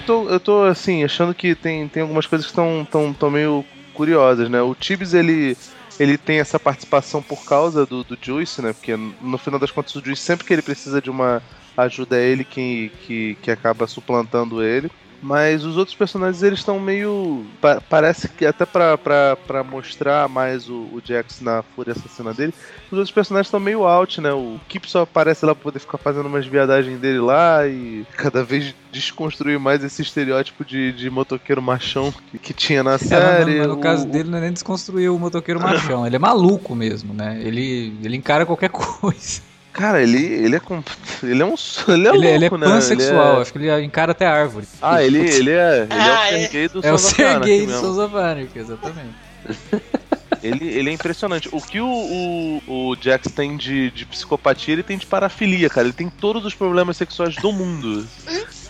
Tô- 0.09 0.27
eu 0.31 0.41
tô, 0.41 0.63
assim, 0.65 1.05
achando 1.05 1.35
que 1.35 1.55
tem, 1.55 1.87
tem 1.87 2.01
algumas 2.03 2.27
coisas 2.27 2.47
que 2.47 2.51
estão 2.51 2.83
tão, 2.91 3.13
tão 3.13 3.31
meio 3.31 3.63
curiosas, 3.93 4.49
né? 4.49 4.63
O 4.63 4.75
Tibbs, 4.75 5.13
ele, 5.13 5.55
ele 5.99 6.17
tem 6.17 6.41
essa 6.41 6.59
participação 6.59 7.23
por 7.23 7.45
causa 7.45 7.85
do, 7.87 8.03
do 8.03 8.17
Juice, 8.25 8.63
né? 8.63 8.73
Porque 8.73 8.97
no 8.97 9.37
final 9.37 9.61
das 9.61 9.71
contas, 9.71 9.95
o 9.95 10.03
Juice, 10.03 10.23
sempre 10.23 10.47
que 10.47 10.53
ele 10.55 10.63
precisa 10.63 11.03
de 11.03 11.11
uma 11.11 11.43
ajuda, 11.77 12.19
é 12.19 12.27
ele 12.27 12.43
que, 12.47 12.91
que, 12.97 13.37
que 13.43 13.51
acaba 13.51 13.87
suplantando 13.87 14.63
ele. 14.63 14.91
Mas 15.21 15.65
os 15.65 15.77
outros 15.77 15.97
personagens, 15.97 16.43
eles 16.43 16.61
estão 16.61 16.79
meio. 16.79 17.45
pa- 17.61 17.81
parece 17.89 18.29
que 18.29 18.47
até 18.47 18.65
pra, 18.65 18.97
pra, 18.97 19.37
pra 19.47 19.65
mostrar 19.65 20.29
mais 20.29 20.69
o, 20.69 20.75
o 20.93 21.03
Jax 21.05 21.41
na 21.41 21.63
fúria 21.75 21.93
assassina 21.93 22.33
dele, 22.33 22.55
os 22.87 22.93
outros 22.93 23.11
personagens 23.11 23.49
estão 23.49 23.59
meio 23.59 23.85
out, 23.85 24.21
né? 24.21 24.33
O 24.33 24.61
Kip 24.69 24.89
só 24.89 25.03
aparece 25.03 25.45
lá 25.45 25.55
pra 25.55 25.65
poder 25.65 25.81
ficar 25.81 25.99
fazendo 25.99 26.27
umas 26.27 26.47
viadagens 26.47 27.01
dele 27.01 27.19
lá 27.19 27.67
e 27.67 28.07
cada 28.17 28.45
vez 28.45 28.75
desconstruir 28.93 29.59
mais 29.59 29.83
esse 29.83 30.03
estereótipo 30.03 30.65
de, 30.65 30.93
de 30.93 31.11
motoqueiro 31.11 31.61
machão 31.61 32.13
que, 32.31 32.39
que 32.39 32.55
tinha 32.55 32.83
na 32.83 32.95
É, 32.95 32.99
série. 32.99 33.59
mas 33.59 33.67
no, 33.69 33.75
O- 33.75 33.81
caso 33.81 34.07
dele 34.07 34.31
não 34.31 34.39
é 34.39 34.43
nem 34.43 34.53
desconstruir 34.53 35.11
o 35.11 35.19
motoqueiro 35.19 35.61
machão, 35.61 36.07
ele 36.07 36.17
é 36.17 36.19
maluco 36.19 36.75
mesmo, 36.77 37.13
né? 37.13 37.41
Ele, 37.43 37.99
ele 38.05 38.17
encara 38.17 38.47
qualquer 38.47 38.71
coisa. 38.71 39.48
Cara, 39.79 40.03
ele, 40.03 40.19
ele 40.25 40.57
é 40.57 40.61
com. 40.61 40.83
Ele 41.23 41.41
é 41.41 41.47
um. 41.47 41.55
Ele 41.89 42.09
é 42.09 42.11
ele, 42.15 42.27
ele 42.27 42.35
é 42.35 42.39
louco, 42.51 42.59
né? 42.59 42.67
pansexual, 42.67 43.29
Ele 43.31 43.39
é- 43.39 43.43
acho 43.43 43.53
que 43.53 43.59
ele 43.59 43.85
encara 43.85 44.11
até 44.13 44.27
árvore. 44.27 44.67
Ah, 44.83 45.03
ele, 45.03 45.19
ele 45.31 45.51
é. 45.53 45.87
Ele 45.89 45.93
é 45.93 46.11
o 46.11 46.17
Ah, 46.19 46.29
é. 46.33 46.69
do 46.69 46.87
É 46.87 46.93
o 46.93 46.99
Sons 46.99 47.05
of 47.13 47.15
ser 47.17 47.25
Anarchy 47.27 47.47
gay 47.51 47.61
do 47.61 47.67
mesmo. 47.73 47.87
Sons 47.87 47.99
of 47.99 48.17
Anarchy, 48.17 48.59
exatamente. 48.59 49.15
Ele, 50.41 50.69
ele 50.69 50.91
é 50.91 50.93
impressionante. 50.93 51.49
O 51.51 51.61
que 51.61 51.81
o, 51.81 51.89
o, 51.89 52.91
o 52.91 52.97
Jax 53.01 53.33
tem 53.33 53.57
de, 53.57 53.91
de 53.91 54.07
psicopatia, 54.07 54.73
ele 54.73 54.85
tem 54.85 54.97
de 54.97 55.05
parafilia, 55.05 55.69
cara. 55.69 55.87
Ele 55.89 55.93
tem 55.93 56.09
todos 56.09 56.45
os 56.45 56.55
problemas 56.55 56.97
sexuais 56.97 57.35
do 57.37 57.51
mundo. 57.51 58.07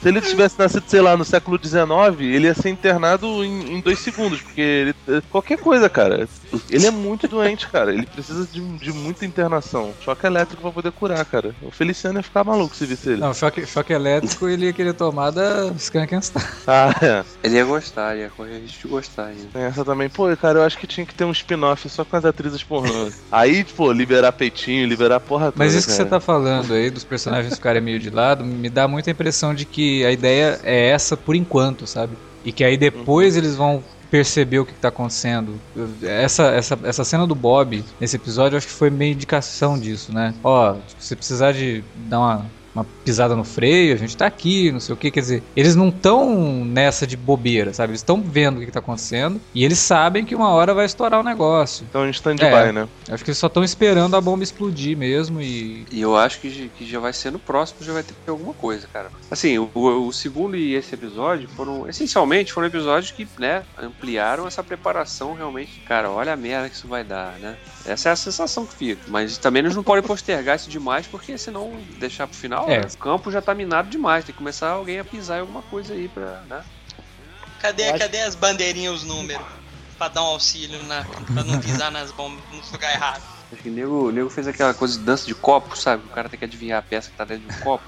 Se 0.00 0.08
ele 0.08 0.20
tivesse 0.20 0.58
nascido, 0.58 0.84
sei 0.86 1.00
lá, 1.00 1.16
no 1.16 1.24
século 1.24 1.58
XIX, 1.62 2.20
ele 2.20 2.46
ia 2.46 2.54
ser 2.54 2.68
internado 2.68 3.44
em, 3.44 3.74
em 3.76 3.80
dois 3.80 3.98
segundos, 3.98 4.40
porque 4.40 4.60
ele, 4.60 4.94
qualquer 5.30 5.58
coisa, 5.58 5.88
cara. 5.88 6.28
Ele 6.70 6.86
é 6.86 6.90
muito 6.90 7.26
doente, 7.26 7.68
cara. 7.68 7.92
Ele 7.92 8.06
precisa 8.06 8.46
de, 8.46 8.60
de 8.78 8.92
muita 8.92 9.26
internação. 9.26 9.92
Choque 10.00 10.26
elétrico 10.26 10.62
pra 10.62 10.70
poder 10.70 10.92
curar, 10.92 11.24
cara. 11.24 11.54
O 11.62 11.70
Feliciano 11.70 12.18
ia 12.18 12.22
ficar 12.22 12.44
maluco 12.44 12.76
se 12.76 12.86
visse 12.86 13.10
ele. 13.10 13.20
Não, 13.20 13.34
choque, 13.34 13.66
choque 13.66 13.92
elétrico 13.92 14.48
ele 14.48 14.66
ia 14.66 14.72
querer 14.72 14.94
tomar 14.94 15.30
da 15.30 15.72
Star. 15.76 16.48
Ah, 16.66 16.94
é. 17.02 17.24
Ele 17.42 17.56
ia 17.56 17.64
gostar, 17.64 18.16
ia 18.16 18.30
correr 18.30 18.60
risco 18.60 18.86
de 18.86 18.88
gostar 18.88 19.26
ainda. 19.26 19.48
Tem 19.52 19.62
essa 19.62 19.84
também. 19.84 20.08
Pô, 20.08 20.34
cara, 20.36 20.60
eu 20.60 20.62
acho 20.62 20.78
que 20.78 20.86
tinha 20.86 21.04
que 21.04 21.14
ter 21.14 21.24
um 21.24 21.32
spin-off 21.32 21.88
só 21.88 22.04
com 22.04 22.16
as 22.16 22.24
atrizes 22.24 22.62
pornô. 22.62 23.10
Aí, 23.32 23.64
pô, 23.64 23.90
liberar 23.90 24.32
peitinho, 24.32 24.86
liberar 24.86 25.16
a 25.16 25.20
porra 25.20 25.46
toda. 25.46 25.56
Mas 25.56 25.74
isso 25.74 25.86
que 25.86 25.92
você 25.92 26.04
cara. 26.04 26.10
tá 26.10 26.20
falando 26.20 26.72
aí, 26.72 26.90
dos 26.90 27.04
personagens 27.04 27.54
ficarem 27.54 27.80
meio 27.80 27.98
de 27.98 28.10
lado, 28.10 28.44
me 28.44 28.68
dá 28.68 28.86
muita 28.86 29.10
impressão 29.10 29.54
de 29.54 29.64
que 29.64 29.87
a 30.04 30.12
ideia 30.12 30.60
é 30.62 30.88
essa 30.90 31.16
por 31.16 31.34
enquanto, 31.34 31.86
sabe? 31.86 32.16
E 32.44 32.52
que 32.52 32.64
aí 32.64 32.76
depois 32.76 33.36
eles 33.36 33.56
vão 33.56 33.82
perceber 34.10 34.58
o 34.58 34.66
que 34.66 34.72
tá 34.72 34.88
acontecendo. 34.88 35.54
Essa, 36.02 36.44
essa, 36.50 36.78
essa 36.82 37.04
cena 37.04 37.26
do 37.26 37.34
Bob 37.34 37.84
nesse 38.00 38.16
episódio 38.16 38.54
eu 38.54 38.58
acho 38.58 38.66
que 38.66 38.72
foi 38.72 38.90
meio 38.90 39.12
indicação 39.12 39.78
disso, 39.78 40.12
né? 40.12 40.34
Ó, 40.42 40.76
se 40.98 41.14
precisar 41.14 41.52
de 41.52 41.84
dar 41.94 42.18
uma, 42.18 42.46
uma 42.78 42.86
pisada 43.04 43.34
no 43.36 43.44
freio, 43.44 43.94
a 43.94 43.96
gente 43.98 44.16
tá 44.16 44.26
aqui, 44.26 44.70
não 44.72 44.80
sei 44.80 44.92
o 44.92 44.96
que. 44.96 45.10
Quer 45.10 45.20
dizer, 45.20 45.42
eles 45.56 45.74
não 45.76 45.88
estão 45.88 46.64
nessa 46.64 47.06
de 47.06 47.16
bobeira, 47.16 47.72
sabe? 47.72 47.90
Eles 47.92 48.00
estão 48.00 48.20
vendo 48.22 48.56
o 48.56 48.60
que, 48.60 48.66
que 48.66 48.72
tá 48.72 48.78
acontecendo 48.80 49.40
e 49.54 49.64
eles 49.64 49.78
sabem 49.78 50.24
que 50.24 50.34
uma 50.34 50.50
hora 50.50 50.74
vai 50.74 50.86
estourar 50.86 51.20
o 51.20 51.22
negócio. 51.24 51.86
Então 51.88 52.06
em 52.06 52.10
stand-by, 52.10 52.44
É. 52.46 52.72
né? 52.72 52.88
Acho 53.10 53.24
que 53.24 53.30
eles 53.30 53.38
só 53.38 53.46
estão 53.46 53.64
esperando 53.64 54.16
a 54.16 54.20
bomba 54.20 54.42
explodir 54.42 54.96
mesmo 54.96 55.40
e. 55.40 55.86
E 55.90 56.00
eu 56.00 56.16
acho 56.16 56.40
que, 56.40 56.70
que 56.76 56.86
já 56.86 56.98
vai 57.00 57.12
ser 57.12 57.32
no 57.32 57.38
próximo, 57.38 57.82
já 57.82 57.92
vai 57.92 58.02
ter 58.02 58.14
alguma 58.26 58.54
coisa, 58.54 58.86
cara. 58.92 59.10
Assim, 59.30 59.58
o, 59.58 59.70
o 59.74 60.12
segundo 60.12 60.56
e 60.56 60.74
esse 60.74 60.94
episódio 60.94 61.48
foram, 61.48 61.88
essencialmente, 61.88 62.52
foram 62.52 62.66
episódios 62.68 63.10
que, 63.12 63.26
né, 63.38 63.62
ampliaram 63.80 64.46
essa 64.46 64.62
preparação 64.62 65.34
realmente. 65.34 65.80
Cara, 65.86 66.10
olha 66.10 66.32
a 66.32 66.36
merda 66.36 66.68
que 66.68 66.76
isso 66.76 66.86
vai 66.88 67.04
dar, 67.04 67.34
né? 67.40 67.56
Essa 67.86 68.10
é 68.10 68.12
a 68.12 68.16
sensação 68.16 68.66
que 68.66 68.74
fica. 68.74 69.00
Mas 69.08 69.38
também 69.38 69.60
eles 69.60 69.74
não 69.74 69.82
podem 69.82 70.02
postergar 70.02 70.56
isso 70.56 70.68
demais, 70.68 71.06
porque 71.06 71.36
senão 71.38 71.72
deixar 71.98 72.26
pro 72.26 72.36
final, 72.36 72.67
É. 72.74 72.80
o 72.80 72.96
campo 72.98 73.30
já 73.30 73.40
tá 73.40 73.54
minado 73.54 73.88
demais. 73.88 74.24
Tem 74.24 74.32
que 74.32 74.38
começar 74.38 74.70
alguém 74.70 74.98
a 74.98 75.04
pisar 75.04 75.38
em 75.38 75.40
alguma 75.40 75.62
coisa 75.62 75.94
aí 75.94 76.08
pra, 76.08 76.42
né? 76.48 76.64
Cadê, 77.60 77.88
acho- 77.88 77.98
cadê 77.98 78.20
as 78.22 78.34
bandeirinhas, 78.34 78.94
os 78.96 79.04
números? 79.04 79.44
Pra 79.96 80.08
dar 80.08 80.22
um 80.22 80.26
auxílio, 80.26 80.80
na, 80.84 81.04
pra 81.34 81.42
não 81.42 81.58
pisar 81.60 81.90
nas 81.90 82.12
bombas 82.12 82.40
nos 82.52 82.70
lugares 82.70 82.96
errados. 82.96 83.24
Acho 83.52 83.62
que 83.62 83.68
o 83.68 83.72
nego, 83.72 84.08
o 84.08 84.12
nego 84.12 84.30
fez 84.30 84.46
aquela 84.46 84.72
coisa 84.74 84.96
de 84.98 85.04
dança 85.04 85.26
de 85.26 85.34
copo, 85.34 85.76
sabe? 85.76 86.04
O 86.06 86.10
cara 86.10 86.28
tem 86.28 86.38
que 86.38 86.44
adivinhar 86.44 86.78
a 86.78 86.82
peça 86.82 87.10
que 87.10 87.16
tá 87.16 87.24
dentro 87.24 87.48
de 87.48 87.56
um 87.56 87.60
copo. 87.60 87.84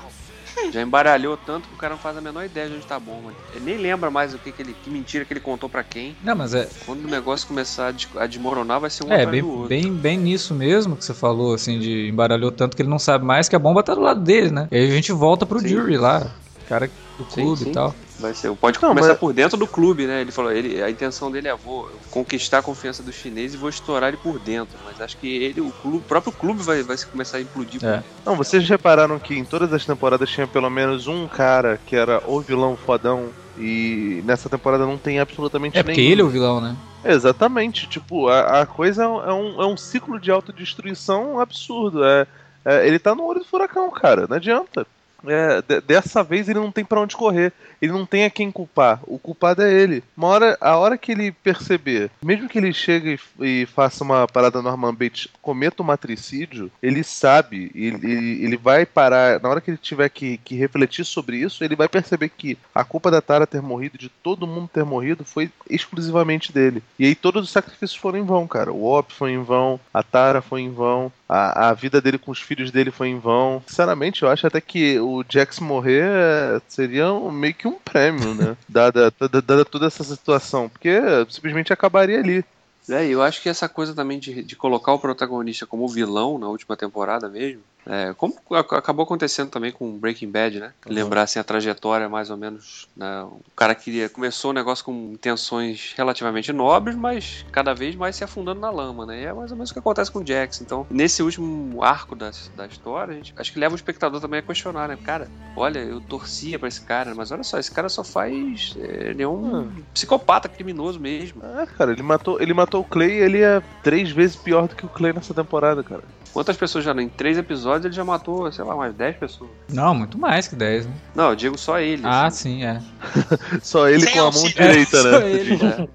Já 0.73 0.83
embaralhou 0.83 1.37
tanto 1.37 1.69
que 1.69 1.75
o 1.75 1.79
cara 1.79 1.95
não 1.95 2.01
faz 2.01 2.17
a 2.17 2.21
menor 2.21 2.45
ideia 2.45 2.69
de 2.69 2.77
onde 2.77 2.87
tá 2.87 2.99
bom, 2.99 3.23
mano. 3.23 3.37
Ele 3.53 3.65
nem 3.65 3.79
lembra 3.79 4.11
mais 4.11 4.35
o 4.35 4.39
que, 4.39 4.53
que 4.53 4.63
ele. 4.63 4.75
Que 4.75 4.91
mentira 4.91 5.25
que 5.25 5.33
ele 5.33 5.41
contou 5.41 5.69
pra 5.69 5.83
quem. 5.83 6.17
Não, 6.23 6.37
mas 6.37 6.55
é, 6.55 6.69
Quando 6.87 7.05
o 7.05 7.09
negócio 7.09 7.47
começar 7.47 7.89
a, 7.89 7.93
des- 7.93 8.09
a 8.17 8.27
desmoronar, 8.27 8.81
vai 8.81 8.91
ser 8.91 9.05
um 9.05 9.13
É, 9.13 9.27
bem, 9.27 9.43
bem, 9.69 9.93
bem 9.93 10.19
nisso 10.19 10.55
mesmo 10.55 10.97
que 10.97 11.05
você 11.05 11.15
falou, 11.15 11.55
assim, 11.55 11.79
de 11.79 12.09
embaralhou 12.09 12.51
tanto 12.53 12.77
que 12.77 12.83
ele 12.83 12.89
não 12.89 12.99
sabe 12.99 13.25
mais 13.25 13.49
que 13.49 13.57
a 13.57 13.59
bomba 13.59 13.83
tá 13.83 13.95
do 13.95 14.01
lado 14.01 14.21
dele, 14.21 14.51
né? 14.51 14.69
E 14.71 14.77
aí 14.77 14.91
a 14.91 14.95
gente 14.95 15.13
volta 15.13 15.47
pro 15.47 15.59
Sim. 15.59 15.69
jury 15.69 15.97
lá, 15.97 16.31
cara 16.67 16.91
do 17.25 17.31
Sim, 17.31 17.43
clube 17.43 17.65
sim. 17.65 17.71
e 17.71 17.73
tal. 17.73 17.95
Vai 18.19 18.35
ser. 18.35 18.55
Pode 18.55 18.79
Não, 18.83 18.91
começar 18.91 19.09
mas- 19.09 19.19
por 19.19 19.33
dentro 19.33 19.57
do 19.57 19.67
clube, 19.67 20.07
né? 20.07 20.21
Ele 20.21 20.31
falou, 20.33 20.53
ele, 20.53 20.83
a 20.83 20.91
intenção 20.91 21.31
dele 21.31 21.49
é 21.49 21.55
vou 21.55 21.91
conquistar 22.11 22.59
a 22.59 22.63
confiança 22.63 23.03
dos 23.03 23.15
chineses 23.15 23.55
e 23.55 23.57
vou 23.57 23.69
estourar 23.71 24.09
ele 24.09 24.19
por 24.19 24.39
dentro. 24.39 24.77
Mas 24.85 25.01
acho 25.01 25.17
que 25.17 25.27
ele, 25.43 25.61
o, 25.61 25.71
clube, 25.71 25.97
o 25.99 26.01
próprio 26.03 26.33
clube 26.33 26.63
vai, 26.63 26.83
vai 26.83 26.97
começar 27.11 27.39
a 27.39 27.41
implodir. 27.41 27.83
É. 27.85 28.03
Não, 28.27 28.37
vocês 28.37 28.69
repararam 28.69 29.19
que 29.19 29.35
em 29.39 29.45
todas 29.45 29.73
as 29.73 29.85
temporadas 29.87 30.29
tinha 30.31 30.47
pelo 30.47 30.69
menos 30.69 31.07
um 31.07 31.27
cara 31.27 31.81
que 31.87 31.97
era 31.97 32.23
o 32.27 32.41
vilão 32.41 32.77
fodão. 32.77 33.29
E 33.59 34.23
nessa 34.25 34.49
temporada 34.49 34.87
não 34.87 34.97
tem 34.97 35.19
absolutamente 35.21 35.77
É 35.79 35.83
porque 35.83 36.01
nenhum. 36.01 36.13
ele 36.13 36.21
é 36.23 36.25
o 36.25 36.29
vilão, 36.29 36.61
né? 36.61 36.75
Exatamente, 37.05 37.87
tipo, 37.87 38.29
a, 38.29 38.61
a 38.63 38.67
coisa 38.67 39.03
é 39.05 39.07
um, 39.33 39.61
é 39.63 39.67
um 39.67 39.77
ciclo 39.77 40.19
de 40.21 40.31
autodestruição 40.31 41.39
absurdo. 41.41 42.03
É, 42.05 42.27
é, 42.65 42.87
ele 42.87 42.99
tá 42.99 43.15
no 43.15 43.25
olho 43.25 43.41
do 43.41 43.45
furacão, 43.45 43.91
cara, 43.91 44.27
não 44.29 44.37
adianta. 44.37 44.87
É, 45.27 45.63
de- 45.63 45.81
dessa 45.81 46.23
vez 46.23 46.49
ele 46.49 46.59
não 46.59 46.71
tem 46.73 46.85
pra 46.85 47.01
onde 47.01 47.17
correr. 47.17 47.53
Ele 47.81 47.93
não 47.93 48.05
tem 48.05 48.25
a 48.25 48.31
quem 48.31 48.51
culpar. 48.51 49.01
O 49.07 49.19
culpado 49.19 49.63
é 49.63 49.73
ele. 49.73 50.03
Uma 50.17 50.29
hora, 50.29 50.59
a 50.61 50.77
hora 50.77 50.99
que 50.99 51.13
ele 51.13 51.33
perceber, 51.33 52.11
mesmo 52.23 52.49
que 52.49 52.59
ele 52.59 52.73
chegue 52.75 53.19
e, 53.41 53.63
e 53.63 53.67
faça 53.67 54.05
uma 54.05 54.27
parada 54.29 54.61
Norman 54.61 54.95
Bates, 54.95 55.29
cometa 55.41 55.83
um 55.83 55.87
matricídio, 55.87 56.71
ele 56.83 57.03
sabe, 57.03 57.71
ele, 57.75 57.99
ele, 58.07 58.45
ele 58.45 58.57
vai 58.57 58.85
parar. 58.85 59.41
Na 59.41 59.49
hora 59.49 59.61
que 59.63 59.71
ele 59.71 59.79
tiver 59.79 60.09
que, 60.11 60.37
que 60.39 60.55
refletir 60.57 61.05
sobre 61.07 61.39
isso, 61.39 61.65
ele 61.65 61.75
vai 61.75 61.89
perceber 61.89 62.29
que 62.29 62.59
a 62.75 62.85
culpa 62.85 63.11
da 63.11 63.23
Tara 63.23 63.47
ter 63.47 63.63
morrido, 63.63 63.97
de 63.97 64.09
todo 64.11 64.47
mundo 64.47 64.69
ter 64.73 64.85
morrido, 64.85 65.25
foi 65.25 65.51
exclusivamente 65.69 66.53
dele. 66.53 66.83
E 66.99 67.07
aí 67.07 67.15
todos 67.15 67.45
os 67.45 67.51
sacrifícios 67.51 67.97
foram 67.99 68.19
em 68.19 68.25
vão, 68.25 68.47
cara. 68.47 68.73
O 68.73 68.85
Op 68.85 69.13
foi 69.13 69.33
em 69.33 69.43
vão, 69.43 69.81
a 69.93 70.03
Tara 70.03 70.43
foi 70.43 70.61
em 70.61 70.71
vão, 70.71 71.11
a, 71.29 71.69
a 71.71 71.73
vida 71.75 72.01
dele 72.01 72.19
com 72.19 72.31
os 72.31 72.41
filhos 72.41 72.71
dele 72.71 72.91
foi 72.91 73.09
em 73.09 73.19
vão. 73.19 73.63
Sinceramente, 73.67 74.23
eu 74.23 74.29
acho 74.29 74.47
até 74.47 74.61
que 74.61 74.99
o 75.19 75.25
Jax 75.29 75.59
morrer 75.61 76.05
é, 76.05 76.61
seria 76.69 77.13
um- 77.13 77.31
meio 77.31 77.55
que 77.55 77.67
um 77.69 77.79
prêmio, 77.79 78.35
né? 78.35 78.57
dada, 78.69 79.13
dada, 79.19 79.43
dada 79.43 79.65
toda 79.65 79.87
essa 79.87 80.05
situação. 80.05 80.69
Porque 80.69 80.91
simplesmente 81.29 81.73
acabaria 81.73 82.19
ali. 82.19 82.45
É, 82.89 83.07
eu 83.07 83.23
acho 83.23 83.41
que 83.43 83.49
essa 83.49 83.69
coisa 83.69 83.95
também 83.95 84.19
de, 84.19 84.43
de 84.43 84.57
colocar 84.57 84.93
o 84.93 84.99
protagonista 84.99 85.67
como 85.67 85.87
vilão 85.89 86.39
na 86.39 86.49
última 86.49 86.77
temporada 86.77 87.29
mesmo, 87.29 87.63
é, 87.87 88.13
como 88.15 88.35
ac- 88.53 88.75
acabou 88.75 89.05
acontecendo 89.05 89.51
também 89.51 89.73
com 89.73 89.99
Breaking 89.99 90.31
Bad, 90.31 90.61
né? 90.61 90.73
Lembrar 90.87 91.23
assim, 91.23 91.39
a 91.39 91.45
trajetória 91.45 92.09
mais 92.09 92.31
ou 92.31 92.37
menos. 92.37 92.87
Né? 92.97 93.23
O 93.25 93.41
cara 93.57 93.75
queria 93.75 94.09
começou 94.09 94.51
o 94.51 94.55
negócio 94.55 94.85
com 94.85 95.13
intenções 95.13 95.95
relativamente 95.97 96.53
nobres, 96.53 96.97
mas 96.97 97.45
cada 97.53 97.75
vez 97.75 97.95
mais 97.97 98.17
se 98.17 98.25
afundando 98.25 98.61
na 98.61 98.71
lama, 98.71 99.07
né? 99.07 99.23
E 99.23 99.25
é 99.25 99.33
mais 99.33 99.51
ou 99.51 99.57
menos 99.57 99.71
o 99.71 99.73
que 99.73 99.79
acontece 99.79 100.11
com 100.11 100.21
o 100.21 100.27
Jax. 100.27 100.61
Então, 100.61 100.87
nesse 100.91 101.23
último 101.23 101.83
arco 101.83 102.15
da, 102.15 102.31
da 102.55 102.67
história, 102.67 103.15
gente, 103.15 103.33
acho 103.37 103.53
que 103.53 103.59
leva 103.59 103.75
o 103.75 103.77
espectador 103.77 104.21
também 104.21 104.41
a 104.41 104.43
questionar, 104.43 104.89
né? 104.89 104.97
Cara, 105.03 105.31
olha, 105.57 105.79
eu 105.81 106.01
torcia 106.01 106.59
pra 106.59 106.69
esse 106.69 106.81
cara, 106.85 107.15
mas 107.15 107.31
olha 107.31 107.43
só, 107.43 107.59
esse 107.59 107.71
cara 107.73 107.89
só 107.89 108.05
faz. 108.05 108.75
é, 108.77 109.11
Ele 109.11 109.23
é 109.23 109.29
um 109.29 109.73
psicopata 109.95 110.49
criminoso 110.49 111.01
mesmo. 111.01 111.43
É, 111.45 111.67
cara, 111.67 111.93
ele 111.93 112.03
matou, 112.03 112.41
ele 112.41 112.53
matou 112.55 112.81
o 112.83 112.85
Clay 112.85 113.11
e 113.11 113.23
ele 113.23 113.43
é 113.43 113.61
três 113.83 114.11
vezes 114.11 114.37
pior 114.37 114.69
do 114.69 114.75
que 114.77 114.85
o 114.87 114.89
Clay 114.89 115.13
nessa 115.13 115.33
temporada, 115.35 115.83
cara. 115.83 116.03
Quantas 116.33 116.57
pessoas 116.57 116.85
já 116.85 116.93
em 116.93 117.09
três 117.09 117.37
episódios 117.37 117.87
ele 117.87 117.95
já 117.95 118.05
matou, 118.05 118.51
sei 118.53 118.65
lá, 118.65 118.75
umas 118.75 118.95
10 118.95 119.17
pessoas. 119.17 119.51
Não, 119.69 119.95
muito 119.95 120.17
mais 120.17 120.47
que 120.47 120.55
10, 120.55 120.87
né? 120.87 120.93
Não, 121.15 121.31
eu 121.31 121.37
digo 121.37 121.59
só 121.59 121.81
ele. 121.81 122.03
Ah, 122.05 122.27
assim. 122.27 122.61
sim, 122.61 122.65
é. 122.65 122.81
Só 123.63 123.89
ele 123.89 124.01
Sem 124.01 124.13
com 124.13 124.19
a 124.19 124.23
mão 124.23 124.27
auxílio. 124.27 124.55
direita, 124.55 125.03
Só 125.03 125.11
né? 125.11 125.31
ele. 125.33 125.55
É. 125.55 125.89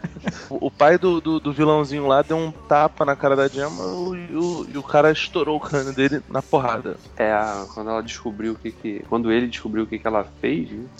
O, 0.50 0.66
o 0.66 0.70
pai 0.70 0.98
do, 0.98 1.20
do, 1.20 1.40
do 1.40 1.52
vilãozinho 1.52 2.06
lá 2.06 2.22
deu 2.22 2.36
um 2.36 2.52
tapa 2.68 3.04
na 3.04 3.16
cara 3.16 3.34
da 3.36 3.48
Gemma 3.48 3.84
o- 3.84 4.14
e 4.16 4.36
o, 4.36 4.66
e 4.68 4.78
o 4.78 4.82
cara 4.82 5.10
estourou 5.10 5.56
o 5.56 5.60
crânio 5.60 5.92
dele 5.92 6.22
na 6.28 6.42
porrada. 6.42 6.96
É, 7.16 7.32
quando 7.74 7.90
ela 7.90 8.02
descobriu 8.02 8.52
o 8.52 8.56
que 8.56 8.70
que. 8.72 9.00
Quando 9.08 9.30
ele 9.32 9.46
descobriu 9.46 9.84
o 9.84 9.86
que 9.86 9.98
que 9.98 10.06
ela 10.06 10.24
fez, 10.40 10.68
viu? 10.68 10.90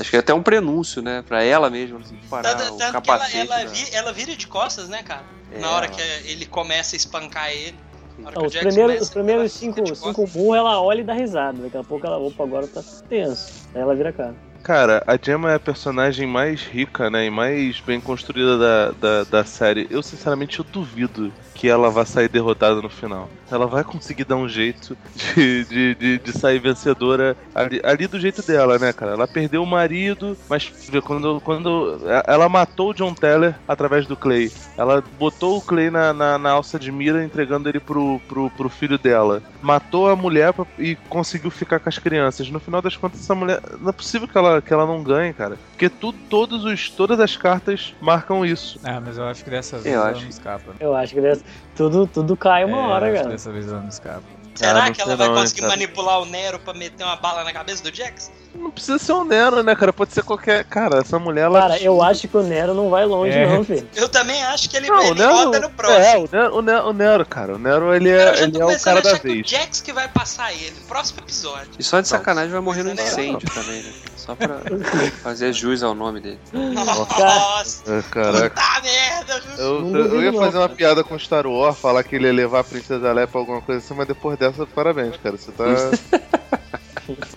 acho 0.00 0.10
que 0.10 0.16
é 0.16 0.20
até 0.20 0.32
um 0.34 0.42
prenúncio, 0.42 1.02
né? 1.02 1.22
Pra 1.22 1.42
ela 1.42 1.68
mesma, 1.70 1.98
assim, 1.98 2.16
parar 2.28 2.54
Tanto, 2.56 2.74
o 2.74 2.78
tanto 2.78 3.02
que 3.02 3.10
ela, 3.10 3.30
ela, 3.32 3.64
da- 3.64 3.70
vi- 3.70 3.88
ela 3.94 4.12
vira 4.12 4.36
de 4.36 4.46
costas, 4.46 4.88
né, 4.88 5.02
cara? 5.02 5.24
É, 5.50 5.60
Na 5.60 5.70
hora 5.70 5.86
ela- 5.86 5.94
que 5.94 6.02
ele 6.30 6.46
começa 6.46 6.94
a 6.94 6.98
espancar 6.98 7.50
ele. 7.50 7.78
Não, 8.16 8.42
o 8.42 8.46
os 8.46 8.54
primeiros, 8.54 8.76
começa, 8.86 9.02
os 9.02 9.10
primeiros 9.10 9.52
cinco, 9.52 9.94
cinco 9.96 10.26
burros, 10.28 10.56
ela 10.56 10.80
olha 10.80 11.00
e 11.00 11.04
dá 11.04 11.12
risada. 11.14 11.62
Daqui 11.62 11.76
a 11.76 11.82
pouco 11.82 12.06
ela, 12.06 12.16
opa, 12.18 12.44
agora 12.44 12.66
tá 12.68 12.80
tenso. 13.08 13.52
Aí 13.74 13.80
ela 13.80 13.94
vira 13.94 14.10
a 14.10 14.12
cara. 14.12 14.36
Cara, 14.64 15.04
a 15.06 15.18
Gemma 15.22 15.52
é 15.52 15.56
a 15.56 15.60
personagem 15.60 16.26
mais 16.26 16.62
rica, 16.62 17.10
né? 17.10 17.26
E 17.26 17.30
mais 17.30 17.80
bem 17.80 18.00
construída 18.00 18.56
da, 18.56 18.90
da, 18.92 19.24
da 19.24 19.44
série. 19.44 19.86
Eu, 19.90 20.02
sinceramente, 20.02 20.58
eu 20.58 20.64
duvido 20.64 21.30
que 21.54 21.68
ela 21.68 21.90
vá 21.90 22.04
sair 22.04 22.28
derrotada 22.28 22.80
no 22.82 22.88
final. 22.88 23.28
Ela 23.50 23.66
vai 23.66 23.84
conseguir 23.84 24.24
dar 24.24 24.36
um 24.36 24.48
jeito 24.48 24.96
de, 25.14 25.64
de, 25.64 25.94
de, 25.94 26.18
de 26.18 26.32
sair 26.32 26.58
vencedora 26.58 27.36
ali, 27.54 27.80
ali 27.84 28.06
do 28.06 28.18
jeito 28.18 28.42
dela, 28.42 28.78
né, 28.78 28.92
cara? 28.92 29.12
Ela 29.12 29.28
perdeu 29.28 29.62
o 29.62 29.66
marido, 29.66 30.36
mas 30.48 30.72
quando, 31.04 31.40
quando 31.42 32.00
ela 32.26 32.48
matou 32.48 32.90
o 32.90 32.94
John 32.94 33.14
Teller 33.14 33.54
através 33.68 34.06
do 34.06 34.16
Clay. 34.16 34.50
Ela 34.76 35.04
botou 35.18 35.58
o 35.58 35.62
Clay 35.62 35.90
na, 35.90 36.12
na, 36.12 36.38
na 36.38 36.50
alça 36.50 36.78
de 36.78 36.90
mira, 36.90 37.24
entregando 37.24 37.68
ele 37.68 37.80
pro, 37.80 38.20
pro, 38.28 38.50
pro 38.50 38.68
filho 38.68 38.98
dela. 38.98 39.42
Matou 39.62 40.10
a 40.10 40.16
mulher 40.16 40.52
e 40.78 40.96
conseguiu 41.08 41.50
ficar 41.50 41.78
com 41.78 41.88
as 41.88 41.98
crianças. 41.98 42.50
No 42.50 42.58
final 42.58 42.82
das 42.82 42.96
contas, 42.96 43.20
essa 43.20 43.34
mulher. 43.34 43.60
Não 43.80 43.90
é 43.90 43.92
possível 43.92 44.26
que 44.26 44.36
ela, 44.36 44.53
que 44.62 44.72
ela 44.72 44.86
não 44.86 45.02
ganhe, 45.02 45.32
cara. 45.32 45.56
Porque 45.70 45.88
tu, 45.88 46.12
todos 46.12 46.64
os, 46.64 46.88
todas 46.90 47.18
as 47.20 47.36
cartas 47.36 47.94
marcam 48.00 48.44
isso. 48.44 48.78
Ah, 48.84 49.00
mas 49.04 49.18
eu 49.18 49.24
acho 49.24 49.42
que 49.44 49.50
dessa 49.50 49.78
vez 49.78 49.94
Eu 49.94 50.00
ela 50.00 50.10
acho. 50.10 50.22
não 50.22 50.28
escapa. 50.28 50.72
Eu 50.80 50.94
acho 50.96 51.14
que 51.14 51.20
dessa- 51.20 51.44
tudo, 51.76 52.06
tudo 52.06 52.36
cai 52.36 52.64
uma 52.64 52.78
É, 52.78 52.80
hora, 52.80 53.06
eu 53.06 53.12
acho 53.12 53.16
que 53.16 53.18
cara. 53.22 53.28
dessa 53.30 53.52
vez 53.52 53.68
ela 53.68 53.80
não 53.80 53.88
escapa. 53.88 54.22
Será 54.54 54.84
Ah, 54.84 54.90
que 54.92 55.00
ela 55.02 55.16
vai 55.16 55.26
não, 55.26 55.34
conseguir 55.34 55.62
cara. 55.62 55.72
manipular 55.72 56.20
o 56.20 56.26
Nero 56.26 56.60
pra 56.60 56.72
meter 56.72 57.02
uma 57.02 57.16
bala 57.16 57.42
na 57.42 57.52
cabeça 57.52 57.82
do 57.82 57.92
Jax? 57.92 58.30
Não 58.54 58.70
precisa 58.70 59.00
ser 59.00 59.12
um 59.12 59.24
Nero, 59.24 59.64
né, 59.64 59.74
cara? 59.74 59.92
Pode 59.92 60.12
ser 60.12 60.22
qualquer. 60.22 60.62
Cara, 60.66 60.98
essa 60.98 61.18
mulher, 61.18 61.46
ela. 61.46 61.60
Cara, 61.60 61.82
eu 61.82 62.00
acho 62.00 62.28
que 62.28 62.36
o 62.36 62.42
Nero 62.44 62.72
não 62.72 62.88
vai 62.88 63.04
longe, 63.04 63.36
É. 63.36 63.48
não, 63.48 63.64
filho. 63.64 63.84
Eu 63.96 64.08
também 64.08 64.40
acho 64.44 64.70
que 64.70 64.76
ele, 64.76 64.86
Não, 64.86 64.96
o 64.96 65.02
ele 65.06 65.14
Nero. 65.14 65.32
roda 65.34 65.58
no 65.58 65.70
próximo. 65.70 66.04
É, 66.04 66.16
o 66.18 66.28
Nero, 66.30 66.54
o 66.56 66.62
Nero, 66.62 66.86
o 66.86 66.92
Nero, 66.92 67.26
cara. 67.26 67.54
O 67.56 67.58
Nero, 67.58 67.92
ele 67.92 68.10
Eu 68.10 68.16
é, 68.16 68.36
já 68.36 68.42
ele 68.44 68.60
é 68.60 68.64
o 68.64 68.80
cara 68.80 69.00
a 69.00 69.02
da 69.02 69.08
achar 69.10 69.18
que 69.18 69.26
o 69.28 69.32
vez. 69.32 69.50
Jax 69.50 69.80
que 69.80 69.92
vai 69.92 70.06
passar 70.06 70.52
ele. 70.52 70.76
Próximo 70.86 71.18
episódio. 71.18 71.70
E 71.76 71.82
só 71.82 72.00
de 72.00 72.06
sacanagem 72.06 72.52
vai 72.52 72.60
morrer 72.60 72.84
no 72.84 72.92
incêndio 72.92 73.50
também, 73.52 73.82
né? 73.82 73.92
Só 74.24 74.34
pra 74.34 74.60
fazer 75.22 75.52
jus 75.52 75.82
ao 75.82 75.94
nome 75.94 76.20
dele. 76.20 76.38
Nossa, 76.52 77.82
É, 77.92 78.02
caraca. 78.10 78.50
puta 78.60 78.82
merda. 78.82 79.42
Eu, 79.58 79.96
eu 79.96 80.22
ia 80.22 80.32
fazer 80.32 80.58
uma 80.58 80.68
piada 80.68 81.04
com 81.04 81.18
Star 81.18 81.46
Wars, 81.46 81.78
falar 81.78 82.02
que 82.04 82.16
ele 82.16 82.26
ia 82.26 82.32
levar 82.32 82.60
a 82.60 82.64
Princesa 82.64 83.12
Leia 83.12 83.26
pra 83.26 83.40
alguma 83.40 83.60
coisa 83.60 83.84
assim, 83.84 83.94
mas 83.94 84.08
depois 84.08 84.38
dessa, 84.38 84.66
parabéns, 84.66 85.16
cara. 85.18 85.36
Você 85.36 85.52
tá. 85.52 85.64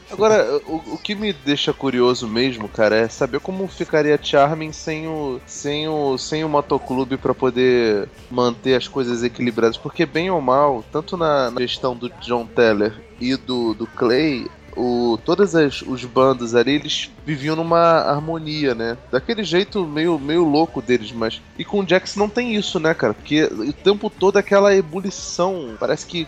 Agora, 0.10 0.62
o, 0.66 0.94
o 0.94 0.98
que 0.98 1.14
me 1.14 1.34
deixa 1.34 1.74
curioso 1.74 2.26
mesmo, 2.26 2.70
cara, 2.70 2.96
é 2.96 3.10
saber 3.10 3.42
como 3.42 3.68
ficaria 3.68 4.18
Charming 4.22 4.72
sem 4.72 5.08
o, 5.08 5.42
sem 5.46 5.90
o, 5.90 6.18
sem 6.18 6.44
o 6.46 6.50
motoclube 6.50 7.18
pra 7.18 7.34
poder 7.34 8.08
manter 8.32 8.76
as 8.76 8.88
coisas 8.88 9.24
equilibradas. 9.24 9.76
Porque, 9.78 10.06
bem 10.06 10.32
ou 10.32 10.40
mal, 10.40 10.86
tanto 10.92 11.18
na, 11.18 11.52
na 11.52 11.60
gestão 11.62 11.94
do 11.96 12.10
John 12.22 12.46
Teller 12.46 12.94
e 13.20 13.36
do, 13.36 13.74
do 13.74 13.86
Clay, 13.86 14.48
o, 14.78 15.18
todos 15.26 15.56
as- 15.56 15.82
os 15.82 16.06
bandos 16.06 16.56
ali, 16.56 16.74
eles 16.74 17.10
viviam 17.26 17.56
numa 17.56 17.80
harmonia, 17.80 18.76
né? 18.76 18.98
Daquele 19.12 19.44
jeito 19.44 19.86
meio, 19.86 20.20
meio 20.20 20.44
louco 20.44 20.82
deles, 20.82 21.12
mas. 21.12 21.42
E 21.58 21.66
com 21.66 21.80
o 21.82 21.88
Jax 21.88 22.16
não 22.16 22.30
tem 22.30 22.56
isso, 22.56 22.80
né, 22.80 22.94
cara? 22.94 23.14
Porque 23.14 23.44
o 23.46 23.74
tempo 23.74 24.10
todo 24.10 24.38
é 24.38 24.40
aquela 24.40 24.76
ebulição. 24.76 25.76
Parece 25.80 26.06
que. 26.06 26.28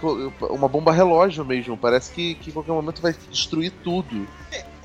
Uma 0.49 0.67
bomba 0.67 0.91
relógio 0.91 1.45
mesmo. 1.45 1.77
Parece 1.77 2.11
que, 2.11 2.35
que 2.35 2.49
em 2.49 2.53
qualquer 2.53 2.71
momento 2.71 3.01
vai 3.01 3.13
destruir 3.29 3.71
tudo. 3.83 4.27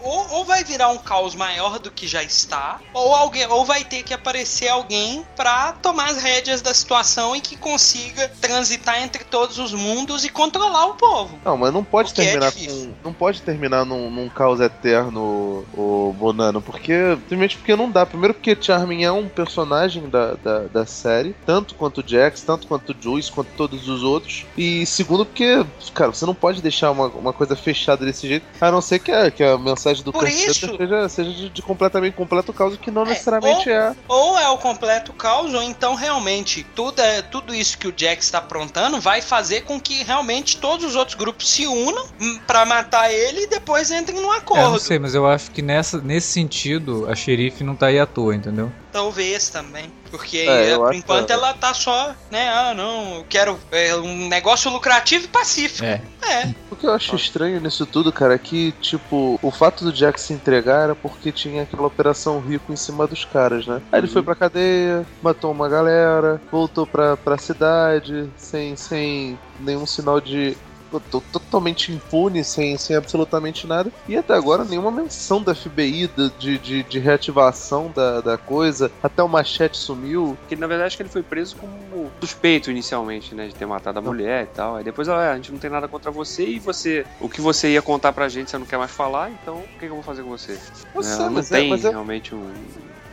Ou, 0.04 0.30
ou 0.32 0.44
vai 0.44 0.62
virar 0.62 0.90
um 0.90 0.98
caos 0.98 1.34
maior 1.34 1.78
do 1.78 1.90
que 1.90 2.06
já 2.06 2.22
está, 2.22 2.78
ou 2.92 3.14
alguém, 3.14 3.46
ou 3.46 3.64
vai 3.64 3.84
ter 3.84 4.02
que 4.02 4.12
aparecer 4.12 4.68
alguém 4.68 5.24
pra 5.34 5.72
tomar 5.72 6.10
as 6.10 6.22
rédeas 6.22 6.60
da 6.60 6.74
situação 6.74 7.34
e 7.34 7.40
que 7.40 7.56
consiga 7.56 8.28
transitar 8.40 9.02
entre 9.02 9.24
todos 9.24 9.58
os 9.58 9.72
mundos 9.72 10.24
e 10.24 10.28
controlar 10.28 10.86
o 10.86 10.94
povo. 10.94 11.38
Não, 11.44 11.56
mas 11.56 11.72
não 11.72 11.82
pode 11.82 12.12
é 12.12 12.14
terminar 12.14 12.52
difícil. 12.52 12.94
com. 13.02 13.08
Não 13.08 13.12
pode 13.14 13.40
terminar 13.42 13.84
num, 13.84 14.10
num 14.10 14.28
caos 14.28 14.60
eterno, 14.60 15.64
o 15.74 16.14
Bonano, 16.18 16.60
porque. 16.60 17.16
Simplesmente 17.22 17.56
porque 17.56 17.74
não 17.74 17.90
dá. 17.90 18.04
Primeiro 18.04 18.34
porque 18.34 18.56
Charmin 18.60 19.04
é 19.04 19.12
um 19.12 19.28
personagem 19.28 20.08
da, 20.08 20.34
da, 20.34 20.60
da 20.60 20.86
série, 20.86 21.34
tanto 21.46 21.74
quanto 21.74 22.00
o 22.00 22.04
Jax, 22.06 22.42
tanto 22.42 22.66
quanto 22.66 22.92
o 22.92 22.96
Juice, 23.00 23.32
quanto 23.32 23.48
todos 23.56 23.88
os 23.88 24.02
outros. 24.02 24.44
E 24.56 24.84
segundo 24.84 25.24
porque, 25.24 25.64
cara, 25.94 26.12
você 26.12 26.26
não 26.26 26.34
pode 26.34 26.60
deixar 26.60 26.90
uma, 26.90 27.06
uma 27.06 27.32
coisa 27.32 27.56
fechada 27.56 28.04
desse 28.04 28.28
jeito, 28.28 28.46
a 28.60 28.70
não 28.70 28.80
ser 28.80 28.98
que 28.98 29.10
a, 29.10 29.30
que 29.30 29.42
a 29.42 29.56
mensagem 29.58 29.93
do 30.02 30.12
Por 30.12 30.26
isso- 30.28 30.76
seja, 30.76 31.08
seja 31.08 31.30
de, 31.32 31.50
de 31.50 31.62
completamente 31.62 32.14
completo 32.14 32.52
caos, 32.52 32.76
que 32.76 32.90
não 32.90 33.02
É, 33.02 33.08
necessariamente 33.10 33.70
é. 33.70 33.94
Ou 34.08 34.38
é 34.38 34.48
o 34.48 34.58
completo 34.58 35.12
caos, 35.12 35.52
ou 35.54 35.62
então 35.62 35.94
realmente 35.94 36.64
tudo, 36.74 37.00
é, 37.00 37.22
tudo 37.22 37.54
isso 37.54 37.78
que 37.78 37.86
o 37.88 37.94
Jax 37.96 38.24
está 38.26 38.38
aprontando 38.38 39.00
vai 39.00 39.20
fazer 39.22 39.62
com 39.62 39.80
que 39.80 40.02
realmente 40.02 40.56
todos 40.58 40.84
os 40.84 40.96
outros 40.96 41.16
grupos 41.16 41.48
se 41.50 41.66
unam 41.66 42.04
hum, 42.20 42.40
pra 42.46 42.64
matar 42.64 43.12
ele 43.12 43.42
e 43.42 43.46
depois 43.48 43.90
entrem 43.90 44.20
num 44.20 44.32
É, 44.32 44.38
acordo. 44.38 44.70
não 44.72 44.78
sei, 44.78 44.98
mas 44.98 45.14
eu 45.14 45.26
acho 45.26 45.50
que 45.50 45.62
nessa, 45.62 46.00
nesse 46.00 46.28
sentido 46.32 47.06
a 47.08 47.14
xerife 47.14 47.62
não 47.64 47.76
tá 47.76 47.86
aí 47.86 47.98
à 47.98 48.06
toa, 48.06 48.34
entendeu? 48.34 48.72
Talvez 48.94 49.48
também. 49.48 49.92
Porque 50.08 50.38
É, 50.38 50.70
é, 50.70 50.76
por 50.76 50.90
acho 50.90 50.98
enquanto 51.00 51.26
que- 51.26 51.32
ela 51.32 51.52
tá 51.52 51.74
só, 51.74 52.14
né? 52.30 52.48
Ah, 52.48 52.72
não, 52.74 53.16
eu 53.16 53.24
quero 53.28 53.58
é, 53.72 53.92
um 53.96 54.28
negócio 54.28 54.70
lucrativo 54.70 55.24
e 55.24 55.28
pacífico. 55.28 55.84
É. 55.84 56.00
É. 56.22 56.54
O 56.70 56.76
que 56.76 56.86
eu 56.86 56.92
acho 56.92 57.16
estranho 57.16 57.60
nisso 57.60 57.84
tudo, 57.86 58.12
cara, 58.12 58.34
é 58.34 58.38
que, 58.38 58.70
tipo, 58.80 59.36
o 59.42 59.50
fato 59.50 59.82
do 59.82 59.92
Jack 59.92 60.20
se 60.20 60.32
entregar 60.32 60.84
era 60.84 60.94
porque 60.94 61.32
tinha 61.32 61.64
aquela 61.64 61.88
operação 61.88 62.38
rico 62.38 62.72
em 62.72 62.76
cima 62.76 63.04
dos 63.08 63.24
caras, 63.24 63.66
né? 63.66 63.82
Aí 63.90 63.98
ele 63.98 64.06
foi 64.06 64.22
pra 64.22 64.36
cadeia, 64.36 65.04
matou 65.20 65.50
uma 65.50 65.68
galera, 65.68 66.40
voltou 66.52 66.86
pra, 66.86 67.16
pra 67.16 67.36
cidade, 67.36 68.30
sem, 68.36 68.76
sem 68.76 69.36
nenhum 69.58 69.86
sinal 69.86 70.20
de 70.20 70.56
totalmente 71.00 71.92
impune, 71.92 72.44
sem, 72.44 72.76
sem 72.76 72.96
absolutamente 72.96 73.66
nada. 73.66 73.90
E 74.08 74.16
até 74.16 74.34
agora 74.34 74.64
nenhuma 74.64 74.90
menção 74.90 75.42
da 75.42 75.54
FBI, 75.54 76.10
de, 76.38 76.58
de, 76.58 76.82
de, 76.82 76.98
reativação 76.98 77.92
da, 77.94 78.20
da 78.20 78.38
coisa. 78.38 78.90
Até 79.02 79.22
o 79.22 79.28
machete 79.28 79.76
sumiu. 79.76 80.36
Que 80.48 80.56
na 80.56 80.66
verdade 80.66 80.88
acho 80.88 80.96
que 80.96 81.02
ele 81.02 81.10
foi 81.10 81.22
preso 81.22 81.56
como 81.56 82.10
suspeito 82.20 82.70
inicialmente, 82.70 83.34
né? 83.34 83.46
De 83.48 83.54
ter 83.54 83.66
matado 83.66 83.98
a 83.98 84.02
mulher 84.02 84.44
e 84.44 84.46
tal. 84.46 84.76
Aí 84.76 84.84
depois, 84.84 85.08
ah, 85.08 85.32
a 85.32 85.36
gente 85.36 85.52
não 85.52 85.58
tem 85.58 85.70
nada 85.70 85.88
contra 85.88 86.10
você 86.10 86.44
e 86.44 86.58
você. 86.58 87.04
O 87.20 87.28
que 87.28 87.40
você 87.40 87.72
ia 87.72 87.82
contar 87.82 88.12
pra 88.12 88.28
gente, 88.28 88.50
você 88.50 88.58
não 88.58 88.66
quer 88.66 88.78
mais 88.78 88.90
falar, 88.90 89.30
então 89.30 89.56
o 89.56 89.62
que, 89.62 89.80
que 89.80 89.86
eu 89.86 89.94
vou 89.94 90.02
fazer 90.02 90.22
com 90.22 90.30
você? 90.30 90.58
Sei, 91.00 91.12
Ela 91.12 91.30
não 91.30 91.40
é- 91.40 91.42
tem 91.42 91.72
é- 91.72 91.76
realmente 91.76 92.34
um, 92.34 92.52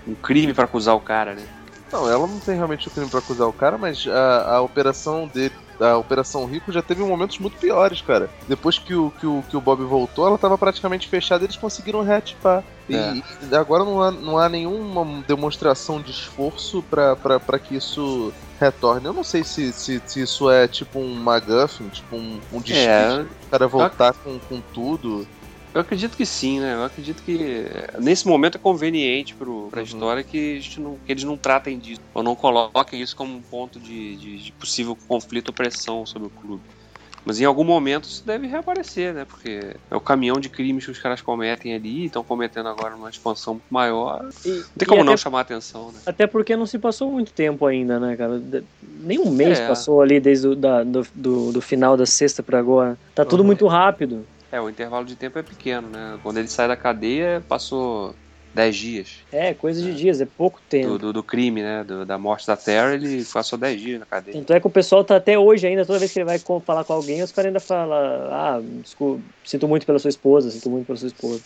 um 0.08 0.16
crime 0.16 0.54
pra 0.54 0.66
acusar 0.66 0.96
o 0.96 1.00
cara, 1.00 1.34
né? 1.34 1.44
Não, 1.92 2.10
ela 2.10 2.26
não 2.26 2.40
tem 2.40 2.56
realmente 2.56 2.88
o 2.88 2.92
crime 2.92 3.10
pra 3.10 3.20
acusar 3.20 3.48
o 3.48 3.54
cara, 3.54 3.78
mas 3.78 4.08
a, 4.08 4.56
a 4.56 4.62
operação 4.62 5.28
dele. 5.28 5.54
A 5.82 5.98
Operação 5.98 6.46
Rico 6.46 6.72
já 6.72 6.82
teve 6.82 7.02
momentos 7.04 7.40
muito 7.40 7.58
piores, 7.58 8.02
cara. 8.02 8.30
Depois 8.48 8.78
que 8.78 8.94
o, 8.94 9.12
que 9.20 9.26
o, 9.26 9.44
que 9.50 9.58
o 9.58 9.62
Bob 9.62 9.84
voltou, 9.84 10.28
ela 10.28 10.38
tava 10.38 10.58
praticamente 10.58 11.08
fechada 11.08 11.44
eles 11.44 11.56
conseguiram 11.58 12.04
reativar. 12.04 12.64
E, 12.88 12.96
É. 12.96 13.22
e 13.52 13.56
agora 13.56 13.84
não 13.84 14.02
há, 14.02 14.12
não 14.12 14.38
há 14.38 14.48
nenhuma 14.48 15.24
demonstração 15.28 16.02
de 16.02 16.12
esforço 16.12 16.84
pra 16.84 17.60
que 17.60 17.76
isso 17.76 18.32
retorne. 18.60 19.06
Eu 19.08 19.14
não 19.14 19.24
sei 19.24 19.44
se, 19.44 19.74
se, 19.74 20.02
se 20.06 20.22
isso 20.22 20.50
é 20.50 20.68
tipo 20.68 21.00
um 21.00 21.16
MacGuffin, 21.16 21.90
tipo 21.90 22.16
um, 22.16 22.40
um 22.54 22.60
desfile, 22.62 22.86
É, 22.88 23.26
o 23.48 23.50
cara 23.50 23.68
voltar 23.68 24.14
com, 24.14 24.38
com 24.38 24.62
tudo. 24.74 25.28
Eu 25.74 25.82
acredito 25.82 26.18
que 26.18 26.26
sim, 26.26 26.60
né? 26.60 26.74
Eu 26.76 26.84
acredito 26.84 27.24
que 27.24 27.66
nesse 28.00 28.28
momento 28.28 28.56
é 28.56 28.60
conveniente 28.60 29.36
pro, 29.38 29.70
pra 29.70 29.80
Uhum. 29.80 29.86
história 29.86 30.24
que, 30.24 30.58
a 30.58 30.60
gente 30.60 30.80
não, 30.82 31.00
que 31.00 31.12
eles 31.12 31.24
não 31.24 31.38
tratem 31.38 31.80
disso. 31.80 32.02
Ou 32.14 32.24
não 32.24 32.36
coloquem 32.36 33.02
isso 33.02 33.16
como 33.16 33.34
um 33.36 33.44
ponto 33.44 33.80
de, 33.80 34.18
de- 34.18 34.38
de 34.46 34.54
possível 34.54 34.96
conflito 35.08 35.50
ou 35.50 35.54
pressão 35.54 36.06
sobre 36.06 36.28
o 36.28 36.32
clube. 36.32 36.64
Mas 37.24 37.40
em 37.40 37.46
algum 37.46 37.64
momento 37.64 38.06
isso 38.06 38.26
deve 38.26 38.48
reaparecer, 38.48 39.14
né? 39.14 39.26
Porque 39.26 39.76
é 39.90 39.96
o 39.96 40.02
caminhão 40.02 40.40
de 40.40 40.50
crimes 40.50 40.86
que 40.86 40.92
os 40.92 41.00
caras 41.00 41.22
cometem 41.22 41.74
ali, 41.74 42.06
estão 42.06 42.24
cometendo 42.24 42.68
agora 42.68 42.96
numa 42.96 43.10
expansão 43.10 43.62
maior. 43.70 44.20
Não 44.24 44.32
E- 44.44 44.64
tem 44.78 44.88
como 44.88 45.04
não 45.04 45.16
chamar 45.16 45.40
a 45.40 45.42
atenção, 45.42 45.92
né? 45.92 46.00
até 46.06 46.26
porque 46.26 46.56
não 46.56 46.66
se 46.66 46.80
passou 46.80 47.12
muito 47.12 47.32
tempo 47.32 47.66
ainda, 47.66 48.00
né, 48.00 48.18
cara? 48.18 48.42
Nem 48.82 49.20
um 49.20 49.30
mês 49.32 49.60
É. 49.60 49.68
passou 49.68 50.02
ali 50.02 50.20
desde 50.20 50.48
o 50.48 50.56
da, 50.56 50.84
do, 50.84 51.06
do, 51.14 51.52
do 51.54 51.62
final 51.62 51.96
da 51.96 52.06
sexta 52.08 52.42
pra 52.42 52.58
agora. 52.60 52.98
Tá 53.14 53.24
tudo 53.24 53.42
Uhum. 53.42 53.48
muito 53.48 53.68
rápido. 53.68 54.28
É, 54.52 54.60
o 54.60 54.70
intervalo 54.70 55.06
de 55.06 55.16
tempo 55.16 55.40
é 55.40 55.44
pequeno, 55.44 55.90
né? 55.90 56.20
Quando 56.22 56.38
ele 56.38 56.48
sai 56.48 56.68
da 56.68 56.76
cadeia, 56.76 57.42
passou 57.48 58.18
10 58.54 58.76
dias 58.76 59.26
É, 59.32 59.54
coisa 59.54 59.82
de 59.82 59.96
dias, 59.96 60.20
é 60.20 60.26
pouco 60.26 60.62
tempo. 60.68 60.90
do, 60.90 60.98
do, 61.00 61.14
do 61.14 61.24
crime, 61.24 61.62
né? 61.62 61.84
Do- 61.84 62.06
da 62.06 62.18
morte 62.18 62.46
da 62.48 62.58
Terra, 62.58 62.94
ele 62.94 63.24
passou 63.34 63.58
10 63.58 63.80
dias 63.80 64.00
na 64.00 64.06
cadeia. 64.06 64.40
Tanto 64.40 64.54
é 64.54 64.60
que 64.60 64.68
o 64.68 64.70
pessoal 64.72 65.04
tá 65.06 65.16
até 65.18 65.38
hoje 65.40 65.68
ainda, 65.68 65.86
toda 65.86 66.00
vez 66.00 66.12
que 66.12 66.20
ele 66.20 66.26
vai 66.26 66.40
falar 66.66 66.84
com 66.84 66.94
alguém, 66.94 67.22
os 67.24 67.32
caras 67.32 67.48
ainda 67.50 67.60
falam, 67.60 67.98
ah, 68.32 68.62
desculpa, 68.82 69.24
sinto 69.46 69.68
muito 69.68 69.86
pela 69.86 70.00
sua 70.00 70.10
esposa, 70.10 70.50
sinto 70.52 70.70
muito 70.70 70.86
pela 70.86 70.98
sua 70.98 71.08
esposa. 71.08 71.44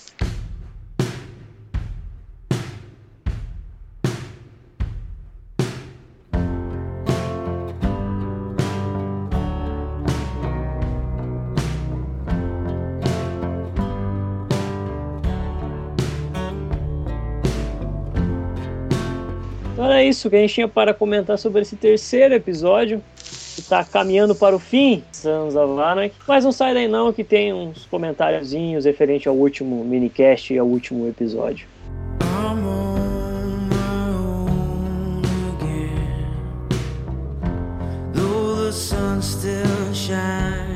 Então 19.76 19.84
era 19.84 20.01
isso 20.01 20.30
que 20.30 20.38
a 20.38 20.39
gente 20.39 20.53
tinha 20.53 20.69
para 20.69 20.93
comentar 20.93 21.38
sobre 21.38 21.61
esse 21.61 21.76
terceiro 21.76 22.34
episódio, 22.34 23.03
que 23.57 23.61
tá 23.61 23.84
caminhando 23.84 24.34
para 24.34 24.55
o 24.55 24.59
fim, 24.59 25.03
Sons 25.11 25.53
of 25.53 25.82
Anarchy. 25.82 26.15
Mas 26.26 26.45
não 26.45 26.53
sai 26.53 26.73
daí 26.73 26.88
não, 26.88 27.11
que 27.11 27.26
tem 27.26 27.51
uns 27.51 27.86
comentáriozinhos 27.86 28.86
referente 28.86 29.28
ao 29.28 29.36
último 29.36 29.84
minicast 29.84 30.53
e 30.53 30.57
ao 30.57 30.65
último 30.65 31.09
episódio. 31.09 31.67
I'm 40.07 40.74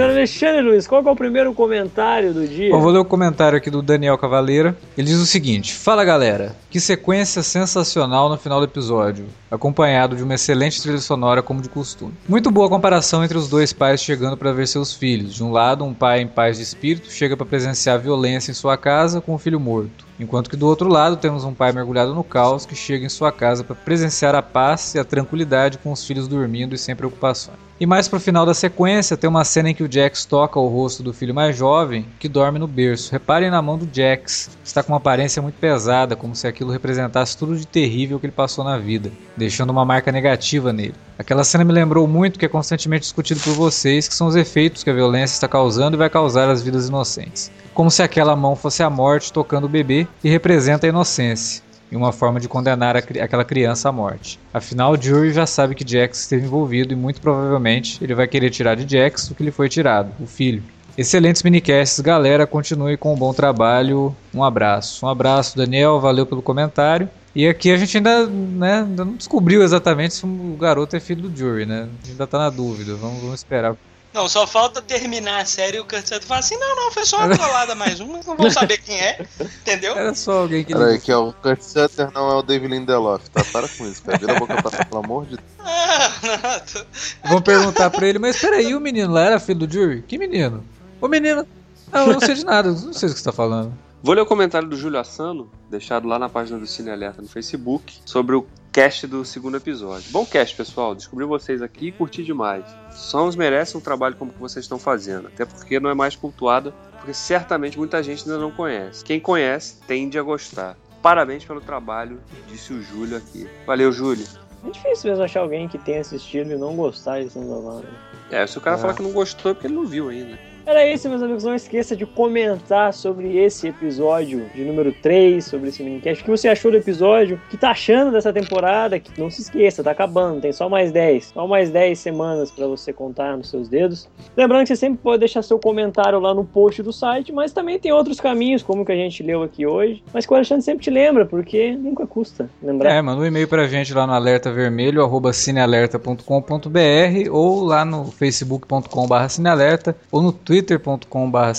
Senhor 0.00 0.12
Alexandre 0.12 0.62
Luiz, 0.62 0.86
qual 0.86 1.04
é 1.04 1.10
o 1.10 1.14
primeiro 1.14 1.52
comentário 1.52 2.32
do 2.32 2.48
dia? 2.48 2.70
Bom, 2.70 2.80
vou 2.80 2.90
ler 2.90 3.00
o 3.00 3.04
comentário 3.04 3.58
aqui 3.58 3.68
do 3.68 3.82
Daniel 3.82 4.16
Cavaleira. 4.16 4.74
Ele 4.96 5.06
diz 5.06 5.18
o 5.18 5.26
seguinte: 5.26 5.74
Fala 5.74 6.06
galera, 6.06 6.56
que 6.70 6.80
sequência 6.80 7.42
sensacional 7.42 8.30
no 8.30 8.38
final 8.38 8.60
do 8.60 8.64
episódio, 8.64 9.26
acompanhado 9.50 10.16
de 10.16 10.22
uma 10.22 10.36
excelente 10.36 10.80
trilha 10.80 10.96
sonora 10.96 11.42
como 11.42 11.60
de 11.60 11.68
costume. 11.68 12.14
Muito 12.26 12.50
boa 12.50 12.70
comparação 12.70 13.22
entre 13.22 13.36
os 13.36 13.46
dois 13.46 13.74
pais 13.74 14.00
chegando 14.00 14.38
para 14.38 14.54
ver 14.54 14.66
seus 14.66 14.94
filhos. 14.94 15.34
De 15.34 15.44
um 15.44 15.52
lado, 15.52 15.84
um 15.84 15.92
pai 15.92 16.22
em 16.22 16.26
paz 16.26 16.56
de 16.56 16.62
espírito 16.62 17.12
chega 17.12 17.36
para 17.36 17.44
presenciar 17.44 17.98
violência 17.98 18.50
em 18.50 18.54
sua 18.54 18.78
casa 18.78 19.20
com 19.20 19.34
o 19.34 19.38
filho 19.38 19.60
morto. 19.60 20.09
Enquanto 20.20 20.50
que 20.50 20.56
do 20.56 20.66
outro 20.66 20.86
lado 20.86 21.16
temos 21.16 21.44
um 21.44 21.54
pai 21.54 21.72
mergulhado 21.72 22.14
no 22.14 22.22
caos 22.22 22.66
que 22.66 22.74
chega 22.74 23.06
em 23.06 23.08
sua 23.08 23.32
casa 23.32 23.64
para 23.64 23.74
presenciar 23.74 24.34
a 24.34 24.42
paz 24.42 24.94
e 24.94 24.98
a 24.98 25.04
tranquilidade 25.04 25.78
com 25.78 25.90
os 25.90 26.04
filhos 26.04 26.28
dormindo 26.28 26.74
e 26.74 26.78
sem 26.78 26.94
preocupações. 26.94 27.56
E 27.80 27.86
mais 27.86 28.06
pro 28.06 28.20
final 28.20 28.44
da 28.44 28.52
sequência 28.52 29.16
tem 29.16 29.30
uma 29.30 29.42
cena 29.42 29.70
em 29.70 29.74
que 29.74 29.82
o 29.82 29.90
Jax 29.90 30.26
toca 30.26 30.60
o 30.60 30.68
rosto 30.68 31.02
do 31.02 31.14
filho 31.14 31.34
mais 31.34 31.56
jovem 31.56 32.04
que 32.18 32.28
dorme 32.28 32.58
no 32.58 32.66
berço. 32.66 33.10
Reparem 33.10 33.50
na 33.50 33.62
mão 33.62 33.78
do 33.78 33.88
Jax, 33.90 34.50
está 34.62 34.82
com 34.82 34.92
uma 34.92 34.98
aparência 34.98 35.40
muito 35.40 35.54
pesada, 35.54 36.14
como 36.14 36.36
se 36.36 36.46
aquilo 36.46 36.70
representasse 36.70 37.34
tudo 37.34 37.56
de 37.56 37.66
terrível 37.66 38.20
que 38.20 38.26
ele 38.26 38.32
passou 38.34 38.62
na 38.62 38.76
vida, 38.76 39.10
deixando 39.34 39.70
uma 39.70 39.86
marca 39.86 40.12
negativa 40.12 40.74
nele. 40.74 40.94
Aquela 41.18 41.42
cena 41.42 41.64
me 41.64 41.72
lembrou 41.72 42.06
muito 42.06 42.36
o 42.36 42.38
que 42.38 42.44
é 42.44 42.48
constantemente 42.48 43.04
discutido 43.04 43.40
por 43.40 43.54
vocês, 43.54 44.06
que 44.06 44.14
são 44.14 44.26
os 44.26 44.36
efeitos 44.36 44.84
que 44.84 44.90
a 44.90 44.94
violência 44.94 45.32
está 45.32 45.48
causando 45.48 45.96
e 45.96 45.98
vai 45.98 46.10
causar 46.10 46.50
às 46.50 46.62
vidas 46.62 46.88
inocentes. 46.88 47.50
Como 47.72 47.90
se 47.90 48.02
aquela 48.02 48.36
mão 48.36 48.54
fosse 48.54 48.82
a 48.82 48.90
morte 48.90 49.32
tocando 49.32 49.64
o 49.64 49.68
bebê 49.68 50.06
e 50.22 50.28
representa 50.28 50.86
a 50.86 50.88
inocência 50.88 51.62
e 51.90 51.96
uma 51.96 52.12
forma 52.12 52.38
de 52.38 52.48
condenar 52.48 52.96
aquela 52.96 53.44
criança 53.44 53.88
à 53.88 53.92
morte. 53.92 54.38
Afinal, 54.54 55.00
Jury 55.00 55.32
já 55.32 55.46
sabe 55.46 55.74
que 55.74 55.88
Jax 55.88 56.20
esteve 56.20 56.44
envolvido 56.44 56.92
e 56.92 56.96
muito 56.96 57.20
provavelmente 57.20 58.02
ele 58.02 58.14
vai 58.14 58.28
querer 58.28 58.50
tirar 58.50 58.76
de 58.76 58.96
Jax 58.96 59.30
o 59.30 59.34
que 59.34 59.42
lhe 59.42 59.50
foi 59.50 59.68
tirado, 59.68 60.12
o 60.20 60.26
filho. 60.26 60.62
Excelentes 60.96 61.42
minicasts, 61.42 62.00
galera. 62.00 62.46
Continue 62.46 62.96
com 62.96 63.14
um 63.14 63.16
bom 63.16 63.32
trabalho. 63.32 64.14
Um 64.34 64.44
abraço. 64.44 65.06
Um 65.06 65.08
abraço, 65.08 65.56
Daniel. 65.56 65.98
Valeu 66.00 66.26
pelo 66.26 66.42
comentário. 66.42 67.08
E 67.34 67.46
aqui 67.46 67.70
a 67.70 67.76
gente 67.76 67.96
ainda, 67.96 68.26
né, 68.26 68.80
ainda 68.80 69.04
não 69.04 69.14
descobriu 69.14 69.62
exatamente 69.62 70.14
se 70.14 70.26
o 70.26 70.56
garoto 70.60 70.96
é 70.96 71.00
filho 71.00 71.28
do 71.28 71.36
Jury, 71.36 71.64
né? 71.64 71.82
A 71.82 71.84
gente 71.84 72.10
ainda 72.10 72.26
tá 72.26 72.38
na 72.38 72.50
dúvida. 72.50 72.96
Vamos, 72.96 73.20
vamos 73.22 73.36
esperar. 73.36 73.76
Não, 74.12 74.28
só 74.28 74.44
falta 74.44 74.82
terminar 74.82 75.40
a 75.42 75.44
série 75.44 75.76
e 75.76 75.80
o 75.80 75.84
Kurt 75.84 76.02
Sutter 76.04 76.22
falar 76.24 76.40
assim, 76.40 76.56
não, 76.56 76.74
não, 76.74 76.90
foi 76.90 77.04
só 77.06 77.18
uma 77.18 77.36
trollada 77.36 77.76
mais 77.76 78.00
uma, 78.00 78.14
não 78.26 78.36
vão 78.36 78.50
saber 78.50 78.78
quem 78.78 79.00
é, 79.00 79.24
entendeu? 79.60 79.96
Era 79.96 80.12
só 80.16 80.40
alguém 80.42 80.64
que 80.64 80.72
Peraí, 80.74 80.98
que 80.98 81.12
é 81.12 81.16
o 81.16 81.32
Kurt 81.32 81.60
Sutter, 81.62 82.10
não 82.12 82.28
é 82.28 82.34
o 82.34 82.42
David 82.42 82.74
Lindelof, 82.74 83.28
tá? 83.30 83.44
Para 83.52 83.68
com 83.68 83.86
isso, 83.86 84.02
cara. 84.02 84.18
Vira 84.18 84.36
a 84.36 84.38
boca 84.40 84.60
pra 84.60 84.84
pelo 84.84 85.04
amor 85.04 85.26
de 85.26 85.36
Deus. 85.36 85.48
Ah, 85.60 86.10
não, 86.24 86.60
tô- 86.60 87.28
Vão 87.28 87.40
perguntar 87.42 87.88
pra 87.90 88.08
ele, 88.08 88.18
mas 88.18 88.36
peraí, 88.40 88.74
o 88.74 88.80
menino 88.80 89.12
lá 89.12 89.22
era 89.22 89.38
filho 89.38 89.60
do 89.66 89.72
Jury? 89.72 90.02
Que 90.02 90.18
menino? 90.18 90.64
O 91.00 91.06
menino. 91.06 91.46
Ah, 91.92 92.00
eu 92.00 92.12
não 92.12 92.20
sei 92.20 92.34
de 92.34 92.44
nada, 92.44 92.68
eu 92.68 92.72
não 92.74 92.92
sei 92.92 93.08
do 93.08 93.12
que 93.14 93.20
você 93.20 93.24
tá 93.24 93.32
falando. 93.32 93.72
Vou 94.02 94.14
ler 94.14 94.22
o 94.22 94.26
comentário 94.26 94.66
do 94.68 94.76
Júlio 94.76 94.98
Assano, 94.98 95.48
deixado 95.70 96.08
lá 96.08 96.18
na 96.18 96.28
página 96.28 96.58
do 96.58 96.66
Cine 96.66 96.90
Alerta 96.90 97.20
no 97.22 97.28
Facebook, 97.28 97.98
sobre 98.04 98.34
o 98.34 98.44
cast 98.72 99.06
do 99.06 99.24
segundo 99.24 99.56
episódio. 99.56 100.10
Bom 100.10 100.24
cast, 100.24 100.56
pessoal. 100.56 100.94
Descobri 100.94 101.24
vocês 101.24 101.60
aqui 101.62 101.88
e 101.88 101.92
curti 101.92 102.22
demais. 102.22 102.64
Sons 102.92 103.34
merecem 103.36 103.78
um 103.78 103.82
trabalho 103.82 104.14
como 104.16 104.32
que 104.32 104.38
vocês 104.38 104.64
estão 104.64 104.78
fazendo, 104.78 105.28
até 105.28 105.44
porque 105.44 105.80
não 105.80 105.90
é 105.90 105.94
mais 105.94 106.14
cultuado, 106.14 106.72
porque 106.96 107.12
certamente 107.14 107.78
muita 107.78 108.02
gente 108.02 108.22
ainda 108.24 108.38
não 108.38 108.50
conhece. 108.50 109.04
Quem 109.04 109.18
conhece 109.18 109.76
tende 109.86 110.18
a 110.18 110.22
gostar. 110.22 110.76
Parabéns 111.02 111.44
pelo 111.44 111.60
trabalho, 111.60 112.20
disse 112.48 112.72
o 112.72 112.82
Júlio 112.82 113.16
aqui. 113.16 113.48
Valeu, 113.66 113.90
Júlio. 113.90 114.26
É 114.66 114.70
difícil 114.70 115.10
mesmo 115.10 115.24
achar 115.24 115.40
alguém 115.40 115.66
que 115.66 115.78
tenha 115.78 116.02
assistido 116.02 116.52
e 116.52 116.56
não 116.56 116.76
gostar 116.76 117.22
de 117.22 117.30
Sons 117.30 117.46
of 117.50 117.66
Anarchy. 117.66 117.88
É, 118.30 118.46
se 118.46 118.58
o 118.58 118.60
cara 118.60 118.76
É. 118.76 118.78
falar 118.78 118.94
que 118.94 119.02
não 119.02 119.12
gostou 119.12 119.50
é 119.50 119.54
porque 119.54 119.66
ele 119.66 119.74
não 119.74 119.86
viu 119.86 120.10
ainda. 120.10 120.38
Era 120.66 120.86
isso, 120.86 121.08
meus 121.08 121.22
amigos. 121.22 121.44
Não 121.44 121.54
esqueça 121.54 121.96
de 121.96 122.06
comentar 122.06 122.92
sobre 122.92 123.38
esse 123.38 123.68
episódio 123.68 124.46
de 124.54 124.64
número 124.64 124.92
3, 124.92 125.44
sobre 125.44 125.68
esse 125.68 125.82
minicast. 125.82 126.22
O 126.22 126.24
que 126.24 126.30
você 126.30 126.48
achou 126.48 126.70
do 126.70 126.76
episódio? 126.76 127.40
O 127.46 127.50
que 127.50 127.56
tá 127.56 127.70
achando 127.70 128.12
dessa 128.12 128.32
temporada? 128.32 129.00
Que 129.00 129.20
não 129.20 129.30
se 129.30 129.42
esqueça, 129.42 129.82
tá 129.82 129.90
acabando. 129.90 130.40
Tem 130.40 130.52
só 130.52 130.68
mais 130.68 130.92
10. 130.92 131.32
Só 131.34 131.46
mais 131.46 131.70
10 131.70 131.98
semanas 131.98 132.50
pra 132.50 132.66
você 132.66 132.92
contar 132.92 133.36
nos 133.36 133.48
seus 133.48 133.68
dedos. 133.68 134.08
Lembrando 134.36 134.62
que 134.62 134.68
você 134.68 134.76
sempre 134.76 135.00
pode 135.02 135.20
deixar 135.20 135.42
seu 135.42 135.58
comentário 135.58 136.20
lá 136.20 136.34
no 136.34 136.44
post 136.44 136.82
do 136.82 136.92
site, 136.92 137.32
mas 137.32 137.52
também 137.52 137.78
tem 137.78 137.92
outros 137.92 138.20
caminhos, 138.20 138.62
como 138.62 138.82
o 138.82 138.86
que 138.86 138.92
a 138.92 138.96
gente 138.96 139.22
leu 139.22 139.42
aqui 139.42 139.66
hoje. 139.66 140.02
Mas 140.12 140.26
que 140.26 140.32
o 140.32 140.36
Alexandre 140.36 140.64
sempre 140.64 140.84
te 140.84 140.90
lembra, 140.90 141.24
porque 141.26 141.72
nunca 141.72 142.06
custa 142.06 142.50
lembrar. 142.62 142.92
É, 142.92 143.02
manda 143.02 143.20
um 143.20 143.26
e-mail 143.26 143.48
pra 143.48 143.66
gente 143.66 143.92
lá 143.94 144.06
no 144.06 144.12
alertavermelho, 144.12 145.02
arroba 145.02 145.32
cinealerta.com.br 145.32 147.30
ou 147.30 147.64
lá 147.64 147.84
no 147.84 148.04
facebook.com.br 148.04 149.28
cinealerta 149.28 149.96
ou 150.12 150.22
no 150.22 150.32
twitter.com.br. 150.50 151.54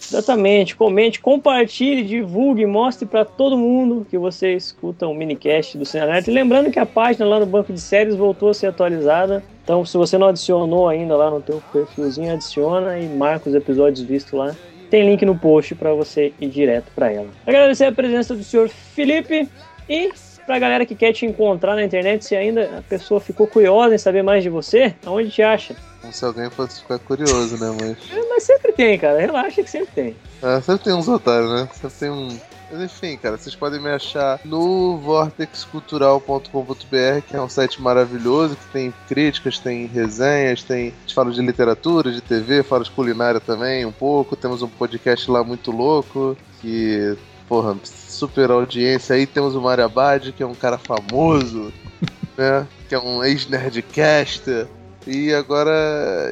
Exatamente. 0.00 0.76
Comente, 0.76 1.20
compartilhe, 1.20 2.04
divulgue, 2.04 2.64
mostre 2.64 3.04
pra 3.04 3.24
todo 3.24 3.58
mundo 3.58 4.06
que 4.08 4.16
você 4.16 4.54
escuta 4.54 5.08
o 5.08 5.14
minicast 5.14 5.76
do 5.76 5.84
Cinealerta. 5.84 6.30
E 6.30 6.34
lembrando 6.34 6.70
que 6.70 6.78
a 6.78 6.86
página 6.86 7.26
lá 7.26 7.40
no 7.40 7.46
banco 7.46 7.72
de 7.72 7.80
séries 7.80 8.14
voltou 8.14 8.50
a 8.50 8.54
ser 8.54 8.68
atualizada. 8.68 9.42
Então, 9.64 9.84
se 9.84 9.96
você 9.96 10.16
não 10.16 10.28
adicionou 10.28 10.88
ainda 10.88 11.16
lá 11.16 11.30
no 11.30 11.40
teu 11.40 11.60
perfilzinho, 11.72 12.32
adiciona 12.32 12.96
e 12.96 13.08
marca 13.08 13.48
os 13.48 13.56
episódios 13.56 14.06
vistos 14.06 14.32
lá. 14.32 14.54
Tem 14.88 15.04
link 15.04 15.24
no 15.24 15.36
post 15.36 15.74
para 15.74 15.92
você 15.92 16.32
ir 16.40 16.48
direto 16.48 16.92
para 16.94 17.10
ela. 17.10 17.28
Agradecer 17.44 17.86
a 17.86 17.92
presença 17.92 18.36
do 18.36 18.44
senhor 18.44 18.68
Felipe 18.68 19.48
e 19.88 20.10
pra 20.46 20.60
galera 20.60 20.86
que 20.86 20.94
quer 20.94 21.12
te 21.12 21.26
encontrar 21.26 21.74
na 21.74 21.84
internet, 21.84 22.24
se 22.24 22.36
ainda 22.36 22.78
a 22.78 22.82
pessoa 22.82 23.18
ficou 23.18 23.48
curiosa 23.48 23.96
em 23.96 23.98
saber 23.98 24.22
mais 24.22 24.44
de 24.44 24.48
você, 24.48 24.94
aonde 25.04 25.30
te 25.30 25.42
acha? 25.42 25.74
Como 26.02 26.12
se 26.12 26.24
alguém 26.24 26.50
fosse 26.50 26.80
ficar 26.80 26.98
curioso, 26.98 27.56
né? 27.56 27.76
Mas. 27.80 27.96
É, 28.10 28.28
Mas 28.28 28.42
sempre 28.42 28.72
tem, 28.72 28.98
cara. 28.98 29.20
Relaxa 29.20 29.62
que 29.62 29.70
sempre 29.70 29.94
tem. 29.94 30.16
É, 30.42 30.60
sempre 30.60 30.82
tem 30.84 30.92
uns 30.92 31.06
otários, 31.06 31.52
né? 31.52 31.68
Sempre 31.72 31.98
tem 31.98 32.10
um. 32.10 32.36
Mas 32.72 32.82
enfim, 32.82 33.16
cara, 33.16 33.36
vocês 33.36 33.54
podem 33.54 33.80
me 33.80 33.90
achar 33.90 34.40
no 34.44 34.98
vortexcultural.com.br, 34.98 37.20
que 37.28 37.36
é 37.36 37.40
um 37.40 37.48
site 37.48 37.80
maravilhoso, 37.80 38.56
que 38.56 38.66
tem 38.72 38.92
críticas, 39.06 39.58
tem 39.58 39.86
resenhas, 39.86 40.64
tem. 40.64 40.88
A 40.88 41.00
gente 41.02 41.14
fala 41.14 41.30
de 41.30 41.40
literatura, 41.40 42.10
de 42.10 42.20
TV, 42.20 42.64
fala 42.64 42.82
de 42.82 42.90
culinária 42.90 43.38
também 43.38 43.86
um 43.86 43.92
pouco. 43.92 44.34
Temos 44.34 44.60
um 44.62 44.68
podcast 44.68 45.30
lá 45.30 45.44
muito 45.44 45.70
louco, 45.70 46.36
que, 46.60 47.16
porra, 47.46 47.76
super 47.84 48.50
audiência. 48.50 49.14
Aí 49.14 49.24
temos 49.26 49.54
o 49.54 49.60
Mário 49.60 49.84
Abad, 49.84 50.32
que 50.32 50.42
é 50.42 50.46
um 50.46 50.54
cara 50.54 50.78
famoso, 50.78 51.72
né? 52.36 52.66
Que 52.88 52.96
é 52.96 52.98
um 52.98 53.22
ex-nerdcaster. 53.22 54.66
E 55.06 55.32
agora. 55.34 55.72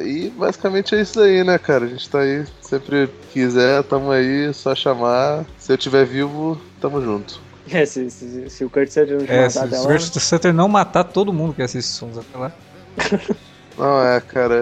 E 0.05 0.31
basicamente 0.31 0.95
é 0.95 1.01
isso 1.01 1.21
aí, 1.21 1.43
né, 1.45 1.59
cara? 1.59 1.85
A 1.85 1.89
gente 1.89 2.09
tá 2.09 2.21
aí. 2.21 2.45
Sempre 2.63 3.09
quiser, 3.33 3.83
tamo 3.85 4.11
aí, 4.11 4.53
só 4.55 4.75
chamar. 4.75 5.45
Se 5.59 5.73
eu 5.73 5.79
tiver 5.79 6.05
vivo, 6.05 6.61
tamo 6.81 7.01
junto. 7.03 7.41
É, 7.73 7.87
se, 7.87 8.11
se, 8.11 8.51
se 8.51 8.65
o 8.65 8.71
Kurt 8.71 8.89
Sutter 8.89 9.19
não 9.19 9.25
te 9.25 9.31
É, 9.31 9.37
matar 9.43 9.51
se 9.51 9.59
até 9.59 9.79
o 9.79 9.83
lá, 9.83 9.89
Kurt 9.89 10.19
Sutter 10.19 10.53
não 10.53 10.67
matar 10.67 11.05
todo 11.05 11.33
mundo 11.33 11.55
que 11.55 11.63
assiste 11.63 11.89
Sons 11.89 12.19
até 12.19 12.37
lá. 12.37 12.53
Não, 13.79 14.03
é, 14.03 14.21
cara, 14.21 14.55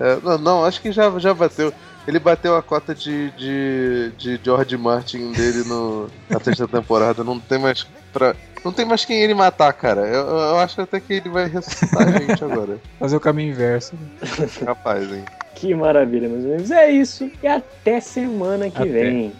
é. 0.00 0.04
é- 0.04 0.18
não, 0.22 0.36
não, 0.38 0.64
acho 0.64 0.82
que 0.82 0.90
já, 0.92 1.16
já 1.18 1.32
bateu. 1.32 1.72
Ele 2.06 2.18
bateu 2.18 2.54
a 2.56 2.62
cota 2.62 2.94
de, 2.94 3.30
de, 3.30 4.12
de 4.18 4.40
George 4.42 4.76
Martin 4.76 5.32
dele 5.32 5.62
no, 5.66 6.08
na 6.28 6.38
terceira 6.38 6.70
temporada. 6.70 7.22
Não 7.24 7.38
tem 7.38 7.58
mais 7.58 7.86
pra. 8.12 8.34
Não 8.64 8.72
tem 8.72 8.84
mais 8.84 9.04
quem 9.04 9.20
ele 9.22 9.34
matar, 9.34 9.72
cara. 9.72 10.02
Eu, 10.02 10.26
eu 10.26 10.58
acho 10.58 10.80
até 10.80 11.00
que 11.00 11.14
ele 11.14 11.28
vai 11.28 11.48
ressuscitar 11.48 12.08
a 12.08 12.18
gente 12.18 12.44
agora. 12.44 12.78
Fazer 12.98 13.16
o 13.16 13.20
caminho 13.20 13.52
inverso. 13.52 13.94
Capaz, 14.64 15.10
hein? 15.12 15.24
Que 15.54 15.74
maravilha, 15.74 16.28
meus 16.28 16.44
amigos. 16.44 16.70
É 16.70 16.90
isso. 16.90 17.30
E 17.42 17.46
até 17.46 18.00
semana 18.00 18.70
que 18.70 18.78
Até. 18.78 18.88
vem. 18.88 19.32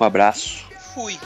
Um 0.00 0.04
abraço. 0.04 0.66
Fui. 0.94 1.18